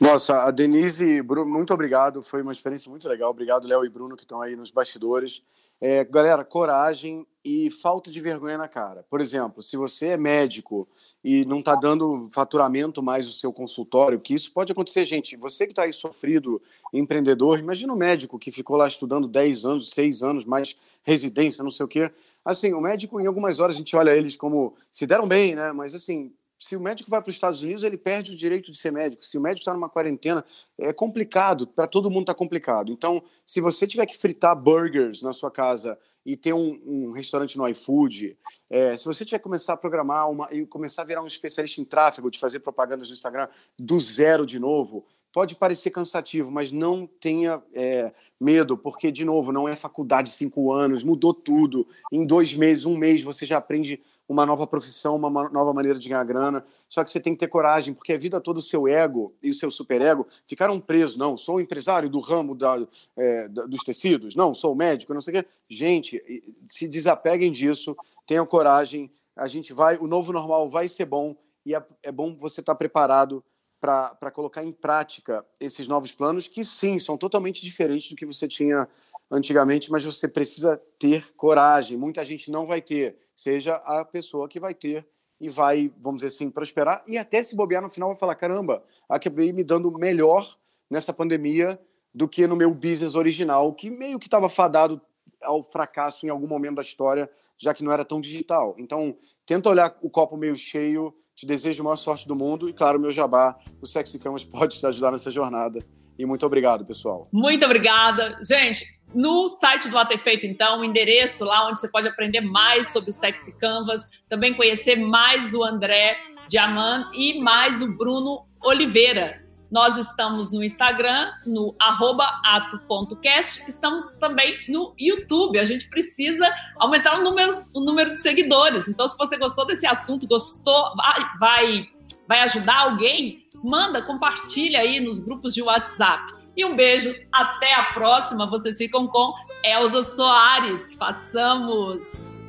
Nossa, 0.00 0.44
a 0.44 0.50
Denise, 0.50 1.20
Bruno, 1.22 1.50
muito 1.50 1.74
obrigado. 1.74 2.22
Foi 2.22 2.42
uma 2.42 2.52
experiência 2.52 2.90
muito 2.90 3.08
legal. 3.08 3.30
Obrigado, 3.30 3.68
Léo 3.68 3.84
e 3.84 3.88
Bruno, 3.88 4.16
que 4.16 4.22
estão 4.22 4.40
aí 4.40 4.56
nos 4.56 4.70
bastidores. 4.70 5.42
É, 5.80 6.04
galera, 6.04 6.44
coragem 6.44 7.26
e 7.44 7.70
falta 7.70 8.10
de 8.10 8.20
vergonha 8.20 8.58
na 8.58 8.66
cara. 8.66 9.04
Por 9.08 9.20
exemplo, 9.20 9.62
se 9.62 9.76
você 9.76 10.08
é 10.08 10.16
médico 10.16 10.88
e 11.22 11.44
não 11.44 11.60
está 11.60 11.74
dando 11.74 12.28
faturamento 12.32 13.02
mais 13.02 13.28
o 13.28 13.32
seu 13.32 13.52
consultório, 13.52 14.20
que 14.20 14.34
isso 14.34 14.52
pode 14.52 14.72
acontecer, 14.72 15.04
gente. 15.04 15.36
Você 15.36 15.66
que 15.66 15.72
está 15.72 15.82
aí 15.82 15.92
sofrido, 15.92 16.60
empreendedor, 16.92 17.58
imagina 17.58 17.92
o 17.92 17.96
um 17.96 17.98
médico 17.98 18.38
que 18.38 18.50
ficou 18.50 18.76
lá 18.76 18.88
estudando 18.88 19.28
10 19.28 19.64
anos, 19.64 19.90
6 19.90 20.22
anos, 20.22 20.44
mais 20.44 20.76
residência, 21.02 21.62
não 21.62 21.70
sei 21.70 21.84
o 21.84 21.88
quê. 21.88 22.10
Assim, 22.44 22.72
o 22.72 22.80
médico, 22.80 23.20
em 23.20 23.26
algumas 23.26 23.60
horas, 23.60 23.76
a 23.76 23.78
gente 23.78 23.94
olha 23.94 24.10
eles 24.16 24.36
como 24.36 24.74
se 24.90 25.06
deram 25.06 25.28
bem, 25.28 25.54
né? 25.54 25.72
Mas, 25.72 25.94
assim, 25.94 26.32
se 26.58 26.76
o 26.76 26.80
médico 26.80 27.08
vai 27.08 27.22
para 27.22 27.30
os 27.30 27.36
Estados 27.36 27.62
Unidos, 27.62 27.84
ele 27.84 27.96
perde 27.96 28.32
o 28.32 28.36
direito 28.36 28.72
de 28.72 28.78
ser 28.78 28.90
médico. 28.90 29.24
Se 29.24 29.38
o 29.38 29.40
médico 29.40 29.60
está 29.60 29.72
numa 29.72 29.88
quarentena, 29.88 30.44
é 30.76 30.92
complicado, 30.92 31.66
para 31.66 31.86
todo 31.86 32.10
mundo 32.10 32.22
está 32.22 32.34
complicado. 32.34 32.90
Então, 32.90 33.22
se 33.46 33.60
você 33.60 33.86
tiver 33.86 34.06
que 34.06 34.16
fritar 34.16 34.56
burgers 34.56 35.22
na 35.22 35.32
sua 35.32 35.50
casa 35.50 35.96
e 36.26 36.36
ter 36.36 36.52
um, 36.52 36.80
um 36.84 37.12
restaurante 37.12 37.56
no 37.56 37.66
iFood, 37.68 38.36
é, 38.68 38.96
se 38.96 39.04
você 39.04 39.24
tiver 39.24 39.38
que 39.38 39.44
começar 39.44 39.74
a 39.74 39.76
programar 39.76 40.28
uma, 40.28 40.48
e 40.52 40.66
começar 40.66 41.02
a 41.02 41.04
virar 41.04 41.22
um 41.22 41.26
especialista 41.26 41.80
em 41.80 41.84
tráfego, 41.84 42.30
de 42.30 42.38
fazer 42.40 42.58
propagandas 42.58 43.08
no 43.08 43.14
Instagram 43.14 43.48
do 43.78 43.98
zero 44.00 44.44
de 44.44 44.58
novo, 44.58 45.06
pode 45.32 45.54
parecer 45.54 45.90
cansativo, 45.90 46.50
mas 46.50 46.72
não 46.72 47.06
tenha 47.06 47.62
é, 47.72 48.12
medo, 48.40 48.76
porque, 48.76 49.12
de 49.12 49.24
novo, 49.24 49.52
não 49.52 49.68
é 49.68 49.76
faculdade 49.76 50.30
cinco 50.30 50.72
anos, 50.72 51.04
mudou 51.04 51.32
tudo. 51.32 51.86
Em 52.12 52.26
dois 52.26 52.54
meses, 52.54 52.84
um 52.84 52.96
mês, 52.96 53.22
você 53.22 53.46
já 53.46 53.58
aprende 53.58 54.00
uma 54.28 54.44
nova 54.44 54.66
profissão, 54.66 55.16
uma 55.16 55.48
nova 55.48 55.72
maneira 55.72 55.98
de 55.98 56.08
ganhar 56.08 56.22
grana. 56.24 56.64
Só 56.88 57.02
que 57.02 57.10
você 57.10 57.18
tem 57.18 57.32
que 57.32 57.40
ter 57.40 57.48
coragem, 57.48 57.94
porque 57.94 58.12
a 58.12 58.18
vida 58.18 58.40
toda 58.40 58.58
o 58.58 58.62
seu 58.62 58.86
ego 58.86 59.34
e 59.42 59.50
o 59.50 59.54
seu 59.54 59.70
superego 59.70 60.26
ficaram 60.46 60.78
presos. 60.78 61.16
Não, 61.16 61.36
sou 61.36 61.60
empresário 61.60 62.10
do 62.10 62.20
ramo 62.20 62.54
da, 62.54 62.86
é, 63.16 63.48
dos 63.48 63.82
tecidos, 63.82 64.34
não, 64.36 64.52
sou 64.52 64.74
médico, 64.74 65.14
não 65.14 65.22
sei 65.22 65.38
o 65.38 65.42
quê. 65.42 65.48
Gente, 65.68 66.22
se 66.66 66.86
desapeguem 66.86 67.50
disso, 67.50 67.96
tenham 68.26 68.46
coragem. 68.46 69.10
A 69.34 69.48
gente 69.48 69.72
vai, 69.72 69.96
o 69.96 70.06
novo 70.06 70.32
normal 70.32 70.68
vai 70.68 70.86
ser 70.86 71.06
bom 71.06 71.34
e 71.64 71.74
é, 71.74 71.82
é 72.02 72.12
bom 72.12 72.36
você 72.36 72.60
estar 72.60 72.74
preparado 72.74 73.42
para 73.80 74.30
colocar 74.32 74.64
em 74.64 74.72
prática 74.72 75.46
esses 75.60 75.86
novos 75.86 76.12
planos, 76.12 76.48
que 76.48 76.64
sim, 76.64 76.98
são 76.98 77.16
totalmente 77.16 77.64
diferentes 77.64 78.10
do 78.10 78.16
que 78.16 78.26
você 78.26 78.48
tinha 78.48 78.88
antigamente, 79.30 79.90
mas 79.90 80.04
você 80.04 80.26
precisa 80.26 80.82
ter 80.98 81.32
coragem. 81.34 81.96
Muita 81.96 82.24
gente 82.24 82.50
não 82.50 82.66
vai 82.66 82.82
ter 82.82 83.16
seja 83.38 83.76
a 83.76 84.04
pessoa 84.04 84.48
que 84.48 84.58
vai 84.58 84.74
ter 84.74 85.06
e 85.40 85.48
vai, 85.48 85.92
vamos 86.00 86.18
dizer 86.18 86.34
assim, 86.34 86.50
prosperar 86.50 87.04
e 87.06 87.16
até 87.16 87.40
se 87.40 87.54
bobear 87.54 87.80
no 87.80 87.88
final 87.88 88.08
vai 88.08 88.18
falar: 88.18 88.34
caramba, 88.34 88.82
acabei 89.08 89.52
me 89.52 89.62
dando 89.62 89.90
melhor 89.92 90.58
nessa 90.90 91.12
pandemia 91.12 91.80
do 92.12 92.28
que 92.28 92.48
no 92.48 92.56
meu 92.56 92.74
business 92.74 93.14
original, 93.14 93.72
que 93.72 93.90
meio 93.90 94.18
que 94.18 94.26
estava 94.26 94.48
fadado 94.48 95.00
ao 95.40 95.62
fracasso 95.62 96.26
em 96.26 96.30
algum 96.30 96.48
momento 96.48 96.76
da 96.76 96.82
história, 96.82 97.30
já 97.56 97.72
que 97.72 97.84
não 97.84 97.92
era 97.92 98.04
tão 98.04 98.20
digital. 98.20 98.74
Então, 98.76 99.16
tenta 99.46 99.68
olhar 99.68 99.96
o 100.02 100.10
copo 100.10 100.36
meio 100.36 100.56
cheio. 100.56 101.14
Te 101.36 101.46
desejo 101.46 101.82
a 101.82 101.84
maior 101.84 101.96
sorte 101.96 102.26
do 102.26 102.34
mundo 102.34 102.68
e, 102.68 102.72
claro, 102.72 102.98
meu 102.98 103.12
jabá, 103.12 103.56
o 103.80 103.86
Sexy 103.86 104.18
Camas 104.18 104.42
pode 104.44 104.80
te 104.80 104.84
ajudar 104.84 105.12
nessa 105.12 105.30
jornada. 105.30 105.86
E 106.18 106.26
muito 106.26 106.44
obrigado, 106.44 106.84
pessoal. 106.84 107.28
Muito 107.32 107.64
obrigada. 107.64 108.36
Gente, 108.42 108.98
no 109.14 109.48
site 109.48 109.88
do 109.88 109.96
AT 109.96 110.18
Feito, 110.18 110.46
então, 110.46 110.80
o 110.80 110.84
endereço 110.84 111.44
lá 111.44 111.68
onde 111.68 111.80
você 111.80 111.88
pode 111.88 112.08
aprender 112.08 112.40
mais 112.40 112.92
sobre 112.92 113.10
o 113.10 113.12
Sexy 113.12 113.52
Canvas, 113.52 114.08
também 114.28 114.54
conhecer 114.54 114.96
mais 114.96 115.54
o 115.54 115.62
André 115.62 116.18
Diamant 116.48 117.08
e 117.14 117.40
mais 117.40 117.80
o 117.80 117.92
Bruno 117.96 118.46
Oliveira. 118.62 119.46
Nós 119.70 119.98
estamos 119.98 120.50
no 120.50 120.64
Instagram, 120.64 121.30
no 121.46 121.74
ato.cast, 121.78 123.68
estamos 123.68 124.12
também 124.14 124.56
no 124.66 124.94
YouTube. 124.98 125.58
A 125.58 125.64
gente 125.64 125.88
precisa 125.90 126.50
aumentar 126.78 127.18
o 127.18 127.22
número, 127.22 127.50
o 127.74 127.80
número 127.82 128.12
de 128.12 128.18
seguidores. 128.18 128.88
Então, 128.88 129.06
se 129.06 129.16
você 129.16 129.36
gostou 129.36 129.66
desse 129.66 129.86
assunto, 129.86 130.26
gostou, 130.26 130.92
vai, 131.38 131.86
vai 132.26 132.40
ajudar 132.40 132.80
alguém, 132.80 133.46
manda, 133.62 134.02
compartilha 134.02 134.80
aí 134.80 135.00
nos 135.00 135.20
grupos 135.20 135.54
de 135.54 135.62
WhatsApp. 135.62 136.34
E 136.56 136.64
um 136.64 136.74
beijo, 136.74 137.14
até 137.32 137.74
a 137.74 137.92
próxima. 137.92 138.48
Vocês 138.48 138.76
ficam 138.76 139.06
com 139.06 139.32
Elza 139.64 140.02
Soares. 140.02 140.94
Façamos! 140.94 142.40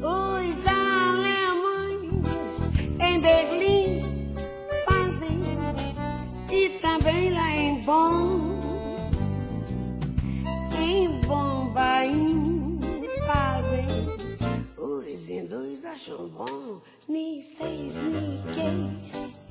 Os 0.00 0.66
alemães 0.66 2.70
em 3.00 3.20
Berlim 3.20 4.14
e 6.54 6.68
também 6.78 7.34
lá 7.34 7.50
em 7.50 7.80
Bonn, 7.82 8.60
em 10.78 11.20
Bombaim 11.22 12.78
fazem. 13.26 14.14
Os 14.78 15.28
hindus 15.28 15.84
acham 15.84 16.28
bom, 16.28 16.80
ni 17.08 17.42
seis, 17.42 17.96
ni 17.96 18.40
queis, 18.52 19.43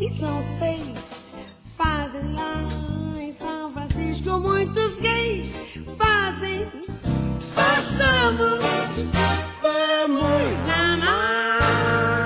e 0.00 0.10
são 0.10 0.42
seis, 0.58 1.28
fazem 1.76 2.32
lá 2.32 2.68
em 3.20 3.32
São 3.32 3.72
Francisco 3.72 4.38
muitos 4.38 4.98
gays. 5.00 5.56
Fazem, 5.98 6.66
façamos, 7.54 8.60
vamos 9.60 10.68
amar. 10.68 12.19